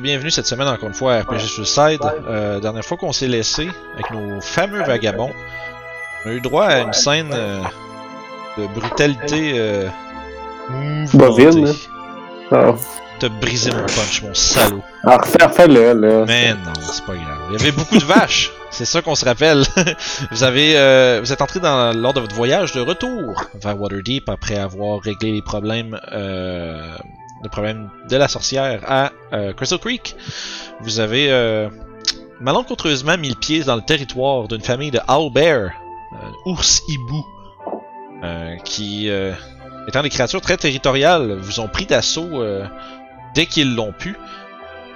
bienvenue 0.00 0.30
cette 0.30 0.46
semaine 0.46 0.66
encore 0.66 0.88
une 0.88 0.94
fois 0.94 1.14
à 1.14 1.22
RPG 1.22 1.40
Suicide. 1.40 2.00
Euh, 2.26 2.58
dernière 2.58 2.84
fois 2.84 2.96
qu'on 2.96 3.12
s'est 3.12 3.28
laissé 3.28 3.68
avec 3.94 4.10
nos 4.10 4.40
fameux 4.40 4.82
vagabonds, 4.82 5.32
on 6.24 6.30
a 6.30 6.32
eu 6.32 6.40
droit 6.40 6.64
à 6.64 6.80
une 6.80 6.92
scène 6.92 7.30
euh, 7.32 7.60
de 8.56 8.66
brutalité 8.66 9.52
euh. 9.56 9.88
Bovine, 11.12 11.68
hein? 11.68 11.74
Ah, 12.50 12.74
T'as 13.18 13.28
brisé 13.28 13.70
mon 13.70 13.82
punch, 13.82 14.22
mon 14.22 14.32
salaud. 14.32 14.82
ah 15.04 15.18
refais, 15.18 15.44
refais-le, 15.44 15.92
là. 15.92 16.24
Mais 16.26 16.54
non, 16.54 16.72
c'est 16.90 17.04
pas 17.04 17.14
grave. 17.14 17.38
Il 17.50 17.58
y 17.58 17.60
avait 17.60 17.72
beaucoup 17.72 17.98
de 17.98 18.04
vaches. 18.04 18.50
C'est 18.70 18.84
ça 18.84 19.02
qu'on 19.02 19.16
se 19.16 19.24
rappelle. 19.24 19.64
vous 20.30 20.44
avez, 20.44 20.78
euh, 20.78 21.20
vous 21.22 21.32
êtes 21.32 21.42
entré 21.42 21.58
dans 21.60 21.92
lors 21.92 22.14
de 22.14 22.20
votre 22.20 22.34
voyage 22.34 22.72
de 22.72 22.80
retour 22.80 23.44
vers 23.54 23.78
Waterdeep 23.78 24.28
après 24.28 24.56
avoir 24.56 25.00
réglé 25.00 25.32
les 25.32 25.42
problèmes, 25.42 26.00
euh, 26.12 26.96
le 27.42 27.48
problème 27.48 27.90
de 28.08 28.16
la 28.16 28.28
sorcière 28.28 28.82
à 28.86 29.12
euh, 29.32 29.52
Crystal 29.52 29.78
Creek. 29.78 30.16
Vous 30.80 31.00
avez 31.00 31.30
euh, 31.30 31.68
malencontreusement 32.40 33.16
mis 33.16 33.28
le 33.30 33.34
pied 33.34 33.62
dans 33.64 33.76
le 33.76 33.82
territoire 33.82 34.48
d'une 34.48 34.60
famille 34.60 34.90
de 34.90 35.00
owlbear, 35.08 35.70
euh, 36.12 36.50
ours 36.50 36.82
hibou, 36.88 37.26
euh, 38.22 38.56
qui, 38.64 39.10
étant 39.88 40.02
des 40.02 40.10
créatures 40.10 40.40
très 40.40 40.56
territoriales, 40.56 41.38
vous 41.40 41.60
ont 41.60 41.68
pris 41.68 41.86
d'assaut 41.86 42.42
dès 43.34 43.46
qu'ils 43.46 43.74
l'ont 43.74 43.92
pu. 43.92 44.16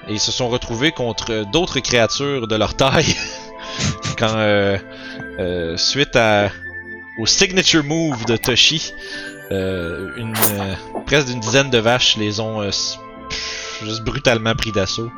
Et 0.08 0.12
ils 0.12 0.20
se 0.20 0.32
sont 0.32 0.48
retrouvés 0.48 0.92
contre 0.92 1.50
d'autres 1.50 1.80
créatures 1.80 2.46
de 2.46 2.56
leur 2.56 2.74
taille. 2.74 3.16
Quand, 4.18 4.36
euh, 4.36 4.78
euh, 5.38 5.76
suite 5.76 6.14
à, 6.16 6.50
au 7.18 7.26
signature 7.26 7.82
move 7.84 8.24
de 8.26 8.36
Toshi, 8.36 8.92
une, 10.16 10.34
euh, 10.34 10.74
presque 11.06 11.28
d'une 11.28 11.41
dizaine 11.41 11.70
de 11.70 11.78
vaches 11.78 12.16
les 12.16 12.41
ont 12.41 12.62
euh, 12.62 12.70
juste 13.83 14.02
brutalement 14.02 14.55
pris 14.55 14.72
d'assaut. 14.72 15.11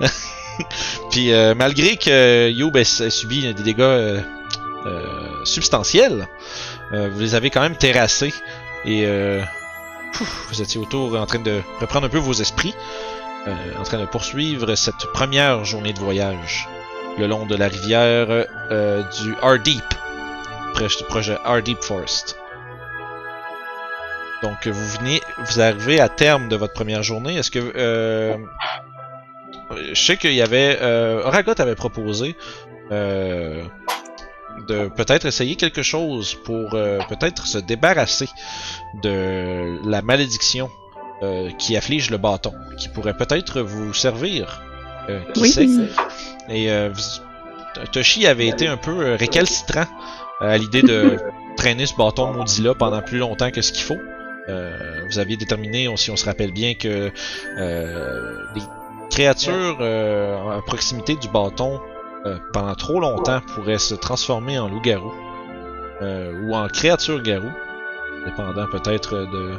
Puis 1.10 1.32
euh, 1.32 1.54
malgré 1.54 1.96
que 1.96 2.50
Youb 2.50 2.76
ait, 2.76 2.80
ait 2.82 3.10
subi 3.10 3.42
des 3.52 3.62
dégâts 3.62 3.80
euh, 3.80 4.20
euh, 4.86 5.44
substantiels, 5.44 6.28
euh, 6.92 7.10
vous 7.12 7.20
les 7.20 7.34
avez 7.34 7.50
quand 7.50 7.60
même 7.60 7.76
terrassés 7.76 8.32
et 8.84 9.04
euh, 9.04 9.42
vous 10.48 10.62
étiez 10.62 10.80
autour 10.80 11.18
en 11.18 11.26
train 11.26 11.40
de 11.40 11.60
reprendre 11.80 12.06
un 12.06 12.10
peu 12.10 12.18
vos 12.18 12.32
esprits, 12.32 12.74
euh, 13.46 13.52
en 13.78 13.82
train 13.82 13.98
de 13.98 14.06
poursuivre 14.06 14.74
cette 14.74 15.06
première 15.12 15.64
journée 15.64 15.92
de 15.92 15.98
voyage 15.98 16.68
le 17.18 17.26
long 17.26 17.46
de 17.46 17.56
la 17.56 17.68
rivière 17.68 18.26
euh, 18.70 19.02
du 19.22 19.34
Ardeep, 19.40 19.84
proche 20.74 20.98
du 20.98 21.04
projet 21.04 21.38
Ardeep 21.44 21.82
Forest. 21.82 22.36
Donc 24.42 24.66
vous 24.66 24.86
venez, 24.98 25.20
vous 25.38 25.60
arrivez 25.60 26.00
à 26.00 26.08
terme 26.08 26.48
de 26.48 26.56
votre 26.56 26.74
première 26.74 27.02
journée. 27.02 27.36
Est-ce 27.36 27.50
que 27.50 27.72
euh, 27.76 28.36
je 29.92 30.00
sais 30.00 30.16
qu'il 30.16 30.34
y 30.34 30.42
avait 30.42 30.78
euh, 30.80 31.22
Oragot 31.24 31.54
avait 31.58 31.74
proposé 31.74 32.36
euh, 32.92 33.62
de 34.68 34.88
peut-être 34.88 35.26
essayer 35.26 35.56
quelque 35.56 35.82
chose 35.82 36.34
pour 36.44 36.74
euh, 36.74 36.98
peut-être 37.08 37.46
se 37.46 37.58
débarrasser 37.58 38.28
de 39.02 39.78
la 39.88 40.02
malédiction 40.02 40.70
euh, 41.22 41.50
qui 41.58 41.76
afflige 41.76 42.10
le 42.10 42.18
bâton, 42.18 42.52
qui 42.76 42.88
pourrait 42.88 43.16
peut-être 43.16 43.60
vous 43.62 43.94
servir. 43.94 44.62
Euh, 45.08 45.20
qui 45.32 45.40
Oui. 45.40 45.48
sait? 45.50 45.66
Et 46.48 46.70
euh, 46.70 46.90
Toshi 47.92 48.26
avait 48.26 48.48
été 48.48 48.66
un 48.66 48.76
peu 48.76 49.14
récalcitrant 49.14 49.86
à 50.40 50.58
l'idée 50.58 50.82
de 50.82 51.18
traîner 51.56 51.86
ce 51.86 51.94
bâton 51.96 52.32
maudit-là 52.34 52.74
pendant 52.74 53.00
plus 53.00 53.18
longtemps 53.18 53.50
que 53.50 53.62
ce 53.62 53.72
qu'il 53.72 53.84
faut. 53.84 53.96
Euh, 54.48 55.02
vous 55.08 55.18
aviez 55.18 55.36
déterminé, 55.36 55.88
on- 55.88 55.96
si 55.96 56.10
on 56.10 56.16
se 56.16 56.24
rappelle 56.24 56.52
bien, 56.52 56.74
que 56.74 57.10
euh, 57.58 58.38
les 58.54 58.62
créatures 59.10 59.78
euh, 59.80 60.58
à 60.58 60.62
proximité 60.62 61.16
du 61.16 61.28
bâton 61.28 61.80
euh, 62.26 62.38
pendant 62.52 62.74
trop 62.74 63.00
longtemps 63.00 63.40
pourraient 63.54 63.78
se 63.78 63.94
transformer 63.94 64.58
en 64.58 64.68
loup-garou 64.68 65.12
euh, 66.02 66.32
ou 66.42 66.54
en 66.54 66.68
créature-garou, 66.68 67.50
dépendant 68.24 68.66
peut-être 68.66 69.16
de 69.16 69.58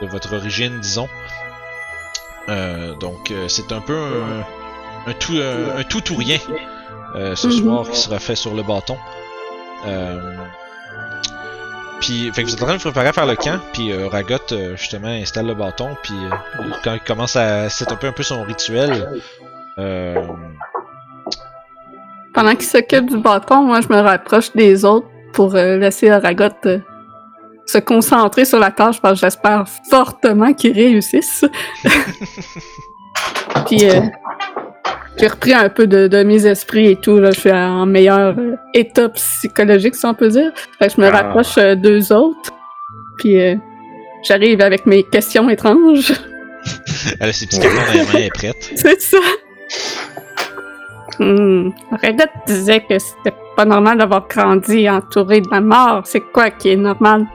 de 0.00 0.06
votre 0.06 0.34
origine, 0.36 0.78
disons. 0.80 1.08
Euh, 2.48 2.94
donc 2.94 3.30
euh, 3.30 3.48
c'est 3.48 3.72
un 3.72 3.80
peu 3.80 3.96
un, 3.96 5.10
un 5.10 5.12
tout 5.14 5.34
un, 5.34 5.76
un 5.78 5.82
tout 5.84 6.12
ou 6.12 6.16
rien 6.16 6.38
euh, 7.16 7.34
ce 7.34 7.48
Mhm. 7.48 7.52
soir 7.52 7.90
qui 7.90 7.96
sera 7.98 8.18
fait 8.18 8.36
sur 8.36 8.54
le 8.54 8.62
bâton. 8.62 8.96
Puis 12.00 12.30
fait 12.32 12.42
que 12.42 12.48
vous 12.48 12.54
êtes 12.54 12.62
en 12.62 12.66
train 12.66 12.74
de 12.76 12.78
vous 12.78 12.90
préparer 12.90 13.08
à 13.08 13.12
faire 13.12 13.26
le 13.26 13.36
camp, 13.36 13.58
puis 13.72 13.92
euh, 13.92 14.08
Ragot 14.08 14.36
euh, 14.52 14.76
justement 14.76 15.08
installe 15.08 15.46
le 15.46 15.54
bâton, 15.54 15.96
puis 16.02 16.14
euh, 16.14 16.64
quand 16.84 16.94
il 16.94 17.00
commence 17.00 17.36
à 17.36 17.68
c'est 17.68 17.90
un 17.90 17.96
peu 17.96 18.22
son 18.22 18.42
rituel. 18.44 19.20
Euh, 19.78 20.14
Pendant 22.34 22.52
qu'il 22.54 22.66
s'occupe 22.66 23.06
du 23.06 23.18
bâton, 23.18 23.62
moi, 23.62 23.80
je 23.80 23.88
me 23.88 24.00
rapproche 24.00 24.52
des 24.52 24.84
autres 24.84 25.06
pour 25.32 25.54
laisser 25.54 26.10
Aragot 26.10 26.44
euh, 26.66 26.78
se 27.66 27.78
concentrer 27.78 28.44
sur 28.44 28.58
la 28.58 28.70
tâche 28.70 29.00
parce 29.00 29.14
que 29.14 29.20
j'espère 29.20 29.64
fortement 29.90 30.52
qu'il 30.52 30.72
réussisse. 30.72 31.44
Puis, 33.66 33.88
euh, 33.88 34.00
j'ai 35.18 35.26
repris 35.26 35.52
un 35.54 35.68
peu 35.68 35.86
de, 35.86 36.06
de 36.08 36.22
mes 36.22 36.46
esprits 36.46 36.88
et 36.92 36.96
tout. 36.96 37.18
Là, 37.18 37.30
je 37.32 37.40
suis 37.40 37.52
en 37.52 37.86
meilleur 37.86 38.34
euh, 38.38 38.54
état 38.74 39.08
psychologique, 39.10 39.94
si 39.96 40.06
on 40.06 40.14
peut 40.14 40.28
dire. 40.28 40.52
Fait 40.78 40.88
que 40.88 40.94
je 40.94 41.00
me 41.00 41.06
Ah. 41.08 41.10
rapproche 41.22 41.56
euh, 41.58 41.74
d'eux 41.74 42.12
autres. 42.12 42.50
Puis, 43.18 43.40
euh, 43.40 43.56
j'arrive 44.22 44.60
avec 44.60 44.86
mes 44.86 45.02
questions 45.02 45.48
étranges. 45.50 46.12
elle 47.20 47.28
a 47.30 47.32
ses 47.32 47.46
petits 47.46 47.60
cartons 47.60 47.76
dans 47.76 47.92
les 47.92 47.98
mains, 48.00 48.08
elle 48.14 48.22
est 48.24 48.30
prête. 48.30 48.56
C'est 48.76 49.00
ça. 49.00 49.18
Hmm. 51.18 51.70
Reddit 52.00 52.22
disait 52.46 52.80
que 52.88 52.96
c'était 52.98 53.36
pas 53.56 53.64
normal 53.64 53.98
d'avoir 53.98 54.28
grandi 54.28 54.88
entouré 54.88 55.40
de 55.40 55.48
la 55.50 55.60
mort. 55.60 56.02
C'est 56.04 56.20
quoi 56.20 56.50
qui 56.50 56.70
est 56.70 56.76
normal? 56.76 57.26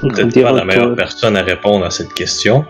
Peut-être 0.00 0.42
pas 0.42 0.52
la 0.52 0.64
meilleure 0.64 0.96
personne 0.96 1.36
à 1.36 1.42
répondre 1.42 1.84
à 1.84 1.90
cette 1.90 2.12
question. 2.12 2.64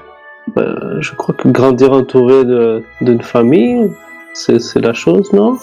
Ben, 0.49 0.99
je 1.01 1.13
crois 1.15 1.35
que 1.35 1.49
grandir 1.49 1.93
entouré 1.93 2.45
de- 2.45 2.83
d'une 3.01 3.23
famille, 3.23 3.91
c'est 4.35 4.59
c'est 4.59 4.81
la 4.81 4.93
chose, 4.93 5.33
non? 5.33 5.57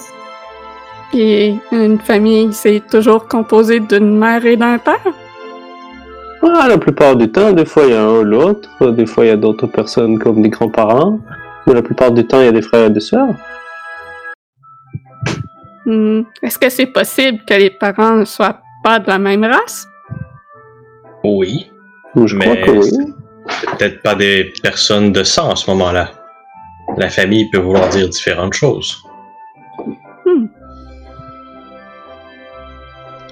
Et 1.14 1.56
une 1.72 2.00
famille, 2.00 2.52
c'est 2.54 2.82
toujours 2.90 3.28
composé 3.28 3.80
d'une 3.80 4.18
mère 4.18 4.46
et 4.46 4.58
d'un 4.58 4.78
père? 4.80 5.06
Ah, 6.44 6.68
la 6.68 6.78
plupart 6.80 7.16
du 7.16 7.32
temps, 7.32 7.52
des 7.54 7.66
fois 7.66 7.84
il 7.84 7.92
y 7.92 7.94
a 7.94 8.02
un 8.04 8.20
ou 8.20 8.24
l'autre, 8.24 8.92
des 8.92 9.06
fois 9.06 9.26
il 9.26 9.28
y 9.28 9.32
a 9.32 9.38
d'autres 9.38 9.68
personnes 9.68 10.18
comme 10.18 10.42
des 10.42 10.50
grands-parents, 10.50 11.20
mais 11.68 11.74
la 11.74 11.84
plupart 11.84 12.12
du 12.12 12.26
temps 12.26 12.40
il 12.40 12.46
y 12.46 12.48
a 12.48 12.52
des 12.52 12.64
frères 12.64 12.86
et 12.88 12.90
des 12.90 13.00
sœurs. 13.00 13.36
Hmm. 15.86 16.22
Est-ce 16.42 16.58
que 16.58 16.70
c'est 16.70 16.88
possible 16.88 17.40
que 17.48 17.54
les 17.54 17.70
parents 17.70 18.16
ne 18.16 18.26
soient 18.26 18.60
pas 18.84 18.98
de 19.00 19.08
la 19.08 19.20
même 19.20 19.44
race? 19.44 19.88
Oui. 21.24 21.72
Je 22.16 22.36
crois 22.38 22.56
Mais 22.56 22.62
que 22.62 22.72
oui. 22.72 23.14
Peut-être 23.78 24.02
pas 24.02 24.16
des 24.16 24.54
personnes 24.64 25.12
de 25.12 25.24
sang 25.24 25.52
à 25.52 25.56
ce 25.56 25.70
moment-là. 25.72 26.12
La 26.98 27.10
famille 27.10 27.50
peut 27.50 27.60
vouloir 27.60 27.90
dire 27.90 28.10
différentes 28.10 28.54
choses. 28.54 29.04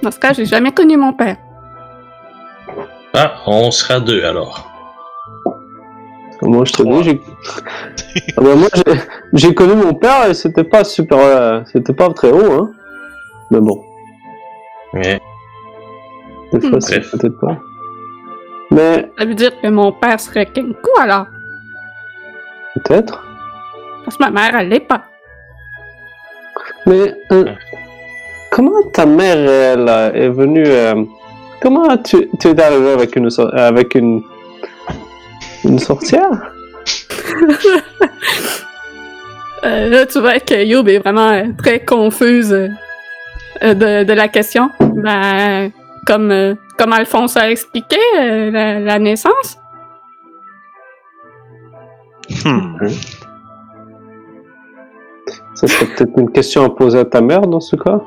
Dans 0.02 0.10
ce 0.10 0.18
cas, 0.18 0.32
j'ai 0.32 0.46
jamais 0.46 0.72
connu 0.72 0.96
mon 0.96 1.12
père. 1.12 1.36
Ah, 3.12 3.34
on 3.46 3.70
sera 3.70 4.00
deux 4.00 4.24
alors. 4.24 4.66
Moi 6.42 6.64
je 6.64 6.72
dis, 6.82 7.02
j'ai. 7.04 7.20
Ah 8.36 8.40
ben, 8.42 8.56
moi 8.56 8.68
j'ai- 8.74 9.00
j'ai 9.34 9.54
connu 9.54 9.74
mon 9.74 9.94
père 9.94 10.26
et 10.28 10.34
c'était 10.34 10.64
pas 10.64 10.82
super. 10.84 11.18
euh, 11.18 11.60
c'était 11.70 11.92
pas 11.92 12.08
très 12.12 12.30
haut, 12.32 12.52
hein. 12.52 12.70
Mais 13.50 13.60
bon, 13.60 13.78
Mais 14.94 15.20
des 16.52 16.60
fois 16.60 16.78
Hmm. 16.78 16.80
c'est 16.80 16.98
Bref. 17.00 17.10
peut-être 17.12 17.38
pas. 17.40 17.58
Mais 18.70 19.10
Ça 19.18 19.24
veut 19.24 19.34
dire 19.34 19.52
que 19.60 19.68
mon 19.68 19.92
père 19.92 20.20
serait 20.20 20.46
Kenku 20.46 20.90
alors? 21.00 21.26
peut-être. 22.74 23.22
Parce 24.04 24.16
que 24.16 24.22
ma 24.24 24.30
mère, 24.30 24.54
elle 24.58 24.68
l'est 24.68 24.80
pas. 24.80 25.02
Mais 26.86 27.14
euh, 27.32 27.44
comment 28.50 28.82
ta 28.92 29.04
mère 29.06 29.36
elle, 29.36 29.88
euh, 29.88 30.12
est 30.12 30.28
venue 30.28 30.64
euh, 30.66 31.04
Comment 31.60 31.96
tu, 31.98 32.28
tu 32.40 32.48
es 32.48 32.60
arrivé 32.62 32.92
avec 32.92 33.16
une 33.16 33.28
avec 33.52 33.94
une 33.94 34.22
une 35.64 35.78
sorcière? 35.78 36.30
Euh, 39.62 39.90
là, 39.90 40.06
tu 40.06 40.18
vois 40.20 40.40
que 40.40 40.64
Youb 40.64 40.88
est 40.88 41.00
vraiment 41.00 41.42
très 41.58 41.80
confuse 41.80 42.48
de, 42.48 44.04
de 44.04 44.12
la 44.14 44.28
question. 44.28 44.70
Ben, 44.80 45.70
comme, 46.06 46.56
comme 46.80 46.94
Alphonse 46.94 47.36
a 47.36 47.50
expliqué, 47.50 47.98
euh, 48.18 48.50
la, 48.50 48.80
la 48.80 48.98
naissance. 48.98 49.58
Hmm. 52.42 52.86
Ça 55.54 55.66
serait 55.66 55.84
peut-être 55.94 56.18
une 56.18 56.32
question 56.32 56.64
à 56.64 56.70
poser 56.70 57.00
à 57.00 57.04
ta 57.04 57.20
mère 57.20 57.42
dans 57.42 57.60
ce 57.60 57.76
cas. 57.76 58.00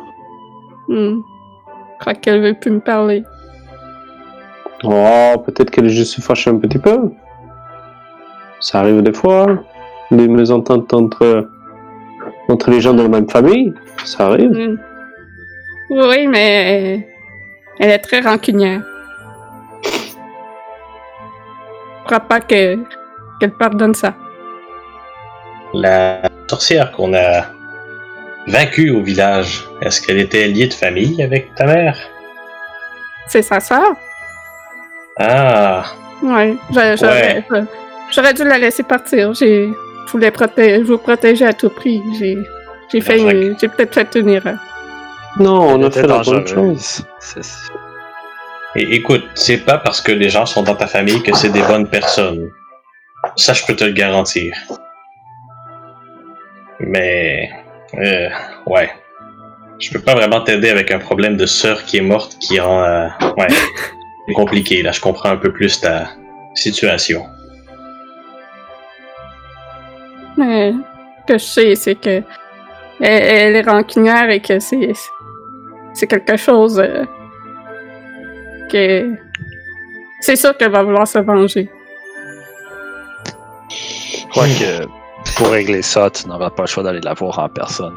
Hmm. 0.88 1.20
Je 1.20 2.00
crois 2.00 2.16
qu'elle 2.16 2.42
veut 2.42 2.56
plus 2.60 2.72
me 2.72 2.80
parler. 2.80 3.24
Oh, 4.84 5.36
peut-être 5.46 5.70
qu'elle 5.70 5.86
est 5.86 5.90
juste 5.90 6.20
fâchée 6.20 6.50
un 6.50 6.58
petit 6.58 6.80
peu. 6.80 7.12
Ça 8.60 8.80
arrive 8.80 9.04
des 9.04 9.14
fois. 9.14 9.64
Des 10.10 10.28
mésententes 10.28 10.92
entre, 10.96 11.48
entre 12.50 12.72
les 12.72 12.82
gens 12.82 12.96
de 12.96 13.04
la 13.04 13.10
même 13.10 13.30
famille. 13.30 13.72
Ça 14.04 14.26
arrive. 14.26 14.50
Mm. 14.50 14.80
Oui, 15.92 16.26
mais 16.26 17.13
elle 17.80 17.90
est 17.92 18.00
très 18.00 18.20
rancunière. 18.22 18.82
Je 22.02 22.06
crois 22.06 22.20
pas 22.20 22.40
que 22.42 22.78
qu'elle 23.40 23.52
pardonne 23.54 23.94
ça. 23.96 24.14
La 25.74 26.22
sorcière 26.50 26.92
qu'on 26.92 27.14
a 27.14 27.46
vaincue 28.48 28.92
au 28.92 29.02
village, 29.02 29.64
est-ce 29.82 30.02
qu'elle 30.02 30.20
était 30.20 30.48
liée 30.48 30.68
de 30.68 30.74
famille 30.74 31.24
avec 31.24 31.56
ta 31.56 31.66
mère? 31.66 31.98
C'est 33.28 33.42
sa 33.42 33.60
sœur? 33.60 33.94
Ah, 35.20 35.86
Ouais. 36.22 36.56
j'a- 36.72 36.96
J'aurais 36.96 38.34
dû 38.34 38.44
la 38.44 38.58
laisser 38.60 38.84
partir. 38.84 39.34
J'ai 39.34 39.72
je 40.06 40.12
voulais 40.12 40.32
protéger, 40.32 40.80
je 40.80 40.92
vous 40.92 40.98
protéger 40.98 41.46
à 41.46 41.54
tout 41.54 41.70
prix. 41.70 42.02
J'ai 42.20 42.38
j'ai 42.92 43.02
fait 43.02 43.20
une- 43.20 43.58
j'ai 43.60 43.68
peut-être 43.70 43.94
fait 43.94 44.20
une 44.20 44.30
erreur. 44.30 44.58
Non, 45.40 45.62
on 45.62 45.84
a 45.84 45.90
fait 45.90 46.06
la 46.06 46.20
bonne 46.20 46.46
chose. 46.46 47.04
et 48.76 48.96
écoute, 48.96 49.26
c'est 49.34 49.66
pas 49.66 49.80
parce 49.80 50.00
que 50.00 50.12
les 50.12 50.30
gens 50.30 50.46
sont 50.46 50.62
dans 50.62 50.76
ta 50.76 50.88
famille 50.88 51.22
que 51.24 51.36
c'est 51.36 51.50
des 51.50 51.64
bonnes 51.64 51.88
personnes. 51.88 52.52
Ça, 53.36 53.54
je 53.54 53.66
peux 53.66 53.76
te 53.76 53.84
le 53.84 53.94
garantir. 53.94 54.56
Mais, 56.80 57.50
euh, 57.96 58.30
ouais. 58.68 58.92
Je 59.80 59.92
peux 59.92 60.00
pas 60.00 60.14
vraiment 60.14 60.42
t'aider 60.42 60.70
avec 60.70 60.92
un 60.92 61.00
problème 61.00 61.36
de 61.36 61.46
sœur 61.46 61.84
qui 61.86 61.98
est 61.98 62.02
morte 62.02 62.38
qui 62.40 62.60
rend, 62.60 62.84
euh, 62.84 63.08
ouais, 63.38 63.48
c'est 64.28 64.34
compliqué. 64.34 64.84
Là, 64.84 64.92
je 64.92 65.02
comprends 65.02 65.30
un 65.30 65.38
peu 65.38 65.52
plus 65.52 65.82
ta 65.82 66.10
situation. 66.54 67.26
Mais 70.38 70.74
ce 71.22 71.34
que 71.34 71.38
je 71.40 71.44
sais, 71.44 71.76
c'est 71.76 71.96
que 71.96 72.22
elle, 73.00 73.24
elle 73.24 73.56
est 73.56 73.62
rancunière 73.70 74.30
et 74.30 74.40
que 74.40 74.60
c'est 74.60 74.94
c'est 75.94 76.08
quelque 76.08 76.38
chose 76.38 76.80
euh, 76.80 77.06
que 78.72 79.12
c'est 80.22 80.36
sûr 80.36 80.56
qu'elle 80.58 80.72
va 80.72 80.84
vouloir 80.84 81.08
se 81.08 81.20
venger. 81.20 81.70
Je 83.70 84.28
crois 84.30 84.46
que 84.48 84.86
pour 85.38 85.50
régler 85.52 85.82
ça, 85.82 86.10
tu 86.10 86.28
n'auras 86.28 86.50
pas 86.50 86.64
le 86.64 86.68
choix 86.68 86.84
d'aller 86.84 87.02
la 87.02 87.14
voir 87.14 87.40
en 87.40 87.50
personne. 87.50 87.94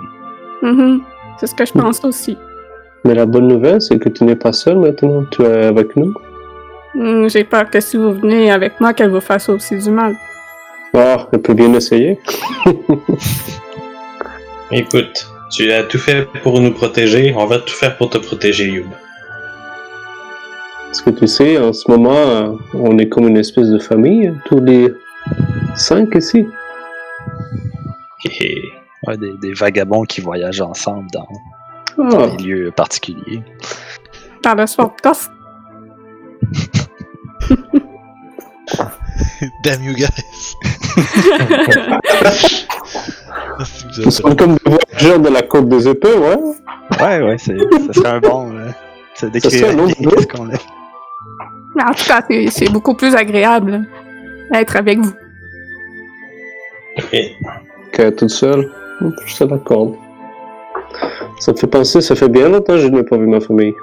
Mhm. 0.62 1.02
C'est 1.38 1.46
ce 1.46 1.54
que 1.54 1.64
je 1.66 1.72
pense 1.72 2.04
aussi. 2.04 2.37
Mais 3.04 3.14
la 3.14 3.26
bonne 3.26 3.46
nouvelle, 3.48 3.81
c'est 3.81 3.99
que 3.99 4.08
tu 4.08 4.25
n'es 4.25 4.37
pas 4.37 4.52
seul 4.52 4.78
maintenant. 4.78 5.25
Tu 5.31 5.42
es 5.42 5.66
avec 5.66 5.94
nous. 5.96 6.12
Hmm, 6.94 7.28
J'ai 7.28 7.44
peur 7.44 7.70
que 7.70 7.78
si 7.81 7.96
vous 7.96 8.12
venez 8.14 8.50
avec 8.50 8.81
moi, 8.81 8.92
qu'elle 8.94 9.10
vous 9.10 9.20
fasse 9.20 9.49
aussi 9.49 9.76
du 9.78 9.90
mal. 9.90 10.16
Ah, 10.94 11.28
elle 11.32 11.40
peut 11.42 11.52
bien 11.54 11.72
essayer. 11.75 12.19
Écoute, 14.70 15.28
tu 15.50 15.70
as 15.72 15.84
tout 15.84 15.98
fait 15.98 16.26
pour 16.43 16.60
nous 16.60 16.72
protéger, 16.72 17.34
on 17.37 17.46
va 17.46 17.58
tout 17.58 17.75
faire 17.75 17.96
pour 17.96 18.10
te 18.10 18.19
protéger, 18.19 18.69
Youb. 18.69 18.87
Parce 20.87 21.02
que 21.02 21.10
tu 21.10 21.26
sais, 21.26 21.58
en 21.58 21.72
ce 21.72 21.90
moment, 21.90 22.16
euh, 22.16 22.52
on 22.75 22.96
est 22.98 23.08
comme 23.08 23.26
une 23.28 23.37
espèce 23.37 23.69
de 23.69 23.78
famille, 23.78 24.32
tous 24.46 24.60
les 24.60 24.93
cinq 25.76 26.14
ici. 26.14 26.46
Hé 28.25 28.31
hé. 28.40 28.62
Ouais, 29.06 29.16
des, 29.19 29.32
des 29.40 29.52
vagabonds 29.52 30.02
qui 30.02 30.20
voyagent 30.20 30.62
ensemble 30.62 31.06
dans 31.12 31.28
Ah, 31.99 32.26
des 32.28 32.44
lieux 32.44 32.72
particuliers. 32.75 33.42
Par 34.42 34.56
le 34.56 34.64
de 34.64 35.02
Corse. 35.02 35.31
Damn 39.62 39.82
you 39.82 39.94
guys. 39.94 40.56
Êtes- 44.02 44.10
sommes 44.10 44.37
comme 44.37 44.54
des 44.54 44.70
voyageurs 44.70 45.20
de 45.20 45.28
la 45.28 45.43
côte 45.43 45.69
des 45.69 45.88
épées, 45.88 46.14
ouais. 46.14 46.37
Ouais, 47.00 47.22
ouais, 47.22 47.37
c'est, 47.38 47.56
ça 47.58 47.93
serait 47.93 48.08
un 48.08 48.20
bon. 48.20 48.50
Euh, 48.52 48.69
ça 49.14 49.28
C'est 49.28 49.31
décrirait 49.31 49.75
qu'est-ce 49.87 50.26
qu'on 50.28 50.50
est. 50.50 50.60
Mais 51.75 51.82
en 51.82 51.93
tout 51.93 52.04
cas, 52.06 52.22
c'est- 52.31 52.48
c'est 52.50 52.72
beaucoup 52.72 52.94
plus 52.94 53.14
agréable 53.14 53.84
d'être 54.52 54.76
avec 54.76 54.98
vous. 54.98 55.12
Et 57.12 57.32
Que 57.93 58.10
toute 58.10 58.31
seule, 58.31 58.70
je 59.26 59.37
te 59.37 59.44
l'accorde. 59.44 59.94
Ça 61.40 61.52
me 61.52 61.56
fait 61.56 61.66
penser, 61.66 62.00
ça 62.00 62.14
fait 62.14 62.28
bien 62.28 62.49
longtemps 62.49 62.75
que 62.75 62.78
je 62.78 62.88
n'ai 62.88 63.02
pas 63.02 63.16
vu 63.16 63.26
ma 63.26 63.40
famille. 63.40 63.75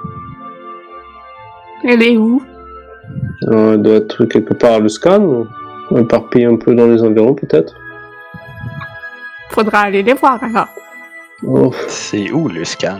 Elle 1.84 2.02
est 2.02 2.16
où? 2.16 2.42
Euh, 3.48 3.74
Elle 3.74 3.82
doit 3.82 3.94
être 3.96 4.24
quelque 4.26 4.54
part 4.54 4.74
à 4.74 4.78
Luscan, 4.80 5.44
éparpillée 5.96 6.46
un 6.46 6.56
peu 6.56 6.74
dans 6.74 6.86
les 6.86 7.02
environs 7.02 7.34
peut-être. 7.34 7.74
Faudra 9.54 9.80
aller 9.82 10.02
les 10.02 10.14
voir 10.14 10.42
alors. 10.42 10.68
Oh, 11.46 11.72
C'est 11.88 12.30
où 12.32 12.48
le 12.48 12.64
scan? 12.64 12.98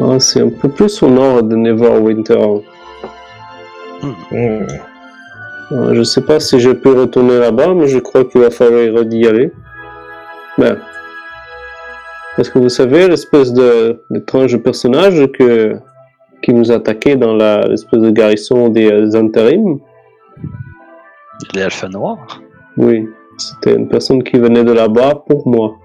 ah, 0.00 0.18
c'est 0.18 0.40
un 0.42 0.48
peu 0.50 0.68
plus 0.68 1.02
au 1.02 1.08
nord 1.08 1.42
de 1.42 1.54
Neverwinter. 1.56 2.62
hmm, 4.02 4.12
Euh, 5.72 5.94
Je 5.94 6.02
sais 6.02 6.20
pas 6.20 6.38
si 6.40 6.60
je 6.60 6.70
peux 6.70 6.92
retourner 7.00 7.38
là-bas, 7.38 7.74
mais 7.74 7.88
je 7.88 7.98
crois 7.98 8.24
qu'il 8.24 8.40
va 8.40 8.50
falloir 8.50 9.04
y 9.10 9.26
aller. 9.26 9.50
Ben. 10.58 10.78
Parce 12.36 12.48
que 12.50 12.58
vous 12.58 12.68
savez, 12.68 13.08
l'espèce 13.08 13.52
de 13.52 14.00
d'étrange 14.10 14.56
personnage 14.58 15.26
que, 15.32 15.76
qui 16.42 16.52
nous 16.54 16.70
attaquait 16.70 17.16
dans 17.16 17.34
la- 17.34 17.66
l'espèce 17.66 18.00
de 18.00 18.10
garnison 18.10 18.68
des 18.68 18.90
euh, 18.92 19.14
intérims, 19.24 19.78
L'elfe 21.54 21.84
noir? 21.84 22.18
oui, 22.76 23.08
c'était 23.38 23.74
une 23.74 23.88
personne 23.88 24.22
qui 24.22 24.38
venait 24.38 24.64
de 24.64 24.72
là-bas 24.72 25.22
pour 25.28 25.46
moi. 25.46 25.76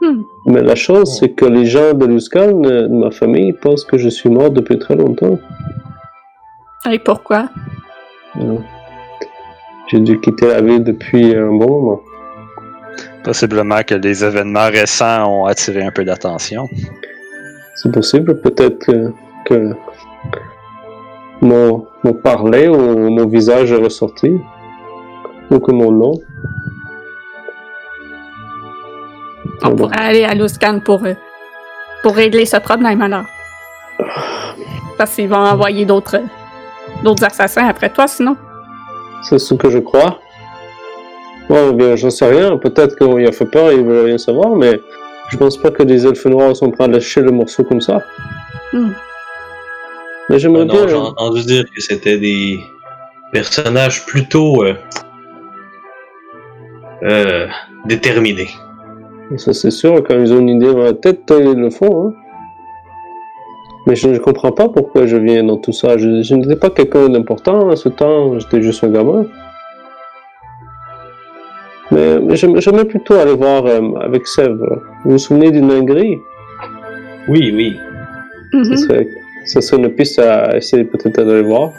Hmm. 0.00 0.22
Mais 0.46 0.62
la 0.62 0.74
chose, 0.74 1.18
c'est 1.18 1.30
que 1.30 1.44
les 1.44 1.66
gens 1.66 1.92
de 1.92 2.06
Luscan, 2.06 2.62
euh, 2.64 2.88
de 2.88 2.94
ma 2.94 3.10
famille, 3.10 3.52
pensent 3.52 3.84
que 3.84 3.98
je 3.98 4.08
suis 4.08 4.30
mort 4.30 4.50
depuis 4.50 4.78
très 4.78 4.96
longtemps. 4.96 5.38
Et 6.90 6.98
pourquoi? 6.98 7.50
Euh, 8.36 8.56
J'ai 9.88 10.00
dû 10.00 10.18
quitter 10.20 10.48
la 10.48 10.62
ville 10.62 10.82
depuis 10.82 11.36
un 11.36 11.48
bon 11.48 11.68
moment. 11.68 12.00
Possiblement 13.22 13.82
que 13.86 13.94
les 13.94 14.24
événements 14.24 14.70
récents 14.70 15.26
ont 15.30 15.44
attiré 15.44 15.82
un 15.82 15.90
peu 15.90 16.04
d'attention. 16.04 16.66
C'est 17.76 17.92
possible, 17.92 18.40
peut-être 18.40 18.78
que, 18.78 19.12
que 19.44 19.74
mon, 21.42 21.86
mon 22.02 22.14
parler 22.14 22.68
ou 22.68 23.10
mon 23.10 23.26
visage 23.26 23.72
est 23.72 23.76
ressorti. 23.76 24.30
Que 25.58 25.72
mon 25.72 25.90
nom. 25.90 26.12
On 29.62 29.74
pourrait 29.74 29.98
aller 29.98 30.24
à 30.24 30.34
Luscan 30.34 30.78
pour, 30.80 31.04
euh, 31.04 31.14
pour 32.02 32.14
régler 32.14 32.46
ce 32.46 32.56
problème 32.58 33.02
alors. 33.02 33.24
Parce 34.96 35.14
qu'ils 35.16 35.28
vont 35.28 35.36
envoyer 35.36 35.84
d'autres 35.84 36.20
d'autres 37.02 37.24
assassins 37.24 37.66
après 37.66 37.90
toi 37.90 38.06
sinon. 38.06 38.36
C'est 39.28 39.38
ce 39.38 39.54
que 39.54 39.70
je 39.70 39.78
crois. 39.78 40.20
Bon, 41.48 41.72
bien, 41.72 41.96
j'en 41.96 42.10
sais 42.10 42.28
rien. 42.30 42.56
Peut-être 42.56 42.96
qu'il 42.96 43.26
a 43.26 43.32
fait 43.32 43.44
peur 43.46 43.70
et 43.70 43.74
il 43.76 43.84
veut 43.84 44.04
rien 44.04 44.18
savoir, 44.18 44.54
mais 44.54 44.80
je 45.30 45.36
pense 45.36 45.56
pas 45.56 45.70
que 45.72 45.82
des 45.82 46.06
elfes 46.06 46.26
noirs 46.26 46.54
sont 46.54 46.70
prêts 46.70 46.84
à 46.84 46.88
lâcher 46.88 47.22
le 47.22 47.32
morceau 47.32 47.64
comme 47.64 47.80
ça. 47.80 48.02
Hmm. 48.72 48.90
Mais 50.28 50.38
j'aimerais 50.38 50.62
Ah 50.70 50.72
non, 50.74 50.80
j'ai 50.88 50.94
bien. 50.94 51.02
entendu 51.02 51.42
dire 51.44 51.64
que 51.64 51.80
c'était 51.80 52.18
des 52.18 52.60
personnages 53.32 54.06
plutôt 54.06 54.62
euh, 54.64 54.74
euh, 57.02 57.46
déterminés. 57.86 58.48
Ça, 59.36 59.52
c'est 59.52 59.70
sûr, 59.70 60.02
quand 60.06 60.14
ils 60.18 60.32
ont 60.32 60.40
une 60.40 60.48
idée 60.48 60.72
dans 60.72 60.78
la 60.82 60.92
tête, 60.92 61.22
ils 61.30 61.52
le 61.54 61.70
font. 61.70 62.08
Hein. 62.08 62.14
Mais 63.86 63.94
je 63.94 64.08
ne 64.08 64.18
comprends 64.18 64.52
pas 64.52 64.68
pourquoi 64.68 65.06
je 65.06 65.16
viens 65.16 65.42
dans 65.44 65.56
tout 65.56 65.72
ça. 65.72 65.96
Je, 65.96 66.22
je 66.22 66.34
n'étais 66.34 66.56
pas 66.56 66.68
quelqu'un 66.70 67.08
d'important 67.08 67.70
à 67.70 67.76
ce 67.76 67.88
temps, 67.88 68.38
j'étais 68.38 68.60
juste 68.60 68.82
un 68.84 68.88
gamin. 68.88 69.24
Mais, 71.92 72.20
mais 72.20 72.36
j'aime- 72.36 72.60
j'aimerais 72.60 72.84
plutôt 72.84 73.14
aller 73.14 73.34
voir 73.34 73.66
euh, 73.66 73.80
avec 74.00 74.26
Sèvres. 74.26 74.82
Vous 75.04 75.12
vous 75.12 75.18
souvenez 75.18 75.50
du 75.50 75.60
Ningri 75.62 76.18
Oui, 77.28 77.52
oui. 77.54 77.76
Mhm. 78.52 78.64
ça, 78.64 78.76
serait, 78.76 79.08
ça 79.46 79.60
serait 79.60 79.82
une 79.82 79.90
piste 79.90 80.18
à 80.18 80.56
essayer 80.56 80.84
peut-être 80.84 81.16
d'aller 81.22 81.42
voir. 81.42 81.70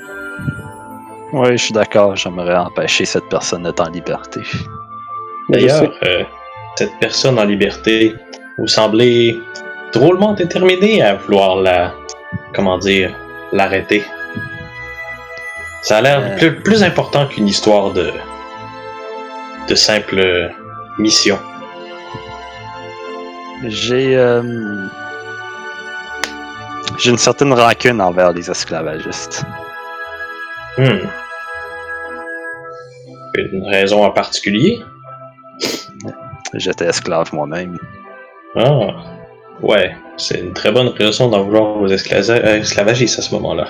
Oui, 1.33 1.49
je 1.51 1.57
suis 1.65 1.73
d'accord, 1.73 2.15
j'aimerais 2.15 2.55
empêcher 2.57 3.05
cette 3.05 3.27
personne 3.29 3.63
d'être 3.63 3.81
en 3.85 3.89
liberté. 3.91 4.41
D'ailleurs, 5.51 5.93
euh, 6.03 6.23
cette 6.77 6.91
personne 6.99 7.37
en 7.39 7.43
liberté, 7.45 8.15
vous 8.57 8.67
semblez 8.67 9.39
drôlement 9.93 10.33
déterminé 10.33 11.01
à 11.01 11.15
vouloir 11.15 11.57
la, 11.57 11.93
comment 12.55 12.77
dire, 12.77 13.13
l'arrêter. 13.51 14.03
Ça 15.83 15.97
a 15.97 16.01
l'air 16.01 16.19
Euh. 16.21 16.37
plus, 16.37 16.55
plus 16.61 16.83
important 16.83 17.25
qu'une 17.27 17.47
histoire 17.47 17.91
de, 17.91 18.11
de 19.67 19.75
simple 19.75 20.49
mission. 20.99 21.37
J'ai. 23.67 24.15
euh, 24.15 24.41
J'ai 26.97 27.09
une 27.11 27.17
certaine 27.17 27.53
rancune 27.53 27.99
envers 28.01 28.31
les 28.31 28.49
esclavagistes. 28.49 29.43
Hmm. 30.77 30.99
Une 33.37 33.67
raison 33.67 34.03
en 34.05 34.11
particulier? 34.11 34.83
J'étais 36.53 36.85
esclave 36.85 37.29
moi-même. 37.33 37.77
Ah, 38.55 38.87
ouais, 39.61 39.95
c'est 40.17 40.39
une 40.39 40.53
très 40.53 40.71
bonne 40.71 40.89
raison 40.89 41.29
d'en 41.29 41.43
vouloir 41.43 41.77
aux 41.77 41.89
euh, 41.89 42.59
esclavagistes 42.59 43.19
à 43.19 43.21
ce 43.21 43.33
moment-là. 43.35 43.67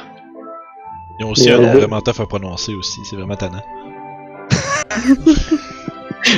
Ils 1.19 1.25
ont 1.25 1.29
aussi 1.29 1.51
un 1.51 1.59
nom 1.59 1.71
vraiment 1.71 2.01
tough 2.01 2.19
à 2.19 2.25
prononcer 2.25 2.73
aussi, 2.73 2.99
c'est 3.05 3.15
vraiment 3.15 3.35
tannant. 3.35 3.61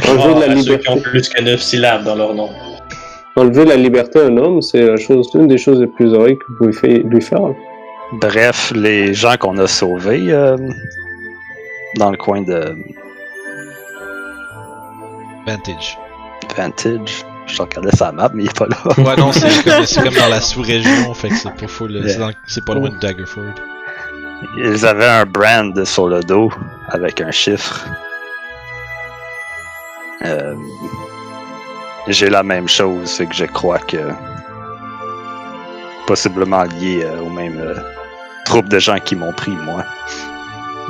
Enlever, 0.07 0.33
Ah, 0.35 0.47
la 0.47 0.53
à 0.53 0.55
ceux 0.55 0.61
qui 0.61 0.69
liberté, 0.69 0.89
ont 0.89 0.99
plus 0.99 1.29
que 1.29 1.41
9 1.41 1.61
syllabes 1.61 2.03
dans 2.03 2.15
leur 2.15 2.33
nom. 2.33 2.49
enlever 3.35 3.65
la 3.65 3.75
liberté 3.75 4.19
à 4.19 4.25
un 4.25 4.37
homme, 4.37 4.61
c'est 4.61 4.81
une 5.33 5.47
des 5.47 5.57
choses 5.57 5.79
les 5.79 5.87
plus 5.87 6.13
horribles 6.13 6.39
que 6.39 6.65
vous 6.65 6.71
pouvez 6.71 6.99
lui 6.99 7.21
faire. 7.21 7.53
Bref, 8.13 8.71
les 8.75 9.13
gens 9.13 9.35
qu'on 9.39 9.57
a 9.57 9.67
sauvés 9.67 10.31
euh, 10.31 10.57
dans 11.97 12.11
le 12.11 12.17
coin 12.17 12.41
de 12.41 12.75
Vantage. 15.45 15.97
Vantage, 16.55 17.25
je 17.47 17.61
regardais 17.61 17.91
sa 17.95 18.11
map, 18.11 18.29
mais 18.33 18.43
il 18.43 18.49
est 18.49 18.57
pas 18.57 18.67
là. 18.67 18.77
Ouais, 18.97 19.15
non, 19.15 19.31
c'est 19.31 19.63
comme, 19.63 19.85
c'est 19.85 20.03
comme 20.03 20.13
dans 20.13 20.29
la 20.29 20.41
sous-région, 20.49 21.13
fait 21.13 21.29
que 21.29 21.35
c'est 21.35 21.53
pas 21.55 21.67
full. 21.67 22.01
c'est 22.07 22.17
dans- 22.17 22.31
C'est 22.47 22.63
pas 22.65 22.73
loin 22.75 22.89
de 22.89 22.97
Daggerford. 22.99 23.43
Ils 24.57 24.85
avaient 24.85 25.07
un 25.07 25.25
brand 25.25 25.83
sur 25.85 26.07
le 26.09 26.21
dos 26.21 26.51
avec 26.89 27.21
un 27.21 27.31
chiffre. 27.31 27.85
Euh, 30.25 30.55
J'ai 32.07 32.29
la 32.29 32.43
même 32.43 32.67
chose, 32.67 33.11
fait 33.11 33.25
que 33.27 33.35
je 33.35 33.45
crois 33.45 33.79
que 33.79 33.97
possiblement 36.07 36.63
lié 36.63 37.03
euh, 37.05 37.21
au 37.21 37.29
même 37.29 37.57
euh, 37.59 37.75
troupe 38.45 38.67
de 38.67 38.79
gens 38.79 38.99
qui 38.99 39.15
m'ont 39.15 39.31
pris 39.31 39.51
moi, 39.51 39.85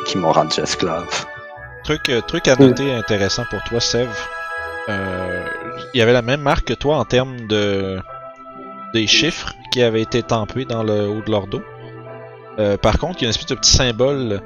qui 0.07 0.17
m'ont 0.17 0.31
rendu 0.31 0.59
esclave. 0.59 1.25
Truc, 1.83 2.09
euh, 2.09 2.21
truc 2.21 2.47
à 2.47 2.55
noter 2.55 2.91
intéressant 2.93 3.43
pour 3.49 3.61
toi, 3.63 3.79
Sev. 3.79 4.07
Euh, 4.89 5.45
il 5.93 5.99
y 5.99 6.01
avait 6.01 6.13
la 6.13 6.21
même 6.21 6.41
marque 6.41 6.65
que 6.65 6.73
toi 6.73 6.97
en 6.97 7.05
termes 7.05 7.47
de 7.47 7.99
des 8.93 9.07
chiffres 9.07 9.53
qui 9.71 9.81
avaient 9.81 10.01
été 10.01 10.21
tampés 10.21 10.65
dans 10.65 10.83
le 10.83 11.07
haut 11.07 11.21
de 11.21 11.31
leur 11.31 11.47
dos. 11.47 11.63
Euh, 12.59 12.77
par 12.77 12.99
contre, 12.99 13.19
il 13.19 13.21
y 13.23 13.25
a 13.25 13.27
une 13.27 13.31
espèce 13.31 13.47
de 13.47 13.55
petit 13.55 13.71
symbole 13.71 14.41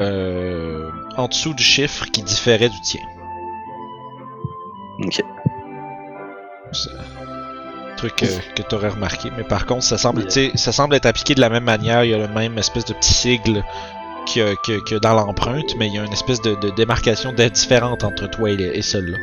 euh, 0.00 0.90
en 1.16 1.28
dessous 1.28 1.54
du 1.54 1.62
chiffre 1.62 2.06
qui 2.06 2.22
différait 2.22 2.68
du 2.68 2.80
tien. 2.80 3.00
Ok. 5.04 5.22
C'est 6.72 6.90
un 6.90 7.96
truc 7.96 8.22
euh, 8.24 8.26
que 8.56 8.62
tu 8.62 8.74
aurais 8.74 8.88
remarqué. 8.88 9.30
Mais 9.36 9.44
par 9.44 9.66
contre, 9.66 9.84
ça 9.84 9.98
semble, 9.98 10.24
ça 10.28 10.72
semble 10.72 10.96
être 10.96 11.06
appliqué 11.06 11.36
de 11.36 11.40
la 11.40 11.50
même 11.50 11.64
manière. 11.64 12.02
Il 12.04 12.10
y 12.10 12.14
a 12.14 12.18
le 12.18 12.28
même 12.28 12.58
espèce 12.58 12.86
de 12.86 12.94
petit 12.94 13.12
sigle 13.12 13.62
que, 14.34 14.54
que, 14.66 14.82
que 14.84 14.94
dans 14.96 15.14
l'empreinte, 15.14 15.76
mais 15.78 15.86
il 15.86 15.94
y 15.94 15.98
a 15.98 16.04
une 16.04 16.12
espèce 16.12 16.40
de, 16.42 16.56
de 16.56 16.70
démarcation 16.70 17.32
d'aide 17.32 17.52
différente 17.52 18.02
entre 18.02 18.28
toi 18.28 18.50
et, 18.50 18.54
et 18.54 18.82
celle-là. 18.82 19.18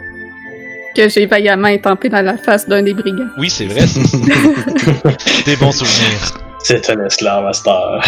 Que 0.95 1.07
j'ai 1.07 1.25
vaillamment 1.27 1.67
étampé 1.67 2.09
dans 2.09 2.23
la 2.23 2.37
face 2.37 2.67
d'un 2.67 2.81
des 2.81 2.93
brigands. 2.93 3.29
Oui, 3.37 3.49
c'est 3.49 3.65
vrai. 3.65 3.81
Des 5.45 5.55
bons 5.55 5.71
souvenirs. 5.71 6.33
C'est 6.63 6.89
un 6.89 7.05
esclave 7.05 7.45
à 7.45 7.53
cette 7.53 7.67
heure. 7.67 8.03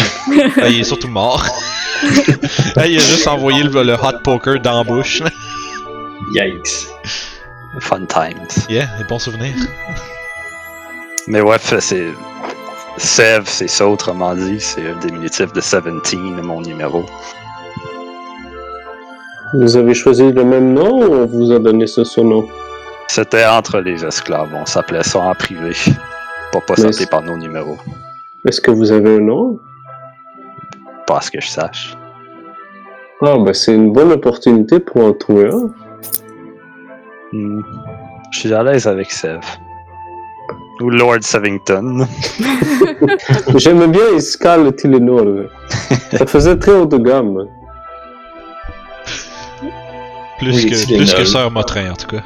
Ah, 0.60 0.68
il 0.68 0.80
est 0.80 0.84
surtout 0.84 1.08
mort. 1.08 1.44
Ah, 2.76 2.86
il 2.86 2.96
a 2.96 3.00
juste 3.00 3.28
envoyé 3.28 3.62
le, 3.62 3.82
le 3.82 3.94
hot 3.94 4.18
poker 4.24 4.58
d'embauche. 4.60 5.22
Yikes. 6.32 6.88
Fun 7.80 8.06
times. 8.06 8.48
Yeah, 8.68 8.86
des 8.98 9.04
bons 9.04 9.20
souvenirs. 9.20 9.54
Mais 11.28 11.40
ouais, 11.40 11.56
c'est. 11.60 12.08
Sev, 12.98 13.42
c'est 13.46 13.68
ça, 13.68 13.86
autrement 13.88 14.34
dit, 14.34 14.60
c'est 14.60 14.86
un 14.86 14.96
diminutif 14.96 15.52
de 15.52 15.60
17, 15.60 15.84
mon 16.42 16.60
numéro. 16.60 17.06
Vous 19.54 19.76
avez 19.76 19.94
choisi 19.94 20.30
le 20.32 20.44
même 20.44 20.74
nom 20.74 21.00
ou 21.02 21.14
on 21.14 21.26
vous 21.26 21.52
a 21.52 21.58
donné 21.58 21.86
ce 21.86 22.04
surnom 22.04 22.46
C'était 23.08 23.44
entre 23.44 23.80
les 23.80 24.04
esclaves, 24.04 24.50
on 24.54 24.64
s'appelait 24.66 25.02
ça 25.02 25.20
en 25.20 25.34
privé. 25.34 25.72
Pour 26.50 26.62
pas 26.64 26.74
c'est- 26.76 27.08
par 27.10 27.22
nos 27.22 27.36
numéros. 27.36 27.76
Est-ce 28.46 28.60
que 28.60 28.70
vous 28.70 28.90
avez 28.92 29.16
un 29.16 29.20
nom? 29.20 29.58
Pas 31.06 31.18
à 31.18 31.20
ce 31.20 31.30
que 31.30 31.40
je 31.40 31.48
sache. 31.48 31.96
Ah, 33.22 33.36
ben 33.38 33.52
c'est 33.54 33.74
une 33.74 33.92
bonne 33.92 34.12
opportunité 34.12 34.80
pour 34.80 35.04
en 35.04 35.12
trouver 35.12 35.48
un. 35.50 35.70
Hmm. 37.32 37.62
Je 38.32 38.38
suis 38.40 38.52
à 38.52 38.62
l'aise 38.62 38.86
avec 38.86 39.10
Sev. 39.10 39.40
Ou 40.80 40.90
Lord 40.90 41.18
Savington. 41.22 42.06
J'aimais 43.54 43.86
bien 43.88 44.08
Iskal 44.16 44.74
Tylenol. 44.74 45.48
Ça 46.12 46.26
faisait 46.26 46.58
très 46.58 46.72
haut 46.72 46.86
de 46.86 46.98
gamme. 46.98 47.46
Plus 50.38 50.56
Oui, 50.64 50.70
que, 50.70 50.96
plus. 50.96 51.26
Sœur 51.26 51.50
Motrin, 51.52 51.92
en 51.92 51.94
tout 51.94 52.08
cas. 52.08 52.22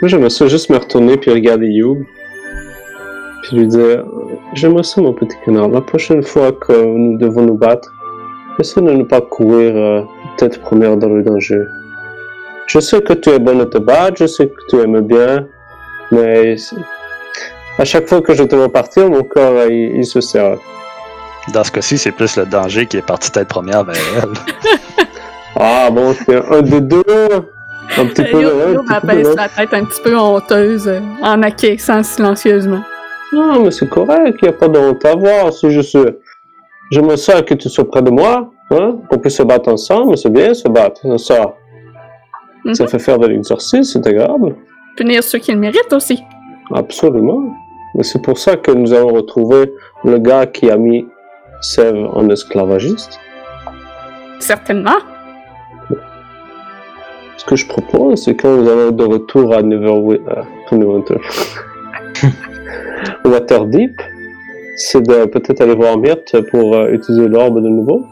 Moi, 0.00 0.08
j'aimerais 0.08 0.30
ça 0.30 0.46
juste 0.48 0.68
me 0.70 0.76
retourner 0.78 1.16
puis 1.16 1.30
regarder 1.30 1.68
Youb. 1.68 2.04
Puis 3.42 3.56
lui 3.56 3.68
dire 3.68 4.04
J'aimerais 4.54 4.82
ça, 4.82 5.00
mon 5.00 5.12
petit 5.12 5.36
canard. 5.44 5.68
La 5.68 5.80
prochaine 5.80 6.22
fois 6.22 6.52
que 6.52 6.72
nous 6.72 7.16
devons 7.18 7.42
nous 7.42 7.56
battre, 7.56 7.92
essaie 8.58 8.80
de 8.80 8.90
ne 8.90 9.04
pas 9.04 9.20
courir 9.20 9.76
euh, 9.76 10.02
tête 10.36 10.60
première 10.60 10.96
dans 10.96 11.08
le 11.08 11.22
danger. 11.22 11.62
Je 12.66 12.80
sais 12.80 13.00
que 13.00 13.12
tu 13.12 13.30
es 13.30 13.38
bon 13.38 13.60
à 13.60 13.66
te 13.66 13.78
battre, 13.78 14.16
je 14.18 14.26
sais 14.26 14.46
que 14.48 14.54
tu 14.68 14.76
aimes 14.76 15.00
bien, 15.00 15.46
mais 16.10 16.56
à 17.78 17.84
chaque 17.84 18.08
fois 18.08 18.20
que 18.20 18.34
je 18.34 18.44
te 18.44 18.54
vois 18.54 18.70
partir, 18.70 19.08
mon 19.10 19.22
corps 19.22 19.56
euh, 19.56 19.68
il, 19.70 19.96
il 19.98 20.04
se 20.04 20.20
serre. 20.20 20.58
Dans 21.52 21.64
ce 21.64 21.72
cas-ci, 21.72 21.98
c'est 21.98 22.12
plus 22.12 22.36
le 22.36 22.46
danger 22.46 22.86
qui 22.86 22.98
est 22.98 23.06
parti 23.06 23.32
tête 23.32 23.48
première 23.48 23.84
vers 23.84 23.96
elle. 24.22 24.28
Ah 25.58 25.90
bon, 25.90 26.14
c'est 26.14 26.36
un 26.50 26.62
des 26.62 26.80
deux. 26.80 27.02
Un 27.98 28.06
petit 28.06 28.22
peu 28.24 28.40
Yo, 28.40 28.48
de 28.48 28.74
Yo 28.74 28.82
de 28.82 28.88
m'abaisse 28.88 29.34
la 29.36 29.48
tête 29.48 29.74
un 29.74 29.84
petit 29.84 30.00
peu 30.02 30.16
honteuse 30.16 30.88
euh, 30.88 31.00
en 31.22 31.42
acquiesçant 31.42 32.02
silencieusement. 32.02 32.80
Non, 33.32 33.62
mais 33.64 33.70
c'est 33.70 33.88
correct, 33.88 34.38
il 34.40 34.44
n'y 34.44 34.48
a 34.48 34.52
pas 34.52 34.68
de 34.68 34.78
honte 34.78 35.04
à 35.04 35.10
avoir. 35.10 35.52
C'est 35.52 35.70
juste. 35.70 35.94
euh, 35.96 36.20
Je 36.90 37.00
me 37.00 37.16
sens 37.16 37.42
que 37.42 37.54
tu 37.54 37.68
sois 37.68 37.88
près 37.88 38.00
de 38.02 38.10
moi, 38.10 38.50
hein, 38.70 38.96
qu'on 39.10 39.18
puisse 39.18 39.36
se 39.36 39.42
battre 39.42 39.70
ensemble, 39.70 40.16
c'est 40.16 40.30
bien 40.30 40.54
se 40.54 40.68
battre, 40.68 41.18
ça. 41.18 41.54
Mhm. 42.64 42.74
Ça 42.74 42.86
fait 42.86 42.98
faire 43.00 43.18
de 43.18 43.26
l'exercice, 43.26 43.92
c'est 43.92 44.06
agréable. 44.06 44.54
Punir 44.96 45.22
ceux 45.22 45.38
qui 45.38 45.52
le 45.52 45.58
méritent 45.58 45.92
aussi. 45.92 46.22
Absolument. 46.72 47.42
Mais 47.94 48.04
c'est 48.04 48.22
pour 48.22 48.38
ça 48.38 48.56
que 48.56 48.70
nous 48.70 48.92
avons 48.92 49.12
retrouvé 49.12 49.70
le 50.04 50.18
gars 50.18 50.46
qui 50.46 50.70
a 50.70 50.76
mis 50.76 51.06
Sève 51.60 51.96
en 52.14 52.28
esclavagiste. 52.30 53.18
Certainement. 54.38 54.96
Ce 57.42 57.46
que 57.48 57.56
je 57.56 57.66
propose, 57.66 58.22
c'est 58.22 58.36
quand 58.36 58.54
nous 58.56 58.70
allons 58.70 58.92
de 58.92 59.02
retour 59.02 59.52
à 59.52 59.62
Neverwinter. 59.62 61.16
Waterdeep, 63.24 64.00
c'est 64.76 65.02
de 65.02 65.24
peut-être 65.24 65.60
aller 65.60 65.74
voir 65.74 65.98
Myrte 65.98 66.40
pour 66.52 66.76
euh, 66.76 66.92
utiliser 66.92 67.26
l'orbe 67.26 67.60
de 67.60 67.68
nouveau. 67.68 68.06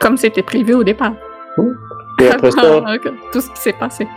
Comme 0.00 0.16
c'était 0.16 0.40
prévu 0.42 0.72
au 0.72 0.82
départ. 0.82 1.12
Et 2.22 2.28
après 2.28 2.52
ça, 2.52 2.62
Tout 3.32 3.42
ce 3.42 3.50
qui 3.50 3.60
s'est 3.60 3.74
passé. 3.78 4.08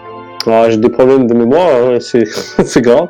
Ah, 0.48 0.70
j'ai 0.70 0.78
des 0.78 0.90
problèmes 0.90 1.28
de 1.28 1.34
mémoire, 1.34 1.72
hein, 1.88 1.98
c'est, 2.00 2.82
grave. 2.82 3.10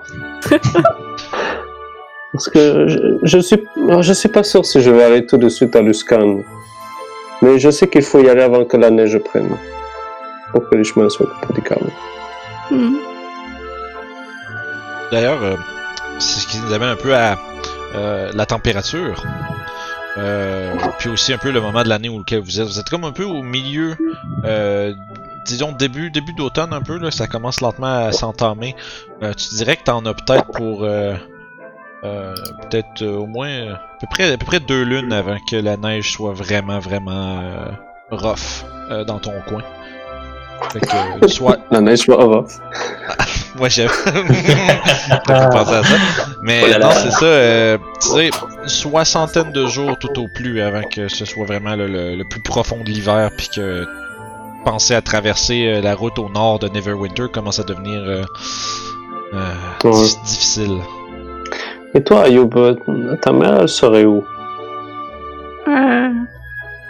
Parce 2.34 2.50
que 2.50 2.88
je, 2.88 2.98
je 3.22 3.38
suis, 3.38 3.64
ah, 3.92 4.02
je 4.02 4.14
suis 4.14 4.30
pas 4.30 4.42
sûr 4.42 4.66
si 4.66 4.82
je 4.82 4.90
vais 4.90 5.04
aller 5.04 5.28
tout 5.28 5.38
de 5.38 5.50
suite 5.50 5.76
à 5.76 5.84
Luscan. 5.84 6.40
Mais 7.44 7.60
je 7.60 7.70
sais 7.70 7.88
qu'il 7.88 8.02
faut 8.02 8.20
y 8.22 8.28
aller 8.28 8.42
avant 8.42 8.66
que 8.66 8.78
la 8.78 8.90
neige 8.90 9.20
prenne. 9.20 9.56
Pour 10.54 10.70
que 10.70 10.76
les 10.76 10.84
chemins 10.84 11.10
soient 11.10 11.30
praticables. 11.42 11.92
Hmm. 12.70 12.96
D'ailleurs, 15.12 15.44
euh, 15.44 15.56
c'est 16.20 16.40
ce 16.40 16.48
qui 16.48 16.58
nous 16.60 16.74
amène 16.74 16.90
un 16.90 16.96
peu 16.96 17.16
à 17.16 17.38
euh, 17.96 18.32
la 18.34 18.46
température. 18.46 19.24
Euh, 20.18 20.76
puis 21.00 21.10
aussi 21.10 21.32
un 21.32 21.38
peu 21.38 21.52
le 21.52 21.62
moment 21.62 21.84
de 21.84 21.90
l'année 21.90 22.10
où 22.10 22.20
lequel 22.20 22.42
vous 22.42 22.60
êtes. 22.60 22.68
Vous 22.68 22.80
êtes 22.80 22.90
comme 22.90 23.06
un 23.06 23.12
peu 23.12 23.24
au 23.24 23.42
milieu, 23.42 23.96
euh, 24.44 24.94
disons 25.46 25.72
début 25.72 26.12
début 26.12 26.34
d'automne 26.34 26.74
un 26.74 26.82
peu 26.82 26.98
là, 26.98 27.12
ça 27.12 27.28
commence 27.28 27.62
lentement 27.62 28.08
à 28.08 28.12
s'entamer. 28.12 28.76
Euh, 29.24 29.34
tu 29.34 29.56
dirais 29.56 29.78
que 29.78 29.84
t'en 29.84 30.06
as 30.06 30.14
peut-être 30.14 30.52
pour 30.52 30.84
euh, 30.84 31.16
euh, 32.04 32.36
peut-être 32.64 33.04
euh, 33.04 33.18
au 33.18 33.26
moins 33.26 33.74
à 33.74 33.82
peu 34.02 34.08
près 34.10 34.32
à 34.32 34.38
peu 34.38 34.46
près 34.46 34.60
deux 34.60 34.84
lunes 34.84 35.14
avant 35.14 35.38
que 35.50 35.56
la 35.56 35.78
neige 35.78 36.12
soit 36.12 36.34
vraiment 36.34 36.80
vraiment 36.80 37.40
euh, 37.40 37.72
rough 38.12 38.66
euh, 38.90 39.06
dans 39.06 39.20
ton 39.20 39.34
coin. 39.48 39.64
Fait 40.74 40.80
que, 40.80 41.26
euh, 41.26 41.28
soit 41.28 41.58
La 41.72 41.82
neige 41.82 42.00
soit 42.00 42.22
avant. 42.22 42.46
moi, 43.58 43.68
j'aime. 43.70 43.90
T'as 45.26 45.48
à 45.48 45.66
ça. 45.66 45.82
Mais 46.44 46.62
Oh 46.66 46.68
là 46.70 46.78
là. 46.78 46.86
non, 46.86 46.92
c'est 46.94 47.12
ça. 47.12 47.26
euh, 47.26 47.78
tu 48.02 48.08
sais, 48.10 48.30
soixantaine 48.68 49.52
de 49.52 49.66
jours 49.68 49.98
tout 50.00 50.20
au 50.20 50.28
plus 50.28 50.62
avant 50.62 50.84
que 50.84 51.08
ce 51.08 51.26
soit 51.26 51.46
vraiment 51.46 51.76
le, 51.76 51.88
le- 51.88 52.16
le 52.16 52.24
plus 52.30 52.42
profond 52.42 52.78
de 52.84 52.90
l'hiver, 52.90 53.30
puis 53.38 53.50
que 53.56 53.86
penser 54.64 54.94
à 54.94 55.02
traverser 55.02 55.66
euh, 55.68 55.82
la 55.82 55.96
route 55.96 56.18
au 56.20 56.30
nord 56.30 56.60
de 56.60 56.68
Neverwinter 56.70 57.26
commence 57.34 57.60
à 57.60 57.64
devenir 57.64 58.02
euh, 58.02 58.22
euh, 59.34 59.54
Ouais. 59.84 60.08
difficile. 60.26 60.78
Et 61.94 62.04
toi, 62.04 62.24
Ayoub, 62.28 62.50
euh, 62.56 62.76
ta 63.22 63.32
mère, 63.34 63.62
elle 63.62 63.68
serait 63.70 64.06
où? 64.06 64.24
Euh, 65.68 66.01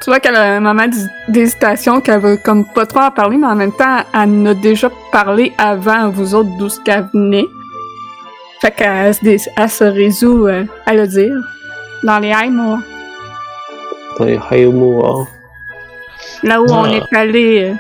tu 0.04 0.10
vois 0.10 0.20
qu'elle 0.20 0.36
a 0.36 0.56
un 0.56 0.60
moment 0.60 0.88
d'hés- 0.88 1.08
d'hésitation, 1.28 2.02
qu'elle 2.02 2.20
veut 2.22 2.38
comme 2.44 2.66
pas 2.66 2.86
trop 2.86 3.02
en 3.02 3.12
parler, 3.12 3.38
mais 3.38 3.48
en 3.48 3.56
même 3.56 3.72
temps, 3.72 4.00
elle 4.14 4.20
en 4.30 4.46
a 4.48 4.54
déjà 4.54 4.90
parlé 5.12 5.54
avant 5.58 6.10
vous 6.10 6.34
autres 6.36 6.50
d'où 6.58 6.70
ce 6.70 6.80
qu'elle 6.82 7.08
venait. 7.14 7.46
Fait 8.62 8.72
qu'elle 8.72 9.14
se, 9.14 9.50
elle 9.58 9.70
se 9.70 9.84
résout 9.84 10.48
euh, 10.48 10.66
à 10.86 10.94
le 10.94 11.08
dire. 11.08 11.34
Dans 12.04 12.20
les 12.20 12.32
Haïmois. 12.32 12.80
Dans 14.20 14.26
les 14.26 14.40
Hayomura. 14.50 15.28
Là 16.44 16.62
où 16.62 16.66
on 16.70 16.84
Ah. 16.84 16.92
est 16.92 17.16
allé. 17.16 17.72
euh, 17.72 17.74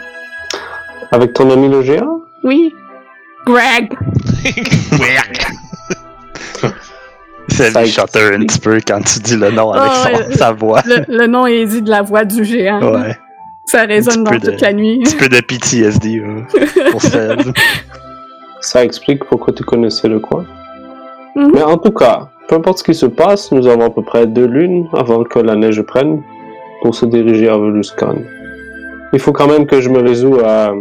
Avec 1.11 1.33
ton 1.33 1.49
ami 1.51 1.67
le 1.69 1.81
géant? 1.81 2.21
oui. 2.43 2.73
Greg. 3.45 3.91
C'est 4.43 5.60
Ça 7.69 7.81
lui 7.83 7.89
chutter 7.91 8.19
un 8.35 8.39
petit 8.39 8.59
peu 8.59 8.79
quand 8.85 9.01
tu 9.03 9.19
dis 9.19 9.35
le 9.35 9.51
nom 9.51 9.71
avec 9.71 9.91
Ah, 9.93 10.03
son- 10.09 10.17
ouais. 10.29 10.35
sa 10.35 10.51
voix. 10.51 10.81
Le, 10.85 11.05
le 11.07 11.27
nom 11.27 11.45
est 11.45 11.65
dit 11.65 11.81
de 11.81 11.89
la 11.89 12.01
voix 12.01 12.25
du 12.25 12.43
géant. 12.43 12.81
Ouais. 12.81 13.15
Ça 13.65 13.83
résonne 13.83 14.23
dans 14.23 14.31
toute 14.31 14.45
de- 14.45 14.57
la 14.61 14.73
nuit. 14.73 14.99
Un 15.01 15.03
petit 15.03 15.15
peu 15.15 15.29
de 15.29 15.39
PTSD 15.41 16.19
euh, 16.19 16.41
pour 16.91 17.01
Seb. 17.01 17.41
Ça 18.59 18.83
explique 18.83 19.23
pourquoi 19.25 19.53
tu 19.53 19.63
connaissais 19.63 20.07
le 20.07 20.19
coin. 20.19 20.45
Mhm. 21.35 21.51
Mais 21.53 21.63
en 21.63 21.77
tout 21.77 21.91
cas, 21.91 22.29
peu 22.47 22.55
importe 22.55 22.79
ce 22.79 22.83
qui 22.83 22.93
se 22.95 23.05
passe, 23.05 23.51
nous 23.51 23.67
avons 23.67 23.85
à 23.85 23.89
peu 23.89 24.01
près 24.03 24.25
deux 24.27 24.45
lunes 24.47 24.87
avant 24.93 25.23
que 25.23 25.39
la 25.39 25.55
neige 25.55 25.81
prenne 25.83 26.21
pour 26.81 26.93
se 26.95 27.05
diriger 27.05 27.47
à 27.49 27.57
Veluscan. 27.57 28.15
Il 29.13 29.19
faut 29.19 29.31
quand 29.31 29.47
même 29.47 29.65
que 29.67 29.79
je 29.81 29.89
me 29.89 29.99
résous 30.01 30.39
à 30.43 30.73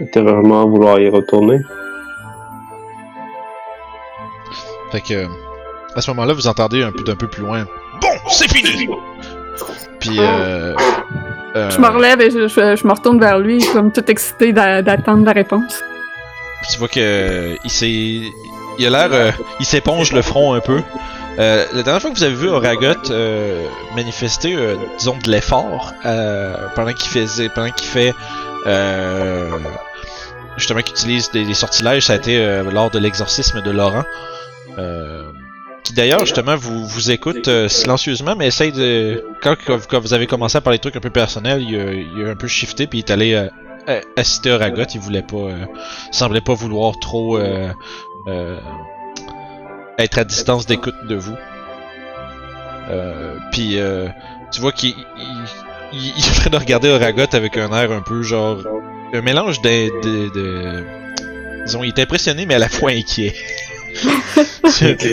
intérieurement 0.00 0.66
vouloir 0.68 0.98
y 1.00 1.08
retourner. 1.10 1.58
Fait 4.92 5.00
que, 5.02 5.26
à 5.98 6.00
ce 6.00 6.10
moment-là, 6.12 6.32
vous 6.32 6.46
entendez 6.46 6.82
un 6.82 6.92
peu 6.92 7.02
d'un 7.02 7.16
peu 7.16 7.26
plus 7.26 7.42
loin. 7.42 7.64
Bon, 8.00 8.08
c'est 8.30 8.50
fini! 8.50 8.88
Puis, 10.00 10.16
euh, 10.18 10.74
euh, 11.56 11.70
Je 11.70 11.78
me 11.78 11.88
relève 11.88 12.20
et 12.20 12.30
je, 12.30 12.46
je- 12.46 12.76
je 12.76 12.86
me 12.86 12.92
retourne 12.92 13.18
vers 13.18 13.38
lui, 13.38 13.58
comme 13.72 13.90
tout 13.92 14.08
excité 14.08 14.52
d'a- 14.52 14.80
d'attendre 14.82 15.24
la 15.24 15.32
réponse. 15.32 15.82
tu 16.70 16.78
vois 16.78 16.88
que 16.88 17.56
il 17.64 17.70
s'est, 17.70 17.88
il 18.78 18.86
a 18.86 18.90
l'air, 18.90 19.08
euh, 19.12 19.30
il 19.60 19.66
s'éponge 19.66 20.12
le 20.12 20.22
front 20.22 20.54
un 20.54 20.60
peu. 20.60 20.80
Euh, 21.40 21.64
la 21.72 21.82
dernière 21.82 22.00
fois 22.02 22.10
que 22.10 22.16
vous 22.16 22.24
avez 22.24 22.34
vu 22.34 22.48
Oragot 22.48 23.10
euh, 23.10 23.64
manifester, 23.96 24.54
euh, 24.54 24.74
disons, 24.98 25.16
de 25.24 25.30
l'effort 25.30 25.92
euh, 26.04 26.54
pendant 26.74 26.92
qu'il 26.92 27.08
faisait, 27.10 27.48
pendant 27.48 27.70
qu'il 27.70 27.86
fait, 27.88 28.12
euh, 28.66 29.50
justement, 30.56 30.80
qu'il 30.80 30.94
utilise 30.94 31.30
des, 31.30 31.44
des 31.44 31.54
sortilèges, 31.54 32.06
ça 32.06 32.14
a 32.14 32.16
été 32.16 32.38
euh, 32.38 32.64
lors 32.72 32.90
de 32.90 32.98
l'exorcisme 32.98 33.62
de 33.62 33.70
Laurent. 33.70 34.04
Euh, 34.78 35.22
qui 35.88 35.94
d'ailleurs 35.94 36.20
justement 36.20 36.56
vous 36.56 36.86
vous 36.86 37.10
écoute 37.10 37.48
euh, 37.48 37.68
silencieusement 37.68 38.34
mais 38.36 38.46
essaye 38.46 38.72
de 38.72 39.24
quand, 39.42 39.56
quand- 39.66 39.98
vous 40.00 40.14
avez 40.14 40.26
commencé 40.26 40.56
à 40.56 40.60
parler 40.60 40.78
de 40.78 40.82
trucs 40.82 40.96
un 40.96 41.00
peu 41.00 41.10
personnels 41.10 41.62
il 41.62 41.76
a, 41.80 41.92
il 41.92 42.26
a 42.26 42.30
un 42.30 42.36
peu 42.36 42.46
shifté 42.46 42.86
puis 42.86 42.98
il 43.00 43.02
est 43.02 43.10
allé 43.10 43.34
euh, 43.34 43.48
euh, 43.88 44.00
assister 44.16 44.50
Oragot 44.52 44.84
il 44.94 45.00
voulait 45.00 45.22
pas 45.22 45.36
euh, 45.36 45.64
semblait 46.12 46.40
pas 46.40 46.54
vouloir 46.54 46.98
trop 47.00 47.38
euh, 47.38 47.70
euh, 48.28 48.58
être 49.98 50.18
à 50.18 50.24
distance 50.24 50.66
d'écoute 50.66 50.94
de 51.08 51.16
vous. 51.16 51.36
Puis 53.52 53.78
tu 54.52 54.60
vois 54.60 54.72
qu'il 54.72 54.94
il, 55.92 55.98
il, 56.16 56.24
est 56.24 56.28
en 56.30 56.40
train 56.40 56.50
de 56.50 56.56
regarder 56.56 56.88
Oragot 56.88 57.26
avec 57.32 57.56
un 57.56 57.70
air 57.72 57.92
un 57.92 58.00
peu 58.02 58.22
genre 58.22 58.58
un 59.12 59.20
mélange 59.22 59.60
de, 59.62 60.00
de, 60.02 60.28
de- 60.34 60.84
disons 61.64 61.82
il 61.82 61.88
est 61.88 61.98
impressionné 61.98 62.46
mais 62.46 62.54
à 62.54 62.58
la 62.58 62.68
fois 62.68 62.90
inquiet 62.90 63.34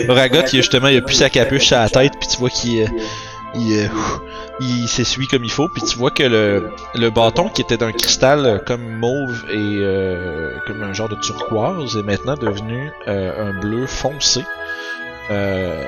Oragot, 0.08 0.42
il, 0.52 0.56
justement, 0.56 0.88
il 0.88 0.98
a 0.98 1.02
plus 1.02 1.14
sa 1.14 1.30
capuche 1.30 1.72
à 1.72 1.82
la 1.82 1.88
tête, 1.88 2.12
puis 2.18 2.28
tu 2.28 2.38
vois 2.38 2.50
qu'il 2.50 2.82
euh, 2.82 2.86
il, 3.54 3.72
euh, 3.72 3.88
il 4.60 4.88
s'essuie 4.88 5.26
comme 5.26 5.44
il 5.44 5.50
faut, 5.50 5.68
puis 5.68 5.82
tu 5.82 5.98
vois 5.98 6.10
que 6.10 6.22
le, 6.22 6.70
le 6.94 7.10
bâton 7.10 7.48
qui 7.48 7.62
était 7.62 7.76
d'un 7.76 7.92
cristal 7.92 8.46
euh, 8.46 8.58
comme 8.58 8.82
mauve 8.82 9.44
et 9.50 9.78
euh, 9.80 10.56
comme 10.66 10.82
un 10.82 10.92
genre 10.92 11.08
de 11.08 11.16
turquoise 11.16 11.96
est 11.96 12.02
maintenant 12.02 12.36
devenu 12.36 12.90
euh, 13.08 13.50
un 13.50 13.60
bleu 13.60 13.86
foncé, 13.86 14.44
euh, 15.30 15.84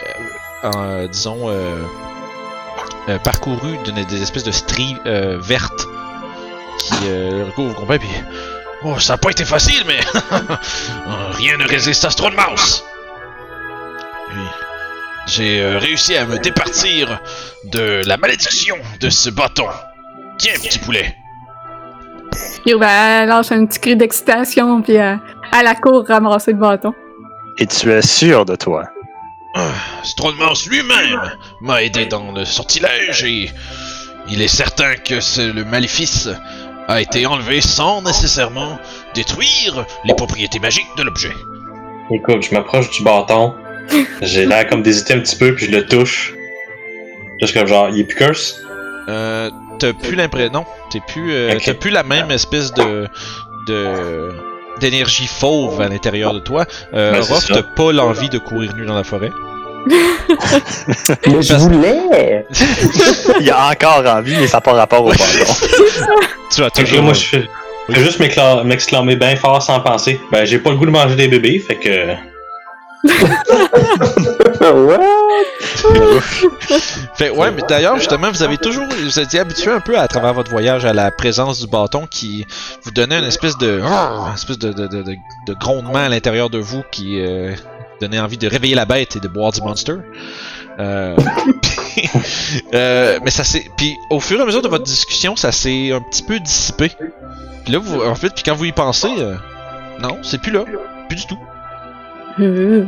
en, 0.62 1.07
disons, 1.07 1.48
parcouru 3.24 3.79
d'une 3.85 4.05
des 4.05 4.22
espèces 4.22 4.44
de 4.44 4.51
stries 4.51 4.96
vertes 5.05 5.87
qui 6.79 6.94
le 7.07 7.74
complet, 7.74 7.98
puis 7.98 8.09
Oh, 8.85 8.99
ça 8.99 9.14
n'a 9.14 9.19
pas 9.19 9.31
été 9.31 9.45
facile, 9.45 9.83
mais 9.87 9.99
rien 11.37 11.57
ne 11.57 11.67
résiste 11.67 12.05
à 12.05 12.09
de 12.09 12.37
mouse. 12.37 12.85
Oui. 14.31 14.45
J'ai 15.27 15.61
euh, 15.61 15.79
réussi 15.79 16.17
à 16.17 16.25
me 16.27 16.38
départir 16.38 17.21
de 17.64 18.03
la 18.07 18.17
malédiction 18.17 18.77
de 19.01 19.11
ce 19.11 19.31
bâton. 19.31 19.67
Tiens, 20.38 20.53
petit 20.62 20.79
poulet. 20.79 21.17
Yo, 22.67 22.79
ben, 22.79 22.88
elle 23.23 23.29
lâche 23.29 23.51
un 23.53 23.67
petit 23.67 23.81
cri 23.81 23.97
d'excitation, 23.97 24.81
puis 24.81 24.97
euh, 24.97 25.17
à 25.53 25.62
la 25.62 25.75
cour 25.75 26.05
ramasser 26.07 26.53
le 26.53 26.59
bâton. 26.59 26.95
Et 27.59 27.67
tu 27.67 27.91
es 27.91 28.03
sûr 28.03 28.45
de 28.45 28.55
toi? 28.55 28.85
Strongmouse 30.05 30.69
lui-même 30.69 31.33
m'a 31.62 31.83
aidé 31.83 32.07
dans 32.07 32.31
le 32.31 32.45
sortilège 32.45 33.25
et 33.25 33.51
il 34.29 34.41
est 34.41 34.47
certain 34.49 34.95
que 34.95 35.19
ce- 35.21 35.51
le 35.51 35.64
maléfice 35.64 36.29
a 36.88 37.01
été 37.01 37.27
enlevé 37.27 37.61
sans 37.61 38.03
nécessairement 38.03 38.79
détruire 39.14 39.85
les 40.05 40.14
propriétés 40.14 40.59
magiques 40.59 40.88
de 40.96 41.03
l'objet. 41.05 41.33
Écoute, 42.11 42.42
je 42.48 42.55
m'approche 42.55 42.90
du 42.90 43.03
bâton. 43.05 43.55
J'ai 44.22 44.46
l'air 44.46 44.66
comme 44.68 44.83
d'hésiter 44.83 45.14
un 45.14 45.20
petit 45.20 45.37
peu, 45.37 45.55
puis 45.55 45.66
je 45.66 45.70
le 45.72 45.87
touche. 45.87 46.35
Juste 47.40 47.55
comme 47.55 47.66
genre, 47.66 47.88
il 47.90 48.01
est 48.01 48.05
plus 48.05 48.16
curse? 48.16 48.57
Euh, 49.09 49.51
t'as 49.79 49.92
plus 49.92 50.16
l'impression. 50.16 50.53
Non, 50.53 50.64
t'es 50.90 51.01
plus. 51.07 51.33
euh, 51.33 51.55
Ok. 51.55 51.62
T'as 51.64 51.74
plus 51.74 51.90
la 51.90 52.03
même 52.03 52.31
espèce 52.31 52.72
de. 52.72 53.07
de 53.68 54.31
d'énergie 54.81 55.27
fauve 55.27 55.81
à 55.81 55.88
l'intérieur 55.88 56.33
de 56.35 56.38
toi. 56.38 56.64
Euh, 56.94 57.11
Ben, 57.12 57.22
ça. 57.22 57.53
t'as 57.55 57.62
pas 57.64 57.90
l'envie 57.92 58.29
de 58.29 58.38
courir 58.38 58.77
nu 58.77 58.87
dans 58.87 58.94
la 58.94 59.03
forêt. 59.03 59.31
Mais 59.87 61.43
je 61.43 61.55
voulais! 61.55 62.47
Il 63.41 63.51
a 63.51 63.71
encore 63.71 64.05
envie, 64.07 64.37
mais 64.37 64.47
ça 64.47 64.59
n'a 64.59 64.61
pas 64.61 64.73
rapport 64.73 65.05
au 65.05 65.09
bâton. 65.11 65.25
Tu 66.53 66.61
vas 66.61 66.71
toujours. 66.71 67.03
moi, 67.03 67.12
je 67.14 67.25
fais, 67.25 67.49
je 67.88 67.95
fais 67.95 68.01
juste 68.05 68.21
m'exclamer 68.64 69.17
bien 69.17 69.37
fort 69.37 69.62
sans 69.62 69.81
penser. 69.81 70.21
Ben, 70.33 70.45
j'ai 70.45 70.59
pas 70.59 70.71
le 70.71 70.77
goût 70.77 70.87
de 70.87 70.91
manger 70.91 71.14
des 71.17 71.29
bébés, 71.29 71.59
fait 71.59 71.77
que. 71.77 72.14
What? 74.61 74.99
Fait, 77.14 77.31
ouais, 77.31 77.51
mais 77.53 77.62
d'ailleurs, 77.69 77.97
justement, 77.97 78.31
vous 78.31 78.43
avez 78.43 78.59
toujours, 78.59 78.85
vous 78.87 79.19
êtes 79.21 79.35
habitué 79.37 79.71
un 79.71 79.81
peu 79.81 79.99
à 79.99 80.09
travers 80.09 80.35
votre 80.35 80.51
voyage 80.51 80.85
à 80.85 80.93
la 80.93 81.11
présence 81.11 81.61
du 81.61 81.67
bâton 81.69 82.07
qui 82.11 82.45
vous 82.85 82.91
donnait 82.91 83.19
une 83.19 83.25
espèce 83.25 83.57
de, 83.59 83.81
une 83.81 84.35
espèce 84.35 84.59
de, 84.59 84.73
de, 84.73 84.87
de, 84.88 85.03
de- 85.03 85.17
de 85.47 85.55
grondement 85.55 85.99
à 86.01 86.09
l'intérieur 86.09 86.51
de 86.51 86.59
vous 86.59 86.83
qui 86.91 87.21
euh, 87.21 87.53
donnait 88.01 88.21
envie 88.21 88.39
de 88.39 88.47
réveiller 88.49 88.75
la 88.75 88.85
bête 88.85 89.17
et 89.17 89.21
de 89.21 89.29
boire 89.29 89.53
du 89.53 89.61
monster. 89.61 89.95
Euh, 90.81 91.17
puis, 91.63 92.09
euh, 92.75 93.19
mais 93.25 93.31
ça 93.31 93.45
s'est, 93.45 93.65
puis 93.77 93.97
au 94.11 94.21
fur 94.21 94.39
et 94.39 94.43
à 94.43 94.47
mesure 94.47 94.63
de 94.63 94.69
votre 94.69 94.85
discussion, 94.85 95.35
ça 95.37 95.51
s'est 95.53 95.93
un 95.93 96.01
petit 96.01 96.23
peu 96.23 96.39
dissipé. 96.39 96.91
Puis 97.65 97.73
là, 97.73 97.79
vous, 97.81 98.01
en 98.03 98.15
fait, 98.15 98.33
puis 98.35 98.43
quand 98.45 98.55
vous 98.55 98.65
y 98.67 98.73
pensez, 98.73 99.09
euh, 99.19 99.35
non, 100.01 100.19
c'est 100.23 100.41
plus 100.41 100.53
là, 100.53 100.61
plus 101.09 101.17
du 101.17 101.27
tout. 101.27 101.39
Euh, 102.41 102.85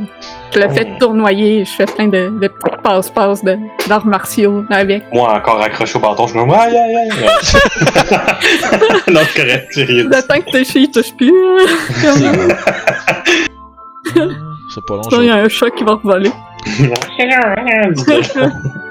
Je 0.55 0.61
le 0.61 0.69
fais 0.69 0.87
tournoyer, 1.01 1.65
je 1.65 1.71
fais 1.73 1.85
plein 1.87 2.07
de, 2.07 2.29
de 2.41 2.47
petits 2.47 2.77
passe-passe 2.85 3.43
de- 3.43 3.59
d'arts 3.89 4.07
martiaux 4.07 4.65
avec. 4.71 5.03
Moi, 5.13 5.29
encore 5.35 5.61
accroché 5.61 5.97
au 5.97 6.01
bâton, 6.01 6.29
je 6.29 6.31
suis 6.33 6.39
comme 6.39 6.53
aïe 6.53 6.77
aïe 6.77 6.97
aïe. 6.97 7.11
non, 9.13 9.21
c'est 9.27 9.41
correct, 9.43 9.67
j'ai 9.75 9.85
rien. 9.85 10.05
Le 10.05 10.23
temps 10.23 10.41
que 10.41 10.51
tes 10.53 10.65
chiens 10.65 10.87
touchent 10.87 11.17
plus, 11.17 11.35
hein. 11.35 12.55
C'est 14.75 14.85
pas 14.85 14.95
long. 14.95 15.03
Il 15.13 15.25
y 15.27 15.31
a 15.31 15.37
un 15.37 15.49
chat 15.49 15.71
qui 15.71 15.85
va 15.85 15.99
voler. 16.03 16.31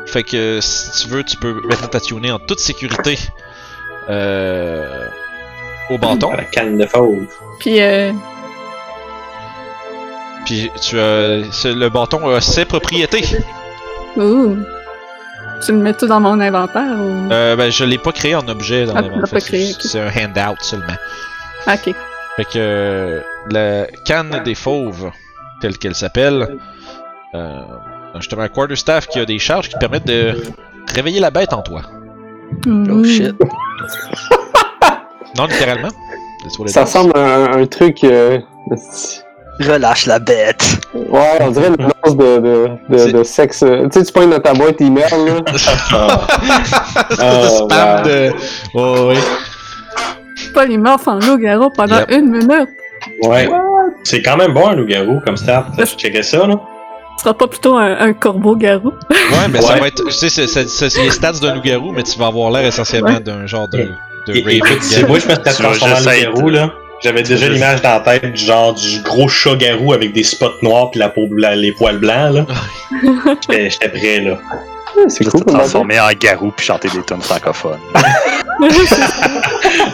Fait 0.08 0.24
que 0.24 0.60
si 0.62 1.04
tu 1.04 1.10
veux, 1.10 1.24
tu 1.24 1.38
peux 1.38 1.62
maintenant 1.64 1.88
t'attuner 1.88 2.32
en 2.32 2.40
toute 2.40 2.60
sécurité 2.60 3.18
euh, 4.10 5.08
au 5.90 5.98
bâton. 5.98 6.32
La 6.32 6.44
canne 6.46 6.78
de 6.78 6.86
fauve. 6.86 7.28
Puis, 7.60 7.80
euh, 7.80 8.12
Puis 10.46 10.72
tu 10.82 11.00
as 11.00 11.38
le 11.66 11.90
bâton 11.90 12.28
a 12.30 12.42
ses 12.42 12.66
propriétés. 12.66 13.24
ouh. 14.18 14.58
Tu 15.66 15.74
le 15.74 15.78
mets 15.80 15.94
tout 15.94 16.08
dans 16.08 16.22
mon 16.22 16.40
inventaire 16.40 16.96
ou? 16.98 17.32
Euh, 17.34 17.56
ben 17.58 17.70
je 17.70 17.84
l'ai 17.84 17.98
pas 17.98 18.14
créé 18.14 18.34
en 18.34 18.48
objet 18.48 18.86
dans 18.86 18.96
Ah, 18.96 19.02
ok. 19.02 19.56
C'est 19.82 20.00
un 20.00 20.08
handout 20.08 20.58
seulement. 20.62 20.86
Ok. 21.68 21.94
Fait 22.38 22.46
que 22.46 23.22
la 23.52 23.86
canne 24.06 24.42
des 24.46 24.56
fauves, 24.56 25.12
telle 25.62 25.78
qu'elle 25.78 25.96
s'appelle, 25.96 26.58
euh, 27.36 27.62
justement 28.16 28.42
un 28.44 28.48
quarterstaff 28.48 29.08
qui 29.08 29.20
a 29.20 29.26
des 29.26 29.40
charges 29.40 29.68
qui 29.70 29.76
te 29.76 29.80
permettent 29.80 30.08
de 30.08 30.36
réveiller 30.94 31.20
la 31.20 31.32
bête 31.32 31.54
en 31.54 31.62
toi. 31.62 31.82
Oh 32.66 32.70
Mmh. 32.70 33.06
shit. 33.06 33.36
Non 35.38 35.46
littéralement. 35.46 35.90
Ça 36.68 36.82
ressemble 36.84 37.12
à 37.18 37.20
un, 37.36 37.62
un 37.62 37.66
truc. 37.68 38.04
euh, 38.04 38.40
Relâche 39.60 40.06
la 40.06 40.20
bête. 40.20 40.80
Ouais, 40.94 41.38
on 41.42 41.52
dirait 41.52 41.68
une 41.68 41.76
annonce 41.82 42.18
de, 42.18 42.38
de, 42.40 42.70
de, 42.90 42.98
C'est- 42.98 43.12
de 43.12 43.24
sexe. 43.24 43.64
euh, 43.64 43.88
Tu 43.90 44.00
sais, 44.00 44.06
tu 44.06 44.14
pognes 44.14 44.30
dans 44.32 44.40
ta 44.40 44.54
boîte 44.54 44.80
email, 44.82 45.04
là. 45.12 45.42
Ah. 45.92 46.28
C'est 47.12 47.18
Oh, 47.22 47.66
spam 47.70 47.98
wow. 47.98 48.04
de. 48.08 48.32
Oh, 48.74 49.10
oui. 49.12 49.18
Polymorphe 50.54 51.08
en 51.08 51.16
loup-garou 51.20 51.70
pendant 51.72 52.00
Yep. 52.00 52.12
une 52.12 52.30
minute. 52.32 52.70
Ouais. 53.24 53.48
C'est 54.04 54.22
quand 54.22 54.38
même 54.38 54.54
bon 54.54 54.68
un 54.68 54.76
loup-garou 54.76 55.20
comme 55.26 55.38
ça. 55.38 55.68
Je 55.78 55.84
checkais 55.86 56.24
ça, 56.24 56.46
là. 56.48 56.56
Ce 57.18 57.24
sera 57.24 57.34
pas 57.34 57.48
plutôt 57.48 57.76
un, 57.76 57.98
un 58.00 58.14
corbeau-garou. 58.14 58.94
Ouais, 59.12 59.48
mais 59.52 59.62
ça 59.62 59.76
va 59.76 59.88
être. 59.88 60.06
Tu 60.06 60.12
sais, 60.12 60.30
c'est- 60.30 60.48
c'est 60.48 60.70
c'est- 60.70 60.90
c'est 60.90 61.02
les 61.04 61.12
stats 61.12 61.34
d'un 61.34 61.56
loup-garou, 61.56 61.92
mais 61.92 62.04
tu 62.04 62.18
vas 62.18 62.28
avoir 62.28 62.50
l'air 62.52 62.66
essentiellement 62.66 63.20
d'un 63.20 63.46
genre 63.46 63.68
de. 63.68 63.90
de 64.28 64.34
Raven 64.42 64.60
Gang. 64.60 65.08
moi 65.10 65.20
je 65.20 65.28
me 65.28 65.36
Tu 65.36 65.44
vas 65.44 65.54
transformé 65.54 65.94
en 65.96 66.00
loup-garou, 66.00 66.50
là, 66.50 66.72
j'avais 67.02 67.24
déjà 67.24 67.50
l'image 67.50 67.82
dans 67.82 67.90
la 67.90 68.00
tête 68.00 68.32
du 68.34 68.42
genre 68.46 68.74
du 68.74 69.02
gros 69.02 69.28
chat-garou 69.28 69.92
avec 69.94 70.14
des 70.14 70.24
spots 70.24 70.62
noirs 70.62 70.92
puis 70.92 71.00
la 71.02 71.10
peau 71.10 71.28
blanc, 71.28 71.52
les 71.56 71.74
poils 71.74 71.98
blancs, 72.00 72.34
là. 72.36 72.46
J'étais 73.42 73.70
j'étais 73.70 73.90
prêt, 73.90 74.20
là. 74.22 74.38
Ouais, 74.98 75.04
C'est 75.10 75.26
cool 75.26 75.44
te 75.44 75.52
transformer 75.52 76.00
en 76.00 76.10
garou 76.20 76.52
puis 76.56 76.66
chanter 76.66 76.88
des 76.90 77.04
tunes 77.04 77.22
francophones. 77.22 77.80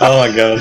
Oh 0.02 0.22
my 0.22 0.32
god. 0.36 0.60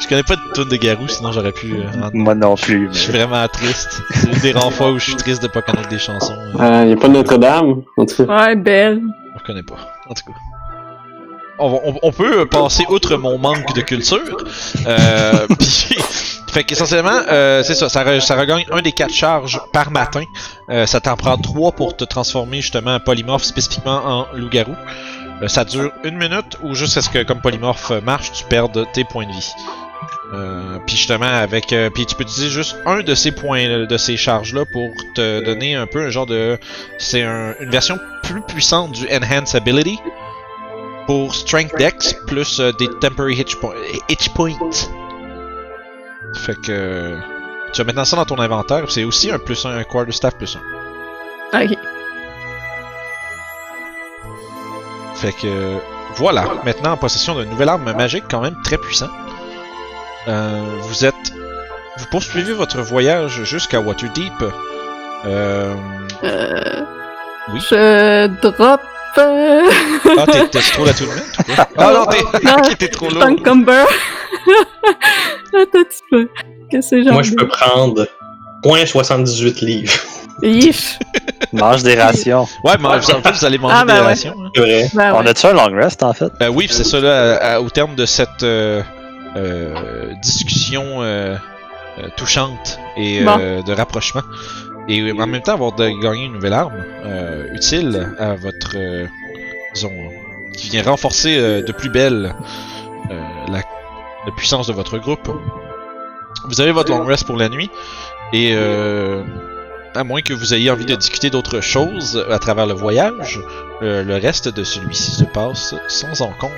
Je 0.00 0.08
connais 0.08 0.22
pas 0.22 0.36
de 0.36 0.40
tune 0.54 0.68
de 0.68 0.76
garou, 0.76 1.08
sinon 1.08 1.32
j'aurais 1.32 1.52
pu. 1.52 1.72
euh, 1.74 2.10
Moi 2.14 2.34
non 2.34 2.54
plus, 2.56 2.88
Je 2.92 2.98
suis 2.98 3.12
mais. 3.12 3.18
vraiment 3.18 3.46
triste. 3.48 4.02
C'est 4.14 4.28
une 4.32 4.38
des 4.40 4.52
rares 4.52 4.72
fois 4.72 4.90
où 4.90 4.98
je 4.98 5.04
suis 5.04 5.16
triste 5.16 5.42
de 5.42 5.48
pas 5.48 5.62
connaître 5.62 5.88
des 5.88 5.98
chansons. 5.98 6.36
euh, 6.60 6.80
Il 6.82 6.86
n'y 6.88 6.92
a 6.92 6.96
pas 6.96 7.08
de 7.08 7.12
Notre-Dame, 7.14 7.82
en 7.96 8.04
tout 8.06 8.26
cas. 8.26 8.46
Ouais, 8.46 8.56
belle. 8.56 9.00
Je 9.38 9.44
connais 9.44 9.62
pas. 9.62 9.76
En 10.08 10.14
tout 10.14 10.24
cas. 10.26 10.32
On, 11.58 11.68
va- 11.70 11.78
on- 11.84 11.98
on 12.02 12.12
peut 12.12 12.46
passer 12.46 12.84
outre 12.88 13.16
mon 13.16 13.36
manque 13.38 13.74
de 13.74 13.80
culture. 13.82 14.18
Euh, 14.86 15.46
puis, 15.58 15.96
fait 16.50 16.64
qu'essentiellement, 16.64 17.20
euh, 17.30 17.62
c'est 17.62 17.74
ça, 17.74 17.88
ça, 17.88 18.02
re- 18.02 18.20
ça 18.20 18.34
regagne 18.34 18.64
un 18.72 18.80
des 18.82 18.92
quatre 18.92 19.12
charges 19.12 19.60
par 19.72 19.90
matin. 19.90 20.22
Euh, 20.70 20.86
ça 20.86 21.00
t'en 21.00 21.16
prend 21.16 21.36
trois 21.36 21.72
pour 21.72 21.96
te 21.96 22.04
transformer 22.04 22.60
justement 22.62 22.94
en 22.94 23.00
polymorphe, 23.00 23.44
spécifiquement 23.44 24.00
en 24.04 24.26
loup-garou. 24.34 24.74
Euh, 25.42 25.48
ça 25.48 25.64
dure 25.64 25.90
une 26.04 26.16
minute 26.16 26.58
ou 26.62 26.74
jusqu'à 26.74 27.00
ce 27.02 27.08
que, 27.08 27.22
comme 27.22 27.40
polymorphe 27.40 27.90
marche, 28.04 28.32
tu 28.32 28.44
perdes 28.44 28.86
tes 28.92 29.04
points 29.04 29.26
de 29.26 29.32
vie. 29.32 29.52
Euh, 30.32 30.78
puis 30.86 30.96
justement 30.96 31.26
avec 31.26 31.72
euh, 31.72 31.90
puis 31.90 32.06
tu 32.06 32.14
peux 32.14 32.22
utiliser 32.22 32.50
juste 32.50 32.76
un 32.86 33.00
de 33.00 33.14
ces 33.16 33.32
points 33.32 33.84
de 33.84 33.96
ces 33.96 34.16
charges 34.16 34.54
là 34.54 34.64
pour 34.64 34.92
te 35.16 35.44
donner 35.44 35.74
un 35.74 35.86
peu 35.88 36.04
un 36.06 36.10
genre 36.10 36.26
de 36.26 36.56
c'est 36.98 37.22
un- 37.24 37.54
une 37.58 37.70
version 37.70 37.98
plus 38.22 38.40
puissante 38.42 38.92
du 38.92 39.08
enhance 39.12 39.56
ability 39.56 39.98
pour 41.06 41.34
strength 41.34 41.76
dex 41.78 42.14
plus 42.28 42.60
euh, 42.60 42.70
des 42.78 42.86
temporary 43.00 43.34
hitch, 43.40 43.56
point- 43.56 43.74
hitch 44.08 44.28
points. 44.28 44.54
Fait 46.36 46.54
que 46.54 46.70
euh, 46.70 47.16
tu 47.72 47.80
vas 47.82 47.86
maintenant 47.86 48.04
ça 48.04 48.14
dans 48.16 48.24
ton 48.24 48.38
inventaire, 48.38 48.84
c'est 48.88 49.02
aussi 49.02 49.32
un 49.32 49.38
plus 49.40 49.66
un, 49.66 49.76
un 49.78 49.82
quarterstaff 49.84 50.36
plus 50.36 50.56
un. 50.56 51.60
Ok. 51.64 51.76
Fait 55.20 55.32
que 55.32 55.76
voilà, 56.16 56.44
maintenant 56.64 56.92
en 56.92 56.96
possession 56.96 57.38
d'une 57.38 57.50
nouvelle 57.50 57.68
arme 57.68 57.92
magique 57.92 58.24
quand 58.30 58.40
même 58.40 58.56
très 58.64 58.78
puissant. 58.78 59.10
Euh, 60.28 60.62
vous 60.82 61.04
êtes 61.04 61.14
vous 61.98 62.06
poursuivez 62.10 62.52
votre 62.54 62.80
voyage 62.80 63.42
jusqu'à 63.44 63.80
Waterdeep. 63.80 64.32
Euh, 65.26 65.74
Euh, 66.24 66.82
Oui. 67.52 67.60
Je 67.70 68.26
drop. 68.40 68.80
Euh... 69.18 69.62
ah, 70.18 70.24
t'es 70.26 70.48
t'es 70.48 70.60
trop 70.60 70.84
la 70.84 70.94
tout 70.94 71.04
de 71.04 71.08
même, 71.10 71.18
ou 71.40 71.54
quoi? 71.54 71.66
Ah 71.76 71.92
non, 71.92 72.06
t'es 72.06 72.22
Non, 72.44 72.52
ok, 72.58 72.78
t'es 72.78 72.88
trop 72.88 73.10
lourd. 73.10 73.24
Encumber. 73.24 73.84
Attends 75.52 75.78
un 75.80 75.84
petit 75.84 76.02
peu. 76.10 76.28
Qu'est-ce 76.70 76.90
que 76.90 76.96
c'est 76.98 77.02
genre 77.04 77.14
Moi, 77.14 77.22
je 77.24 77.32
peux 77.34 77.48
prendre 77.48 78.06
0.78 78.64 79.64
livres. 79.64 79.92
Yeesh. 80.42 80.98
Mange 81.52 81.82
des 81.82 81.94
rations. 81.96 82.46
Ouais, 82.64 82.74
mais 82.80 82.88
en 82.88 83.00
fait, 83.00 83.30
vous 83.32 83.44
allez 83.44 83.58
manger 83.58 83.74
Ah, 83.78 83.84
ben 83.84 83.94
des 83.94 84.00
ouais. 84.00 84.06
rations. 84.06 84.34
hein. 84.38 84.50
C'est 84.54 84.60
vrai. 84.60 84.90
Ben 84.94 85.12
On 85.14 85.20
ouais. 85.22 85.28
a-tu 85.28 85.46
un 85.46 85.52
long 85.52 85.74
rest 85.74 86.02
en 86.02 86.12
fait? 86.12 86.32
Euh, 86.42 86.48
oui, 86.48 86.68
c'est 86.70 86.84
ça 86.84 87.00
là, 87.00 87.34
à- 87.36 87.54
à- 87.54 87.60
au 87.60 87.68
terme 87.70 87.94
de 87.96 88.06
cette 88.06 88.42
euh, 88.42 88.82
euh, 89.36 90.12
discussion 90.22 91.02
euh, 91.02 91.36
euh, 91.98 92.08
touchante 92.16 92.78
et 92.96 93.22
euh, 93.26 93.62
de 93.62 93.72
rapprochement. 93.72 94.22
Et 94.88 95.00
euh, 95.00 95.12
en 95.20 95.26
même 95.26 95.42
temps, 95.42 95.54
avoir 95.54 95.72
de 95.72 95.88
gagner 96.02 96.26
une 96.26 96.34
nouvelle 96.34 96.52
arme 96.52 96.84
euh, 97.04 97.46
utile 97.54 98.14
à 98.18 98.34
votre. 98.34 98.72
euh, 98.76 99.06
disons. 99.74 99.92
qui 100.56 100.68
vient 100.70 100.82
renforcer 100.82 101.36
euh, 101.38 101.62
de 101.62 101.72
plus 101.72 101.90
belle 101.90 102.34
euh, 103.10 103.14
la, 103.48 103.58
la 104.26 104.32
puissance 104.36 104.66
de 104.66 104.72
votre 104.72 104.98
groupe. 104.98 105.28
Vous 106.48 106.60
avez 106.60 106.72
votre 106.72 106.90
long 106.90 107.04
rest 107.04 107.24
pour 107.24 107.36
la 107.36 107.48
nuit. 107.48 107.70
Et 108.32 108.50
euh, 108.52 109.22
à 109.94 110.04
moins 110.04 110.20
que 110.22 110.32
vous 110.32 110.54
ayez 110.54 110.70
envie 110.70 110.86
de 110.86 110.94
discuter 110.94 111.30
d'autres 111.30 111.60
choses 111.60 112.24
à 112.30 112.38
travers 112.38 112.66
le 112.66 112.74
voyage, 112.74 113.40
euh, 113.82 114.02
le 114.04 114.14
reste 114.16 114.48
de 114.48 114.62
celui-ci 114.64 115.10
se 115.12 115.24
passe 115.24 115.74
sans 115.88 116.22
encombre. 116.22 116.52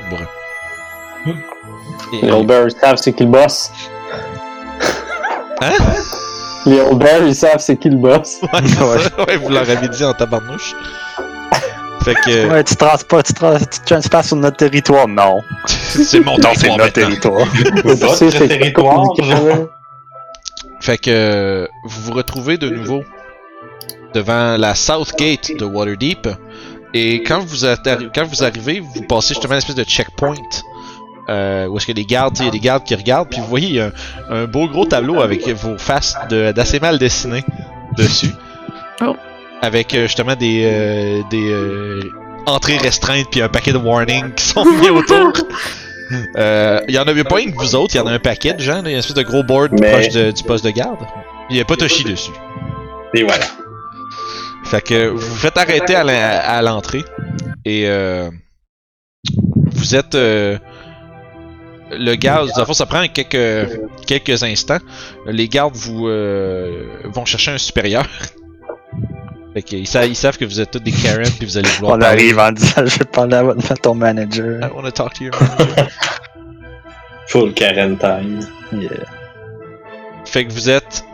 Et- 1.27 2.27
Les 2.27 2.31
Old 2.31 2.47
Bears, 2.47 2.67
ils 2.69 2.79
savent 2.79 2.97
c'est 2.97 3.13
qui 3.13 3.25
le 3.25 3.31
boss. 3.31 3.71
Hein? 5.63 5.73
Les 6.67 6.81
Old 6.81 6.99
Bears, 6.99 7.23
ils 7.27 7.35
savent 7.35 7.61
c'est 7.61 7.77
qui 7.77 7.89
le 7.89 7.97
boss. 7.97 8.39
Ouais. 8.43 9.25
Ouais, 9.27 9.37
vous 9.37 9.49
leur 9.49 9.69
avez 9.69 9.89
dit 9.89 10.05
en 10.05 10.13
tabarnouche. 10.13 10.75
Fait 12.05 12.15
que 12.15 12.49
Ouais, 12.51 12.65
tu 12.65 12.75
trans 12.75 12.97
pas, 13.09 13.23
tu, 13.23 13.33
transfères 13.33 14.25
sur 14.25 14.37
notre 14.37 14.57
territoire. 14.57 15.07
Non. 15.07 15.41
c'est 15.67 16.19
mon 16.21 16.37
Non, 16.37 16.49
c'est 16.55 16.67
territoire 16.67 16.79
notre 16.79 16.93
territoire. 16.93 17.47
C'est 18.17 18.49
territoire. 18.49 19.15
Fait 20.81 20.99
que 20.99 21.11
euh, 21.11 21.67
vous 21.85 22.03
vous 22.03 22.13
retrouvez 22.13 22.59
de 22.59 22.69
nouveau 22.69 23.05
devant 24.15 24.57
la 24.57 24.75
South 24.75 25.13
Gate 25.19 25.53
de 25.59 25.65
Waterdeep. 25.65 26.29
Et 26.95 27.23
quand 27.23 27.41
vous, 27.41 27.65
quand 28.15 28.45
arrivez, 28.45 28.81
vous 28.81 29.03
passez 29.03 29.29
justement 29.35 29.55
une 29.55 29.59
espèce 29.59 29.75
de 29.77 29.85
checkpoint. 29.85 30.35
Euh, 31.29 31.67
où 31.69 31.77
est-ce 31.77 31.87
qu'il 31.87 31.97
y 31.97 32.01
a 32.01 32.03
des 32.03 32.07
gardes, 32.09 32.37
il 32.41 32.47
y 32.47 32.49
a 32.49 32.51
des 32.51 32.59
gardes 32.59 32.83
qui 32.83 32.95
regardent, 32.97 33.29
puis 33.31 33.39
vous 33.41 33.47
voyez 33.47 33.69
il 33.69 33.75
y 33.77 33.81
a 33.81 33.93
un, 34.31 34.43
un 34.43 34.45
beau 34.47 34.67
gros 34.67 34.85
tableau 34.85 35.21
avec 35.23 35.49
vos 35.49 35.79
faces 35.79 36.17
de- 36.29 36.51
d'assez 36.51 36.81
mal 36.81 36.99
dessinées 36.99 37.45
dessus. 37.97 38.33
Oh. 39.01 39.15
Avec 39.63 39.95
euh, 39.95 40.03
justement 40.09 40.35
des, 40.35 40.63
euh, 40.65 41.23
des 41.31 41.49
euh, 41.53 42.01
entrées 42.47 42.77
restreintes 42.77 43.29
puis 43.31 43.41
un 43.41 43.49
paquet 43.49 43.73
de 43.73 43.79
warnings 43.79 44.33
qui 44.35 44.45
sont 44.45 44.65
mis 44.65 44.89
autour. 44.91 45.33
Euh, 46.37 46.79
Il 46.89 46.95
y 46.95 46.99
en 46.99 47.05
a 47.05 47.25
pas 47.25 47.41
une 47.41 47.53
que 47.55 47.59
vous 47.59 47.75
autres, 47.75 47.95
il 47.95 47.99
y 47.99 48.01
en 48.01 48.07
a 48.07 48.13
un 48.13 48.19
paquet 48.19 48.53
de 48.53 48.61
gens, 48.61 48.75
là, 48.75 48.81
il 48.83 48.89
y 48.89 48.89
a 48.89 48.93
une 48.93 48.99
espèce 48.99 49.15
de 49.17 49.23
gros 49.23 49.43
board 49.43 49.73
Mais- 49.81 49.93
proche 49.93 50.09
de- 50.11 50.31
du 50.31 50.43
poste 50.43 50.63
de 50.63 50.69
garde. 50.71 50.99
Il 51.49 51.57
y 51.57 51.61
a 51.61 51.65
pas 51.65 51.75
Toshi 51.75 52.05
dessus. 52.05 52.33
Et 53.15 53.23
voilà. 53.23 53.47
Fait 54.73 54.81
que 54.81 55.09
vous 55.09 55.19
vous 55.19 55.37
faites 55.37 55.59
arrêter 55.59 55.95
à 55.95 56.03
la- 56.03 56.41
à 56.41 56.63
l'entrée 56.63 57.05
et 57.67 57.85
euh, 57.89 58.31
vous 59.67 59.95
êtes 59.95 60.15
euh, 60.15 60.57
le 61.91 62.15
le 62.15 62.65
fond, 62.65 62.73
ça 62.73 62.87
prend 62.87 63.07
quelques 63.09 63.69
quelques 64.07 64.43
instants. 64.43 64.79
Les 65.27 65.47
gardes 65.47 65.77
vous 65.77 66.09
euh, 66.09 66.87
vont 67.05 67.27
chercher 67.27 67.51
un 67.51 67.59
supérieur. 67.59 68.07
Fait 69.53 69.61
qu'ils 69.63 69.87
savent, 69.87 70.07
ils 70.09 70.17
savent 70.17 70.39
que 70.39 70.47
vous 70.47 70.59
êtes 70.63 70.71
tous 70.71 70.79
des 70.79 70.91
Karen 70.93 71.29
puis 71.39 71.45
vous 71.45 71.59
allez 71.59 71.69
vouloir 71.77 71.97
On 71.97 71.99
parler. 71.99 72.23
arrive 72.23 72.39
en 72.39 72.53
disant 72.53 72.87
je 72.87 72.99
vais 72.99 73.05
parler 73.05 73.35
à 73.35 73.43
votre- 73.43 73.71
à 73.73 73.77
ton 73.77 73.95
manager. 73.95 74.59
I 74.63 74.71
wanna 74.75 74.91
talk 74.91 75.13
to 75.13 75.25
your 75.25 75.35
manager. 75.39 75.89
Full 77.29 77.53
Karen 77.53 77.99
time. 77.99 78.41
Yeah. 78.73 78.89
Fait 80.25 80.47
que 80.47 80.53
vous 80.53 80.71
êtes 80.71 81.05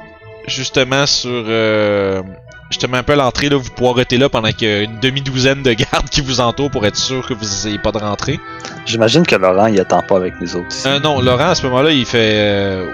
justement 0.46 1.06
sur 1.06 1.28
euh, 1.48 2.22
justement 2.70 2.98
un 2.98 3.02
peu 3.02 3.14
à 3.14 3.16
l'entrée 3.16 3.48
là, 3.48 3.56
vous 3.56 3.70
pouvez 3.70 3.90
arrêter 3.90 4.18
là 4.18 4.28
pendant 4.28 4.50
qu'il 4.50 4.68
y 4.68 4.72
a 4.72 4.82
une 4.82 4.98
demi-douzaine 5.00 5.62
de 5.62 5.72
gardes 5.72 6.08
qui 6.10 6.20
vous 6.20 6.40
entourent 6.40 6.70
pour 6.70 6.86
être 6.86 6.96
sûr 6.96 7.26
que 7.26 7.34
vous 7.34 7.44
n'essayez 7.44 7.78
pas 7.78 7.92
de 7.92 7.98
rentrer. 7.98 8.40
J'imagine 8.86 9.26
que 9.26 9.36
Laurent 9.36 9.66
il 9.66 9.80
attend 9.80 10.02
pas 10.02 10.16
avec 10.16 10.40
nous 10.40 10.56
autres 10.56 10.70
ici. 10.70 10.86
Euh, 10.88 11.00
non, 11.00 11.20
Laurent 11.20 11.50
à 11.50 11.54
ce 11.54 11.66
moment-là 11.66 11.90
il 11.90 12.06
fait 12.06 12.34
euh, 12.36 12.86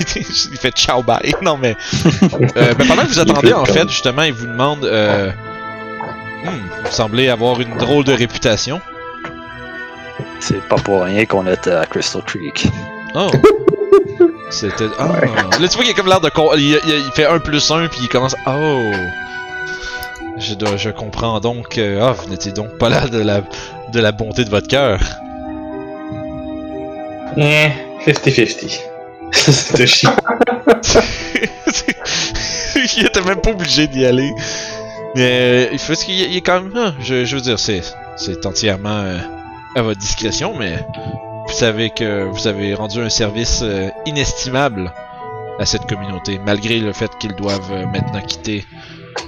il 0.16 0.58
fait 0.58 0.72
ciao 0.72 1.02
bye. 1.02 1.34
Non 1.42 1.56
mais 1.56 1.76
euh, 2.56 2.74
mais 2.78 2.84
pendant 2.86 3.02
que 3.02 3.08
vous 3.08 3.18
attendez 3.20 3.52
en 3.52 3.64
fait 3.64 3.88
justement 3.88 4.22
il 4.22 4.32
vous 4.32 4.46
demande 4.46 4.84
euh, 4.84 5.30
Hmm, 6.44 6.68
vous 6.84 6.92
semblez 6.92 7.28
avoir 7.28 7.60
une 7.60 7.76
drôle 7.78 8.04
de 8.04 8.12
réputation. 8.12 8.80
C'est 10.38 10.62
pas 10.68 10.76
pour 10.76 11.02
rien 11.02 11.26
qu'on 11.26 11.46
était 11.48 11.72
à 11.72 11.84
Crystal 11.84 12.22
Creek. 12.22 12.68
Oh. 13.14 13.30
C'était. 14.50 14.86
Ah. 14.98 15.08
Là, 15.60 15.68
tu 15.68 15.76
vois 15.76 15.84
qu'il 15.84 15.90
a 15.90 15.94
comme 15.94 16.06
l'air 16.08 16.20
de. 16.20 16.30
con- 16.30 16.50
Il, 16.56 16.62
il- 16.62 16.80
il 16.86 17.10
fait 17.14 17.26
1 17.26 17.38
plus 17.38 17.70
1 17.70 17.88
puis 17.88 17.98
il 18.02 18.08
commence. 18.08 18.34
Oh. 18.46 18.80
Je, 20.38 20.54
dois- 20.54 20.76
je 20.76 20.90
comprends 20.90 21.40
donc. 21.40 21.76
euh, 21.78 22.00
Ah, 22.02 22.12
vous 22.12 22.28
n'étiez 22.30 22.52
donc 22.52 22.78
pas 22.78 22.88
là 22.88 23.08
de 23.08 23.18
la, 23.18 23.42
de 23.92 24.00
la 24.00 24.12
bonté 24.12 24.44
de 24.44 24.50
votre 24.50 24.68
cœur. 24.68 24.98
Eh, 27.36 27.68
50-50. 28.06 28.80
C'était 29.32 29.86
chiant. 29.86 30.16
il 32.96 33.06
était 33.06 33.20
même 33.20 33.40
pas 33.40 33.50
obligé 33.50 33.86
d'y 33.86 34.06
aller. 34.06 34.32
Mais 35.14 35.30
euh, 35.30 35.66
il 35.72 35.78
faut 35.78 35.92
qu'il 35.94 36.14
il 36.14 36.36
est 36.36 36.40
quand 36.40 36.62
même. 36.62 36.72
ah, 36.76 36.92
je, 37.00 37.24
je 37.24 37.34
veux 37.36 37.42
dire, 37.42 37.58
c'est, 37.58 37.82
c'est 38.16 38.44
entièrement 38.46 39.02
euh, 39.04 39.18
à 39.76 39.82
votre 39.82 39.98
discrétion, 40.00 40.54
mais 40.58 40.78
vous 41.48 41.54
savez 41.54 41.90
que 41.90 42.24
vous 42.24 42.46
avez 42.46 42.74
rendu 42.74 43.00
un 43.00 43.08
service 43.08 43.60
euh, 43.62 43.88
inestimable 44.06 44.92
à 45.58 45.66
cette 45.66 45.86
communauté, 45.88 46.38
malgré 46.44 46.78
le 46.78 46.92
fait 46.92 47.10
qu'ils 47.18 47.34
doivent 47.34 47.72
euh, 47.72 47.86
maintenant 47.86 48.20
quitter 48.20 48.64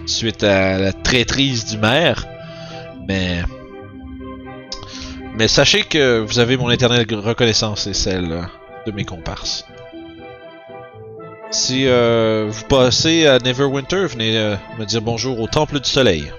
suite 0.06 0.44
à 0.44 0.78
la 0.78 0.92
traîtrise 0.92 1.64
du 1.64 1.78
maire. 1.78 2.26
Mais 3.08 3.42
mais 5.34 5.48
sachez 5.48 5.82
que 5.82 6.20
vous 6.20 6.38
avez 6.38 6.56
mon 6.56 6.70
éternelle 6.70 7.06
reconnaissance 7.14 7.86
et 7.86 7.94
celle 7.94 8.30
euh, 8.32 8.42
de 8.86 8.92
mes 8.92 9.04
comparses. 9.04 9.64
Si 11.50 11.88
euh, 11.88 12.46
vous 12.48 12.64
passez 12.64 13.26
à 13.26 13.38
Neverwinter, 13.40 14.06
venez 14.06 14.36
euh, 14.38 14.54
me 14.78 14.84
dire 14.84 15.02
bonjour 15.02 15.40
au 15.40 15.48
Temple 15.48 15.80
du 15.80 15.88
Soleil. 15.88 16.30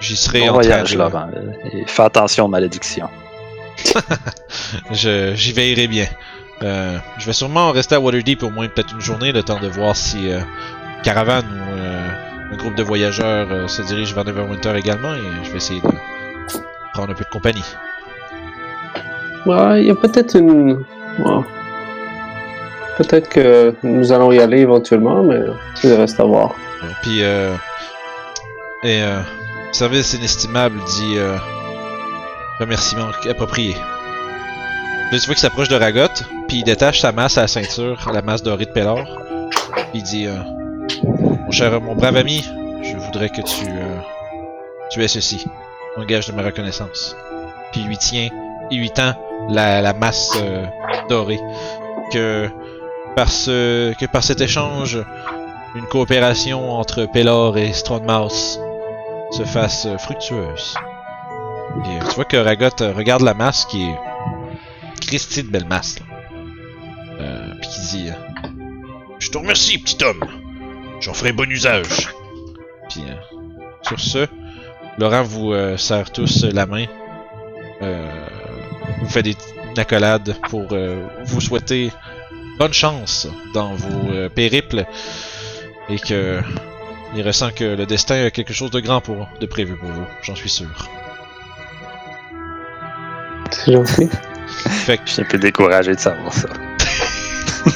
J'y 0.00 0.16
serai 0.16 0.40
Bon 0.40 0.44
en 0.44 0.52
train 0.52 0.62
voyage, 0.62 0.92
de- 0.92 0.98
Laurent. 0.98 1.28
Et 1.72 1.84
fais 1.86 2.02
attention 2.04 2.44
aux 2.46 2.48
malédictions. 2.48 3.08
J'y 4.92 5.52
veillerai 5.52 5.88
bien. 5.88 6.06
Euh, 6.62 6.98
je 7.18 7.26
vais 7.26 7.32
sûrement 7.32 7.70
rester 7.70 7.94
à 7.94 8.00
Waterdeep 8.00 8.42
au 8.42 8.50
moins 8.50 8.66
peut-être 8.68 8.92
une 8.92 9.00
journée, 9.00 9.32
le 9.32 9.42
temps 9.42 9.60
de 9.60 9.68
voir 9.68 9.94
si 9.94 10.30
euh, 10.32 10.40
Caravane 11.04 11.44
ou 11.46 11.78
euh, 11.78 12.08
un 12.52 12.56
groupe 12.56 12.74
de 12.74 12.82
voyageurs 12.82 13.46
euh, 13.50 13.68
se 13.68 13.82
dirige 13.82 14.14
vers 14.14 14.24
Neverwinter 14.24 14.74
également 14.76 15.14
et 15.14 15.44
je 15.44 15.50
vais 15.50 15.58
essayer 15.58 15.80
de 15.80 15.88
prendre 16.92 17.12
un 17.12 17.14
peu 17.14 17.24
de 17.24 17.30
compagnie. 17.30 17.64
Ouais, 19.46 19.82
il 19.82 19.86
y 19.86 19.90
a 19.90 19.94
peut-être 19.94 20.36
une. 20.36 20.84
ouais. 21.20 21.44
Peut-être 22.96 23.28
que 23.28 23.74
nous 23.84 24.10
allons 24.10 24.32
y 24.32 24.40
aller 24.40 24.58
éventuellement, 24.58 25.22
mais 25.22 25.38
ça 25.76 25.96
reste 25.96 26.18
à 26.18 26.24
voir. 26.24 26.56
Puis, 27.02 27.22
euh, 27.22 27.54
et 28.82 29.00
service 29.70 30.14
inestimable 30.14 30.80
dit 30.96 31.16
remerciement 32.58 33.08
approprié. 33.28 33.74
Là, 33.74 35.18
tu 35.18 35.24
vois 35.24 35.34
qu'il 35.34 35.38
s'approche 35.38 35.68
de 35.68 35.76
Ragot, 35.76 36.12
puis 36.48 36.58
il 36.58 36.64
détache 36.64 37.00
sa 37.00 37.12
masse 37.12 37.38
à 37.38 37.42
la 37.42 37.48
ceinture, 37.48 38.10
la 38.12 38.20
masse 38.20 38.42
dorée 38.42 38.66
de 38.66 38.70
Pellor. 38.70 39.06
Il 39.94 40.02
dit 40.02 40.26
euh, 40.26 40.36
Mon 41.02 41.50
cher, 41.50 41.80
mon 41.80 41.94
brave 41.94 42.16
ami, 42.16 42.44
je 42.82 42.96
voudrais 42.96 43.30
que 43.30 43.40
tu, 43.40 43.64
euh, 43.68 43.98
tu 44.90 45.02
aies 45.02 45.08
ceci, 45.08 45.46
en 45.96 46.04
gage 46.04 46.26
de 46.26 46.32
ma 46.32 46.42
reconnaissance. 46.42 47.16
Puis 47.72 47.80
il 47.80 47.86
lui 47.86 47.96
tient, 47.96 48.28
il 48.70 48.80
lui 48.80 48.90
tend 48.90 49.14
la, 49.48 49.80
la 49.80 49.94
masse 49.94 50.32
euh, 50.42 50.66
dorée. 51.08 51.40
Que 52.12 52.48
par, 53.16 53.30
ce, 53.30 53.94
que 53.94 54.06
par 54.06 54.22
cet 54.22 54.40
échange, 54.40 54.98
une 55.74 55.86
coopération 55.86 56.72
entre 56.72 57.06
Pellor 57.06 57.56
et 57.56 57.72
Strongmouse 57.72 58.60
se 59.30 59.44
fasse 59.44 59.86
fructueuse. 59.98 60.74
Tu 61.84 62.14
vois 62.14 62.24
que 62.24 62.36
Ragot 62.36 62.82
euh, 62.82 62.92
regarde 62.92 63.22
la 63.22 63.34
masse 63.34 63.64
qui 63.64 63.84
est 63.84 63.96
Christy 65.00 65.44
de 65.44 65.50
belle. 65.50 65.66
Euh, 67.20 67.54
puis 67.60 67.70
qui 67.70 67.80
dit 67.88 68.10
euh, 68.10 68.48
Je 69.18 69.30
te 69.30 69.38
remercie, 69.38 69.78
petit 69.78 70.02
homme. 70.04 70.24
J'en 71.00 71.14
ferai 71.14 71.32
bon 71.32 71.48
usage. 71.50 72.08
Puis 72.88 73.02
sur 73.82 74.00
ce, 74.00 74.26
Laurent 74.98 75.22
vous 75.22 75.54
serre 75.76 76.10
tous 76.10 76.44
la 76.44 76.66
main. 76.66 76.86
Vous 77.80 79.08
fait 79.08 79.22
des 79.22 79.36
une 79.70 79.78
accolade 79.78 80.34
pour 80.48 80.66
vous 81.24 81.40
souhaiter 81.40 81.92
bonne 82.58 82.72
chance 82.72 83.28
dans 83.54 83.74
vos 83.74 84.28
périples 84.30 84.86
et 85.88 85.98
que 85.98 86.40
il 87.14 87.22
ressent 87.22 87.50
que 87.52 87.64
le 87.64 87.86
destin 87.86 88.24
a 88.24 88.30
quelque 88.30 88.52
chose 88.52 88.70
de 88.70 88.80
grand 88.80 89.00
pour 89.00 89.28
de 89.40 89.46
prévu 89.46 89.76
pour 89.76 89.88
vous, 89.88 90.06
j'en 90.22 90.34
suis 90.34 90.50
sûr. 90.50 90.88
C'est 93.50 93.72
gentil. 93.72 94.08
Fait 94.86 94.96
que 94.96 95.02
Je 95.06 95.12
suis 95.12 95.22
un 95.22 95.26
peu 95.26 95.38
découragé 95.38 95.94
de 95.94 96.00
savoir 96.00 96.32
ça. 96.32 96.48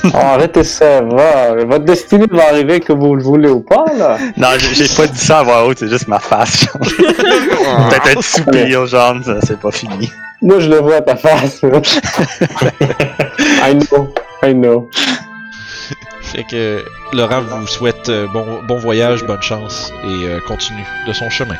Oh, 0.04 0.16
arrêtez 0.16 0.64
ça, 0.64 1.02
va. 1.02 1.54
Votre 1.64 1.84
destinée 1.84 2.26
va 2.30 2.48
arriver 2.48 2.80
que 2.80 2.92
vous 2.92 3.14
le 3.14 3.22
voulez 3.22 3.50
ou 3.50 3.60
pas, 3.60 3.84
là. 3.96 4.16
Non, 4.36 4.48
j'ai 4.58 4.86
pas 4.96 5.06
dit 5.06 5.18
ça 5.18 5.40
à 5.40 5.42
voix 5.42 5.66
haute, 5.66 5.78
c'est 5.80 5.88
juste 5.88 6.08
ma 6.08 6.18
face. 6.18 6.66
Peut-être 6.78 8.06
un 8.08 8.14
petit 8.14 8.22
soupir, 8.22 8.86
genre, 8.86 9.16
ça, 9.24 9.34
c'est 9.42 9.58
pas 9.60 9.70
fini. 9.70 10.10
Moi, 10.40 10.60
je 10.60 10.70
le 10.70 10.76
vois 10.78 10.96
à 10.96 11.00
ta 11.02 11.16
face. 11.16 11.60
là. 11.62 11.80
I 13.68 13.74
know, 13.74 14.08
I 14.42 14.54
know. 14.54 14.88
Fait 16.22 16.44
que 16.44 16.82
Laurent 17.12 17.42
vous 17.42 17.66
souhaite 17.66 18.08
euh, 18.08 18.26
bon, 18.32 18.44
bon 18.66 18.78
voyage, 18.78 19.22
bonne 19.24 19.42
chance 19.42 19.92
et 20.04 20.26
euh, 20.26 20.38
continue 20.48 20.86
de 21.06 21.12
son 21.12 21.28
chemin. 21.28 21.56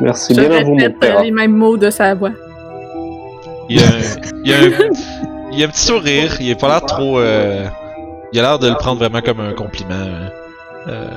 Merci 0.00 0.34
Je 0.34 0.40
bien 0.42 0.58
à 0.58 0.62
vous, 0.62 0.74
mon 0.74 0.84
euh, 0.84 0.90
père. 0.90 1.22
les 1.22 1.30
mêmes 1.30 1.52
mots 1.56 1.78
de 1.78 1.88
sa 1.88 2.14
voix. 2.14 2.30
Il 3.74 3.80
y 3.80 3.82
a 3.82 3.86
un, 3.86 4.00
il 4.44 4.50
y 4.50 4.54
a 4.54 4.58
un, 4.58 4.90
il 5.52 5.58
y 5.58 5.62
a 5.62 5.66
un 5.66 5.70
petit 5.70 5.84
sourire, 5.86 6.36
il 6.40 6.50
est 6.50 6.60
pas 6.60 6.68
l'air 6.68 6.82
trop. 6.84 7.18
euh, 7.18 7.66
il 8.32 8.38
a 8.38 8.42
l'air 8.42 8.58
de 8.58 8.68
le 8.68 8.74
prendre 8.76 8.98
vraiment 8.98 9.20
comme 9.20 9.40
un 9.40 9.52
compliment. 9.52 9.94
euh, 9.94 10.28
euh, 10.88 11.08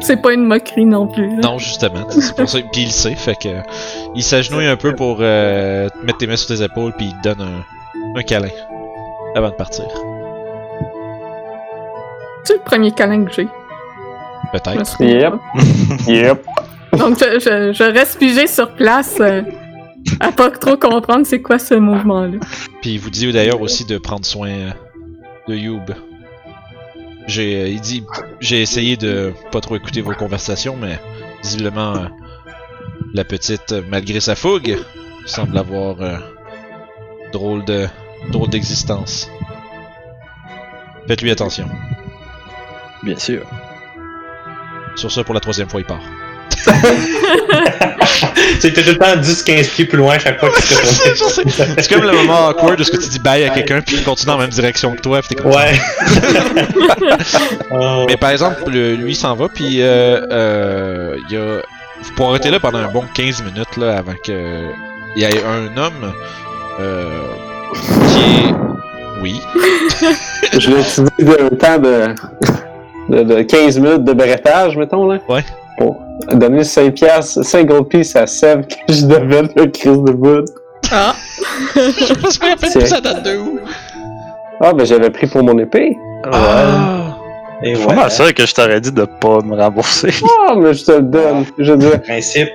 C'est 0.00 0.20
pas 0.22 0.32
une 0.32 0.44
moquerie 0.46 0.86
non 0.86 1.06
plus. 1.06 1.28
là. 1.28 1.36
non, 1.42 1.58
justement, 1.58 2.08
c'est 2.10 2.34
pour 2.34 2.48
ça. 2.48 2.58
Puis 2.72 2.82
il 2.82 2.86
le 2.86 2.90
sait, 2.90 3.14
fait 3.14 3.36
que 3.36 3.48
il 4.14 4.22
s'agenouille 4.22 4.66
un 4.66 4.76
peu 4.76 4.94
pour 4.94 5.18
euh, 5.20 5.88
te 5.88 6.04
mettre 6.06 6.18
tes 6.18 6.26
mains 6.26 6.36
sur 6.36 6.56
tes 6.56 6.62
épaules, 6.62 6.92
puis 6.96 7.06
il 7.06 7.20
te 7.20 7.28
donne 7.28 7.46
un, 7.46 8.18
un 8.18 8.22
câlin 8.22 8.48
avant 9.36 9.50
de 9.50 9.54
partir. 9.54 9.84
C'est 12.44 12.54
le 12.54 12.60
premier 12.60 12.90
câlin 12.92 13.24
que 13.24 13.32
j'ai. 13.32 13.48
Peut-être. 14.52 15.00
Yep. 15.00 15.34
Yep. 16.08 16.44
Donc, 16.98 17.18
je, 17.18 17.38
je, 17.38 17.72
je 17.72 17.84
reste 17.84 18.18
figé 18.18 18.46
sur 18.46 18.70
place 18.74 19.16
euh, 19.20 19.42
à 20.20 20.32
pas 20.32 20.50
trop 20.50 20.76
comprendre 20.76 21.26
c'est 21.26 21.42
quoi 21.42 21.58
ce 21.58 21.74
mouvement-là. 21.74 22.38
Puis 22.80 22.94
il 22.94 23.00
vous 23.00 23.10
dit 23.10 23.30
d'ailleurs 23.32 23.60
aussi 23.60 23.84
de 23.84 23.98
prendre 23.98 24.24
soin 24.24 24.48
euh, 24.48 24.70
de 25.48 25.54
Youb. 25.54 25.92
J'ai, 27.26 27.56
euh, 27.56 27.68
il 27.68 27.80
dit, 27.80 28.04
j'ai 28.40 28.62
essayé 28.62 28.96
de 28.96 29.32
pas 29.50 29.60
trop 29.60 29.76
écouter 29.76 30.00
vos 30.00 30.14
conversations, 30.14 30.76
mais 30.76 30.98
visiblement 31.42 31.96
euh, 31.96 32.06
la 33.14 33.24
petite, 33.24 33.74
malgré 33.88 34.20
sa 34.20 34.34
fougue, 34.34 34.76
semble 35.26 35.56
avoir 35.56 36.00
euh, 36.00 36.16
drôle 37.32 37.64
de, 37.64 37.86
drôle 38.30 38.48
d'existence. 38.48 39.28
Faites-lui 41.06 41.30
attention. 41.30 41.68
Bien 43.02 43.18
sûr. 43.18 43.46
Sur 44.96 45.10
ça, 45.10 45.24
pour 45.24 45.34
la 45.34 45.40
troisième 45.40 45.68
fois, 45.68 45.80
il 45.80 45.86
part. 45.86 46.02
C'était 48.60 48.82
tout 48.82 48.90
le 48.90 48.98
temps 48.98 49.16
10-15 49.20 49.70
pieds 49.70 49.84
plus 49.86 49.98
loin 49.98 50.18
chaque 50.18 50.38
fois 50.38 50.50
que 50.50 50.60
tu 50.60 50.68
te. 50.68 50.74
C'est 51.82 51.88
comme 51.92 52.04
le 52.04 52.12
moment 52.12 52.48
awkward 52.48 52.78
où 52.80 52.84
ce 52.84 52.90
que 52.90 52.96
tu 52.98 53.08
dis 53.08 53.18
bye 53.18 53.42
à 53.44 53.48
quelqu'un 53.50 53.80
puis 53.80 53.96
il 53.96 54.04
continue 54.04 54.26
dans 54.28 54.36
la 54.36 54.42
même 54.44 54.50
direction 54.50 54.94
que 54.94 55.00
toi. 55.00 55.20
Puis 55.22 55.34
comme 55.36 55.50
Ouais. 55.52 55.72
Oh. 57.70 58.04
Mais 58.08 58.16
par 58.16 58.30
exemple, 58.30 58.62
le- 58.70 58.94
lui 58.94 59.14
s'en 59.14 59.34
va, 59.34 59.48
puis 59.48 59.82
euh, 59.82 60.20
euh, 60.30 61.16
il 61.28 61.34
y 61.34 61.38
a... 61.38 61.62
Vous 62.02 62.12
pourrez 62.16 62.30
arrêter 62.30 62.50
là 62.50 62.58
pendant 62.60 62.78
un 62.78 62.88
bon 62.88 63.04
15 63.14 63.42
minutes 63.44 63.76
là, 63.76 63.98
avant 63.98 64.14
que 64.24 64.62
il 65.16 65.22
y 65.22 65.24
ait 65.24 65.42
un 65.44 65.76
homme 65.80 66.12
euh, 66.80 67.04
qui 67.74 68.20
est... 68.48 68.54
Oui. 69.20 69.40
Je 70.58 70.70
vais 70.70 70.80
utiliser 70.80 71.40
un 71.40 71.48
temps 71.56 71.78
de, 71.78 72.14
de, 73.08 73.22
de 73.22 73.42
15 73.42 73.78
minutes 73.78 74.04
de 74.04 74.12
bretage, 74.14 74.76
mettons, 74.76 75.06
là. 75.08 75.18
Ouais. 75.28 75.44
Pour 75.78 76.00
donner 76.32 76.64
5 76.64 76.94
piastres, 76.94 77.42
5 77.44 77.66
gold 77.66 77.88
pieces 77.88 78.14
à 78.16 78.26
Seb 78.26 78.66
que 78.66 78.74
je 78.92 79.06
devais 79.06 79.42
le 79.56 79.66
crise 79.66 79.98
de 80.02 80.12
bout. 80.12 80.44
Ah! 80.90 81.14
Je 81.74 81.80
me 81.80 82.56
C'est- 82.70 82.78
de 82.80 82.86
ça 82.86 83.00
date 83.00 83.22
de 83.22 83.36
où? 83.38 83.58
Ah, 84.60 84.72
ben 84.74 84.84
j'avais 84.84 85.10
pris 85.10 85.26
pour 85.26 85.42
mon 85.42 85.58
épée. 85.58 85.96
Ah! 86.30 87.16
Et 87.64 87.74
pas 87.74 88.10
sûr 88.10 88.34
que 88.34 88.44
je 88.44 88.52
t'aurais 88.54 88.80
dit 88.80 88.92
de 88.92 89.04
pas 89.04 89.38
me 89.40 89.56
rembourser. 89.56 90.10
Ah, 90.48 90.54
mais 90.56 90.74
je 90.74 90.84
te 90.84 90.92
le 90.92 91.02
donne. 91.02 91.44
Je 91.58 91.72
dis, 91.74 91.86
Principe. 92.04 92.48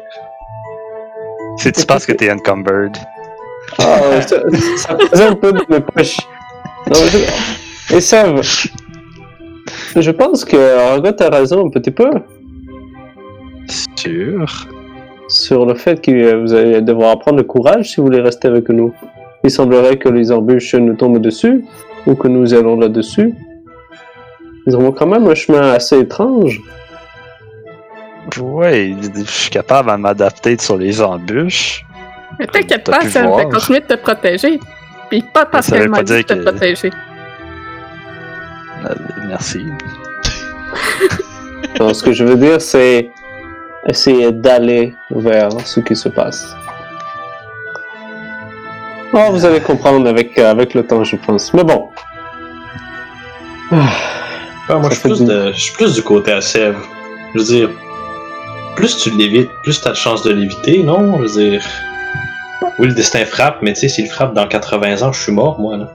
Si 1.57 1.71
tu 1.71 1.85
penses 1.85 2.05
que 2.05 2.11
t'es 2.11 2.31
encumbered. 2.31 2.95
ah, 3.79 4.21
ça, 4.21 4.35
ça 4.77 4.97
faisait 5.09 5.25
un 5.27 5.35
peu 5.35 5.51
de 5.53 5.61
mes 5.69 5.79
poches. 5.79 6.17
Non, 6.87 6.99
je- 7.11 7.95
Et 7.95 8.01
Seb, 8.01 8.41
je 9.95 10.11
pense 10.11 10.45
que 10.45 10.57
Argot 10.91 11.21
a 11.23 11.29
raison 11.29 11.65
un 11.65 11.69
petit 11.69 11.91
peu 11.91 12.09
Sur 15.29 15.65
le 15.65 15.75
fait 15.75 16.01
que 16.01 16.35
vous 16.41 16.53
allez 16.53 16.81
devoir 16.81 17.19
prendre 17.19 17.37
le 17.37 17.43
courage 17.43 17.89
si 17.91 17.97
vous 17.97 18.03
voulez 18.03 18.21
rester 18.21 18.47
avec 18.47 18.69
nous. 18.69 18.93
Il 19.43 19.51
semblerait 19.51 19.97
que 19.97 20.09
les 20.09 20.31
embûches 20.31 20.73
nous 20.75 20.95
tombent 20.95 21.19
dessus, 21.19 21.63
ou 22.05 22.15
que 22.15 22.27
nous 22.27 22.53
allons 22.53 22.77
là-dessus. 22.79 23.33
Nous 24.65 24.75
avons 24.75 24.91
quand 24.91 25.07
même 25.07 25.27
un 25.27 25.35
chemin 25.35 25.71
assez 25.73 25.99
étrange. 25.99 26.61
Ouais, 28.41 28.93
je 29.15 29.23
suis 29.23 29.49
capable 29.49 29.91
de 29.91 29.95
m'adapter 29.97 30.57
sur 30.57 30.77
les 30.77 31.01
embûches. 31.01 31.85
Mais 32.39 32.47
t'inquiète 32.47 32.83
pas, 32.85 33.01
ça 33.01 33.23
va 33.27 33.45
continuer 33.45 33.79
de 33.79 33.85
te 33.85 33.93
protéger. 33.95 34.59
Puis 35.09 35.23
pas 35.33 35.45
parce 35.45 35.67
Ça 35.67 35.75
veut 35.75 35.81
qu'elle 35.83 35.91
pas 35.91 35.97
m'a 35.97 36.03
dit 36.03 36.11
de 36.13 36.17
dire 36.17 36.25
te 36.25 36.33
que- 36.33 36.43
protéger. 36.43 36.89
Euh, 38.85 38.93
Merci. 39.27 39.59
Donc, 41.79 41.95
ce 41.95 42.03
que 42.03 42.11
je 42.11 42.23
veux 42.25 42.35
dire, 42.35 42.59
c'est 42.61 43.09
essayer 43.87 44.31
d'aller 44.31 44.95
vers 45.11 45.49
ce 45.65 45.79
qui 45.79 45.95
se 45.95 46.09
passe. 46.09 46.55
Oh, 49.13 49.19
vous 49.31 49.45
allez 49.45 49.61
comprendre 49.61 50.07
avec, 50.09 50.37
avec 50.37 50.73
le 50.73 50.85
temps, 50.85 51.03
je 51.03 51.15
pense. 51.15 51.53
Mais 51.53 51.63
bon, 51.63 51.89
Ah, 53.71 54.75
moi, 54.75 54.89
je 54.89 54.95
suis, 54.95 55.01
plus 55.09 55.19
du- 55.19 55.25
de- 55.25 55.51
je 55.53 55.59
suis 55.61 55.73
plus 55.73 55.93
du 55.95 56.01
côté 56.03 56.31
à 56.33 56.41
Sèvres. 56.41 56.81
Je 57.33 57.39
veux 57.39 57.45
dire, 57.45 57.69
plus 58.75 58.97
tu 58.97 59.09
l'évites, 59.11 59.49
plus 59.63 59.79
t'as 59.81 59.91
de 59.91 59.95
chances 59.95 60.23
de 60.23 60.31
l'éviter, 60.33 60.83
non? 60.83 61.17
Je 61.17 61.21
veux 61.23 61.49
dire. 61.49 61.63
Oui, 62.79 62.87
le 62.87 62.93
destin 62.93 63.25
frappe, 63.25 63.59
mais 63.61 63.73
tu 63.73 63.81
sais, 63.81 63.87
s'il 63.87 64.07
frappe 64.09 64.33
dans 64.33 64.47
80 64.47 65.01
ans, 65.03 65.11
je 65.13 65.21
suis 65.21 65.31
mort, 65.31 65.59
moi, 65.59 65.77
là. 65.77 65.93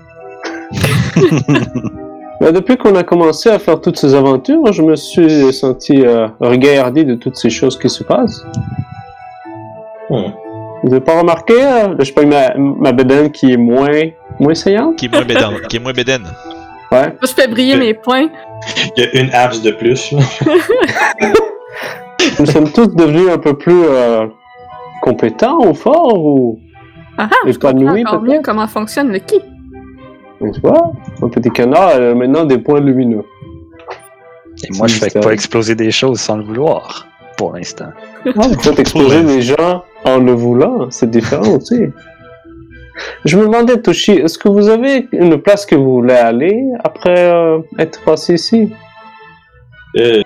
Ben, 2.42 2.50
depuis 2.50 2.76
qu'on 2.76 2.96
a 2.96 3.04
commencé 3.04 3.50
à 3.50 3.60
faire 3.60 3.80
toutes 3.80 3.96
ces 3.96 4.16
aventures, 4.16 4.72
je 4.72 4.82
me 4.82 4.96
suis 4.96 5.52
senti 5.52 6.04
euh, 6.04 6.26
regardé 6.40 7.04
de 7.04 7.14
toutes 7.14 7.36
ces 7.36 7.50
choses 7.50 7.78
qui 7.78 7.88
se 7.88 8.02
passent. 8.02 8.44
Hmm. 10.10 10.32
Vous 10.82 10.88
n'avez 10.88 11.04
pas 11.04 11.20
remarqué, 11.20 11.54
euh, 11.54 11.94
je 12.00 12.12
prends 12.12 12.26
ma, 12.26 12.52
ma 12.56 12.90
bedaine 12.90 13.30
qui 13.30 13.52
est 13.52 13.56
moins, 13.56 14.08
moins 14.40 14.54
saillante? 14.54 14.96
Qui 14.96 15.06
est 15.06 15.12
moins 15.12 15.24
bédane. 15.24 15.54
qui 15.68 15.76
est 15.76 15.78
moins 15.78 15.92
bédaine. 15.92 16.24
Ouais. 16.90 17.16
Je 17.22 17.28
fais 17.28 17.46
briller 17.46 17.76
mes 17.76 17.94
points. 17.94 18.28
Il 18.96 19.04
y 19.04 19.06
a 19.06 19.20
une 19.22 19.30
abs 19.32 19.62
de 19.62 19.70
plus. 19.70 20.12
Nous 22.40 22.46
sommes 22.46 22.72
tous 22.72 22.88
devenus 22.88 23.30
un 23.30 23.38
peu 23.38 23.56
plus 23.56 23.84
euh, 23.84 24.26
compétents 25.00 25.64
ou 25.64 25.74
forts 25.74 26.18
ou 26.26 26.58
Ah 27.16 27.28
ah, 27.30 27.36
je 27.46 27.52
comprends 27.52 27.70
épanouis 27.78 28.04
encore 28.04 28.22
mieux 28.22 28.40
comment 28.42 28.66
fonctionne 28.66 29.12
le 29.12 29.20
ki. 29.20 29.40
Tu 30.52 30.60
vois? 30.60 30.92
Un 31.22 31.28
petit 31.28 31.50
canard 31.50 31.90
a 31.90 32.14
maintenant 32.14 32.44
des 32.44 32.58
points 32.58 32.80
lumineux. 32.80 33.24
Et 34.64 34.76
moi, 34.76 34.86
je 34.86 34.94
fais 34.94 35.20
pas 35.20 35.32
exploser 35.32 35.74
des 35.74 35.90
choses 35.90 36.20
sans 36.20 36.36
le 36.36 36.44
vouloir, 36.44 37.06
pour 37.36 37.52
l'instant. 37.54 37.90
Ah, 38.26 38.30
vous 38.48 38.60
faites 38.60 38.78
exploser 38.78 39.22
les 39.22 39.42
gens 39.42 39.84
en 40.04 40.18
le 40.18 40.32
voulant, 40.32 40.90
c'est 40.90 41.10
différent 41.10 41.56
aussi. 41.56 41.80
Je 43.24 43.36
me 43.38 43.44
demandais, 43.44 43.80
Toshi, 43.80 44.12
est-ce 44.12 44.38
que 44.38 44.48
vous 44.48 44.68
avez 44.68 45.08
une 45.12 45.40
place 45.40 45.64
que 45.64 45.74
vous 45.74 45.94
voulez 45.94 46.14
aller 46.14 46.62
après 46.84 47.30
euh, 47.32 47.58
être 47.78 48.00
passé 48.04 48.34
ici? 48.34 48.70
Euh, 49.96 50.22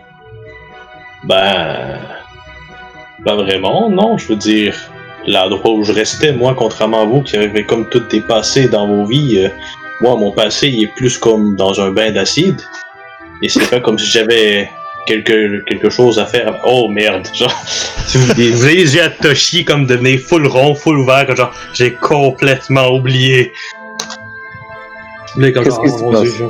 ben. 1.25 1.99
Pas 3.25 3.37
vraiment, 3.37 3.89
non. 3.89 4.19
Je 4.19 4.29
veux 4.29 4.37
dire, 4.37 4.75
l'endroit 5.27 5.73
où 5.73 5.85
je 5.85 5.93
restais, 5.93 6.33
moi, 6.33 6.55
contrairement 6.57 7.03
à 7.03 7.05
vous, 7.05 7.23
qui 7.23 7.37
avez 7.37 7.65
comme 7.65 7.89
tout 7.89 8.03
dépassé 8.11 8.69
dans 8.69 8.87
vos 8.87 9.05
vies, 9.05 9.45
euh, 9.45 9.49
moi, 10.01 10.17
mon 10.17 10.33
passé, 10.33 10.69
il 10.69 10.85
est 10.85 10.95
plus 10.95 11.19
comme 11.19 11.57
dans 11.57 11.81
un 11.81 11.91
bain 11.91 12.11
d'acide. 12.13 12.61
Et 13.43 13.49
c'est 13.49 13.69
pas 13.69 13.81
comme 13.81 13.99
si 13.99 14.07
j'avais 14.07 14.71
quelque, 15.07 15.63
quelque 15.65 15.91
chose 15.91 16.19
à 16.19 16.27
faire. 16.27 16.61
Oh 16.65 16.89
merde, 16.89 17.29
genre. 17.35 17.53
Si 18.07 18.19
vous, 18.19 18.33
les 18.37 18.95
yeux 18.95 19.03
à 19.03 19.11
Toshi 19.11 19.65
comme 19.65 19.85
devenir 19.87 20.21
full 20.21 20.47
rond, 20.47 20.77
full 20.77 20.99
ouvert, 20.99 21.27
comme 21.27 21.37
genre, 21.37 21.53
j'ai 21.75 21.93
complètement 21.95 22.89
oublié. 22.89 23.53
Comme 25.35 25.65
genre, 25.65 25.83
oh, 25.85 26.13
mon? 26.13 26.23
Dieu, 26.23 26.49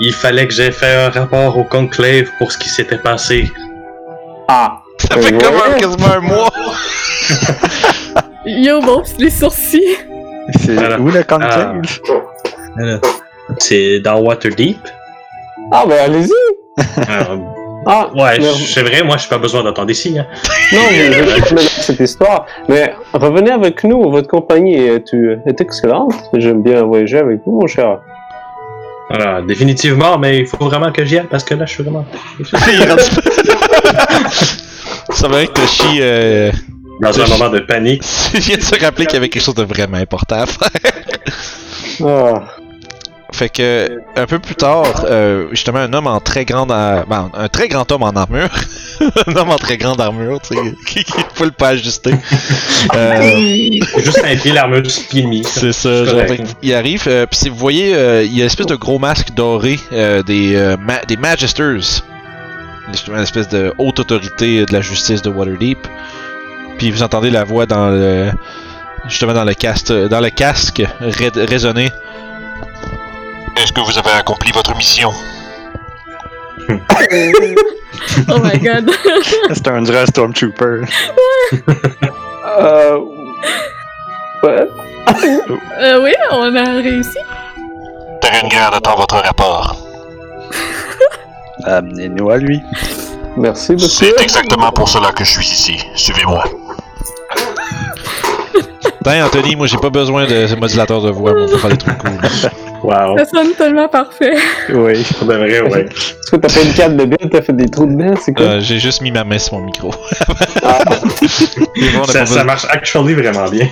il 0.00 0.12
fallait 0.12 0.46
que 0.46 0.52
j'aie 0.52 0.70
fait 0.70 0.94
un 0.94 1.08
rapport 1.08 1.56
au 1.56 1.64
conclave 1.64 2.26
pour 2.38 2.52
ce 2.52 2.58
qui 2.58 2.68
s'était 2.68 2.98
passé. 2.98 3.50
Ah! 4.48 4.82
Ça 4.98 5.20
fait 5.20 5.32
comme 5.32 5.54
un- 5.56 5.78
quasiment 5.78 6.12
un 6.12 6.20
mois. 6.20 6.50
Yo, 8.46 8.80
bon, 8.82 9.02
les 9.18 9.30
sourcils. 9.30 9.96
C'est 10.60 10.74
Voilà. 10.74 10.98
où 11.00 11.10
le 11.10 11.22
conclave? 11.22 11.80
C'est 13.58 14.00
dans 14.00 14.20
Waterdeep. 14.20 14.78
Ah, 15.72 15.84
ben 15.88 15.98
allez-y! 16.04 16.30
Euh, 16.98 17.36
Ah! 17.86 18.08
ouais, 18.14 18.38
mais- 18.38 18.52
c'est 18.54 18.82
vrai, 18.82 19.02
moi, 19.02 19.16
j'ai 19.18 19.28
pas 19.28 19.36
besoin 19.38 19.62
d'entendre 19.62 19.90
ici. 19.90 20.18
Hein. 20.18 20.26
Non, 20.72 20.78
mais 20.90 21.12
je 21.12 21.58
cette 21.82 22.00
histoire. 22.00 22.46
Mais 22.68 22.94
revenez 23.12 23.50
avec 23.50 23.84
nous, 23.84 24.10
votre 24.10 24.28
compagnie 24.28 24.74
est, 24.74 25.12
est 25.46 25.60
excellente? 25.60 26.14
J'aime 26.34 26.62
bien 26.62 26.82
voyager 26.82 27.18
avec 27.18 27.40
vous, 27.44 27.60
mon 27.60 27.66
cher. 27.66 28.00
Voilà, 29.10 29.42
définitivement, 29.42 30.16
mais 30.18 30.38
il 30.38 30.46
faut 30.46 30.56
vraiment 30.64 30.90
que 30.92 31.04
j'y 31.04 31.18
aille 31.18 31.26
parce 31.30 31.44
que 31.44 31.54
là, 31.54 31.66
je 31.66 31.74
suis 31.74 31.82
vraiment. 31.82 32.06
Ça 35.10 35.28
va 35.28 35.42
être 35.42 35.52
que 35.52 35.60
Toshi 35.60 35.98
euh, 36.00 36.50
Dans 37.00 37.20
un 37.20 37.26
moment 37.26 37.48
de 37.50 37.60
panique. 37.60 38.02
vient 38.34 38.56
de 38.56 38.62
se 38.62 38.78
rappeler 38.82 39.06
qu'il 39.06 39.14
y 39.14 39.18
avait 39.18 39.28
quelque 39.28 39.42
chose 39.42 39.54
de 39.54 39.64
vraiment 39.64 39.96
important 39.98 40.40
à 40.42 40.46
faire. 40.46 40.70
Ah. 42.04 42.44
Fait 43.32 43.48
que 43.48 43.98
un 44.14 44.26
peu 44.26 44.38
plus 44.38 44.54
tard, 44.54 45.04
euh, 45.06 45.48
justement, 45.50 45.80
un 45.80 45.92
homme 45.92 46.06
en 46.06 46.20
très 46.20 46.44
grande, 46.44 46.68
ben, 46.68 47.30
un 47.34 47.48
très 47.48 47.66
grand 47.66 47.90
homme 47.90 48.04
en 48.04 48.10
armure, 48.10 48.48
un 49.26 49.34
homme 49.36 49.50
en 49.50 49.56
très 49.56 49.76
grande 49.76 50.00
armure, 50.00 50.40
tu 50.40 50.54
sais, 50.54 50.60
qui 50.86 51.02
qui 51.02 51.12
faut 51.34 51.44
le 51.44 51.50
pas 51.50 51.68
ajuster. 51.70 52.12
Euh, 52.94 53.80
Juste 53.96 54.20
un 54.22 54.36
pied, 54.36 54.52
l'armure 54.52 54.82
et 55.14 55.22
demi. 55.22 55.42
c'est 55.42 55.72
ça. 55.72 56.04
Genre, 56.04 56.20
il 56.62 56.74
arrive, 56.74 57.04
euh, 57.06 57.24
puis 57.24 57.40
si 57.40 57.48
vous 57.48 57.56
voyez, 57.56 57.94
euh, 57.94 58.22
il 58.22 58.32
y 58.36 58.40
a 58.40 58.44
une 58.44 58.46
espèce 58.46 58.66
de 58.66 58.74
gros 58.76 58.98
masque 58.98 59.28
doré 59.34 59.80
euh, 59.92 60.22
des 60.22 60.54
euh, 60.54 60.76
ma- 60.76 61.02
des 61.06 61.16
Magisters, 61.16 62.02
justement, 62.92 63.16
une 63.16 63.22
espèce 63.22 63.48
de 63.48 63.72
haute 63.78 63.98
autorité 64.00 64.66
de 64.66 64.72
la 64.72 64.82
justice 64.82 65.22
de 65.22 65.30
Waterdeep. 65.30 65.78
Puis 66.78 66.90
vous 66.90 67.02
entendez 67.02 67.30
la 67.30 67.44
voix 67.44 67.66
dans 67.66 67.88
le 67.88 68.30
justement 69.08 69.32
dans 69.34 69.44
le 69.44 69.54
casque, 69.54 69.92
dans 69.92 70.20
le 70.20 70.30
casque 70.30 70.82
ré- 71.00 71.30
résonner. 71.34 71.90
Est-ce 73.56 73.72
que 73.72 73.80
vous 73.80 73.98
avez 73.98 74.10
accompli 74.10 74.50
votre 74.52 74.76
mission? 74.76 75.12
Oh 78.28 78.38
my 78.42 78.58
god. 78.58 78.90
C'est 79.52 79.66
un 79.68 79.82
vrai 79.82 80.06
Stormtrooper. 80.06 80.82
Euh... 82.58 82.98
Ouais. 84.44 84.66
Euh, 85.80 86.02
oui, 86.04 86.12
on 86.30 86.54
a 86.54 86.62
réussi. 86.74 87.18
Terrengrad 88.20 88.74
attend 88.74 88.94
votre 88.96 89.16
rapport. 89.16 89.76
Amenez-nous 91.64 92.30
à 92.30 92.36
lui. 92.36 92.60
Merci, 93.36 93.72
monsieur. 93.72 94.14
exactement 94.22 94.70
pour 94.70 94.88
cela 94.88 95.10
que 95.10 95.24
je 95.24 95.30
suis 95.32 95.46
ici. 95.46 95.84
Suivez-moi. 95.96 96.44
Tiens, 99.02 99.26
Anthony, 99.26 99.56
moi 99.56 99.66
j'ai 99.66 99.76
pas 99.76 99.90
besoin 99.90 100.26
de 100.26 100.46
ce 100.46 100.54
modulateur 100.54 101.02
de 101.02 101.10
voix 101.10 101.34
pour 101.34 101.60
faire 101.60 101.70
des 101.70 101.76
trucs 101.76 101.98
cool. 101.98 102.10
Wow. 102.84 103.16
Ça 103.16 103.24
sonne 103.24 103.54
tellement 103.54 103.88
parfait. 103.88 104.36
Oui. 104.68 105.02
Pour 105.18 105.26
de 105.26 105.32
vrai, 105.32 105.62
ouais. 105.62 105.86
Est-ce 105.86 106.30
que 106.30 106.36
t'as 106.36 106.50
fait 106.50 106.66
une 106.66 106.74
carte 106.74 106.94
de 106.94 107.06
bière, 107.06 107.30
t'as 107.32 107.40
fait 107.40 107.54
des 107.54 107.66
trous 107.66 107.86
dedans, 107.86 108.14
c'est 108.20 108.34
quoi? 108.34 108.44
Euh, 108.44 108.60
j'ai 108.60 108.78
juste 108.78 109.00
mis 109.00 109.10
ma 109.10 109.24
main 109.24 109.38
sur 109.38 109.58
mon 109.58 109.64
micro. 109.64 109.90
Ah. 110.62 110.78
Bon, 111.94 112.04
Ça, 112.04 112.44
marche 112.44 112.66
actually 112.68 113.14
vraiment 113.14 113.48
bien. 113.48 113.68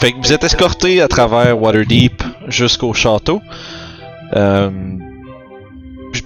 Fait 0.00 0.12
que 0.12 0.18
vous 0.18 0.32
êtes 0.32 0.44
escorté 0.44 1.00
à 1.00 1.08
travers 1.08 1.60
Waterdeep 1.60 2.22
jusqu'au 2.48 2.92
château. 2.94 3.40
Euh, 4.36 4.70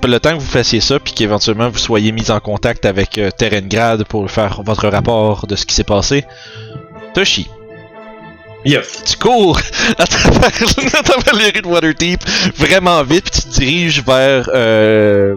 le 0.08 0.20
temps 0.20 0.30
que 0.30 0.40
vous 0.40 0.46
fassiez 0.46 0.80
ça, 0.80 0.98
puis 0.98 1.12
qu'éventuellement 1.12 1.68
vous 1.68 1.78
soyez 1.78 2.12
mis 2.12 2.30
en 2.30 2.40
contact 2.40 2.84
avec 2.84 3.18
euh, 3.18 3.30
Terengrad 3.30 4.04
pour 4.04 4.30
faire 4.30 4.62
votre 4.62 4.88
rapport 4.88 5.46
de 5.46 5.56
ce 5.56 5.66
qui 5.66 5.74
s'est 5.74 5.84
passé, 5.84 6.24
Toshi, 7.14 7.48
Tu 9.06 9.16
cours 9.16 9.58
à 9.98 10.06
travers, 10.06 10.44
à 10.98 11.02
travers 11.02 11.34
les 11.34 11.50
rues 11.50 11.62
de 11.62 11.66
Waterdeep 11.66 12.20
vraiment 12.56 13.02
vite, 13.02 13.30
puis 13.30 13.40
tu 13.42 13.48
te 13.48 13.54
diriges 13.60 14.02
vers. 14.04 14.48
Euh, 14.54 15.34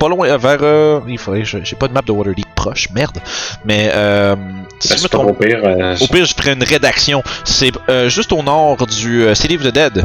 pas 0.00 0.08
loin, 0.08 0.36
vers. 0.36 0.58
euh, 0.62 1.00
il 1.08 1.18
faudrait. 1.18 1.44
J'ai 1.44 1.76
pas 1.76 1.88
de 1.88 1.92
map 1.92 2.02
de 2.02 2.12
Waterdeep 2.12 2.46
proche, 2.54 2.88
merde. 2.94 3.18
Mais. 3.64 3.90
Euh, 3.94 4.36
si 4.80 4.90
Ben, 4.90 4.96
je 4.98 5.02
me 5.02 5.08
trompe 5.08 5.30
au 5.30 5.34
pire. 5.34 5.60
euh, 5.64 5.96
au 6.00 6.06
pire, 6.06 6.24
je 6.24 6.34
ferai 6.34 6.52
une 6.52 6.62
rédaction. 6.62 7.22
C'est 7.44 7.72
euh, 7.88 8.08
juste 8.08 8.32
au 8.32 8.42
nord 8.42 8.86
du 8.86 9.22
euh, 9.24 9.34
City 9.34 9.56
of 9.56 9.62
the 9.64 9.72
Dead, 9.74 10.04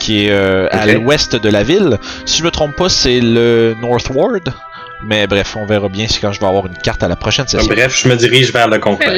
qui 0.00 0.26
est 0.26 0.30
euh, 0.30 0.66
à 0.72 0.86
l'ouest 0.94 1.36
de 1.36 1.48
la 1.48 1.62
ville. 1.62 1.98
Si 2.26 2.38
je 2.38 2.44
me 2.44 2.50
trompe 2.50 2.74
pas, 2.76 2.88
c'est 2.88 3.20
le 3.20 3.76
Northward. 3.80 4.52
Mais 5.06 5.28
bref, 5.28 5.56
on 5.56 5.64
verra 5.66 5.88
bien 5.88 6.08
si 6.08 6.18
quand 6.18 6.32
je 6.32 6.40
vais 6.40 6.46
avoir 6.46 6.66
une 6.66 6.76
carte 6.76 7.04
à 7.04 7.08
la 7.08 7.14
prochaine 7.14 7.46
session. 7.46 7.68
Bref, 7.72 7.96
je 8.02 8.08
me 8.08 8.16
dirige 8.16 8.52
vers 8.52 8.66
le 8.68 8.78
conclave. 8.80 9.14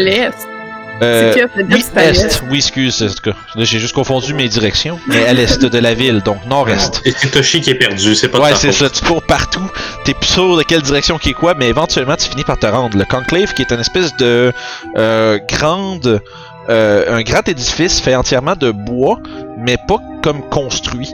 Euh, 1.02 1.34
est. 1.34 2.42
Oui, 2.50 2.58
excuse, 2.58 3.02
en 3.02 3.08
tout 3.08 3.30
cas. 3.30 3.36
Là, 3.54 3.64
j'ai 3.64 3.78
juste 3.78 3.94
confondu 3.94 4.34
mes 4.34 4.48
directions. 4.48 4.98
Mais 5.06 5.26
à 5.26 5.32
l'est 5.32 5.64
de 5.64 5.78
la 5.78 5.94
ville, 5.94 6.20
donc 6.20 6.44
nord-est. 6.46 7.02
Et 7.04 7.14
c'est 7.16 7.30
Toshi 7.30 7.60
qui 7.60 7.70
est 7.70 7.74
perdu, 7.74 8.14
c'est 8.14 8.28
pas 8.28 8.38
de 8.38 8.42
Ouais, 8.42 8.54
c'est 8.54 8.72
ça, 8.72 8.90
tu 8.90 9.04
cours 9.04 9.22
partout, 9.22 9.70
t'es 10.04 10.14
plus 10.14 10.28
sûr 10.28 10.56
de 10.56 10.62
quelle 10.62 10.82
direction 10.82 11.18
qui 11.18 11.30
est 11.30 11.34
quoi, 11.34 11.54
mais 11.54 11.68
éventuellement 11.68 12.16
tu 12.16 12.28
finis 12.28 12.44
par 12.44 12.58
te 12.58 12.66
rendre. 12.66 12.96
Le 12.98 13.04
Conclave, 13.04 13.54
qui 13.54 13.62
est 13.62 13.72
une 13.72 13.80
espèce 13.80 14.14
de 14.16 14.52
euh, 14.96 15.38
grande, 15.48 16.20
euh, 16.68 17.16
un 17.16 17.22
grand 17.22 17.48
édifice 17.48 18.00
fait 18.00 18.14
entièrement 18.14 18.54
de 18.56 18.70
bois, 18.70 19.18
mais 19.58 19.76
pas 19.88 19.98
comme 20.22 20.42
construit. 20.48 21.12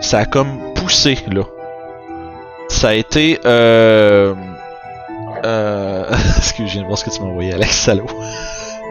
Ça 0.00 0.18
a 0.18 0.24
comme 0.24 0.74
poussé, 0.74 1.18
là. 1.32 1.42
Ça 2.68 2.88
a 2.88 2.94
été... 2.94 3.40
Euh... 3.44 4.34
Euh... 5.44 6.04
Excuse, 6.38 6.68
je 6.68 6.72
viens 6.74 6.82
de 6.82 6.86
voir 6.86 6.98
ce 6.98 7.04
que 7.04 7.10
tu 7.10 7.20
m'as 7.22 7.28
envoyé, 7.28 7.52
Alex, 7.54 7.76
salaud. 7.76 8.06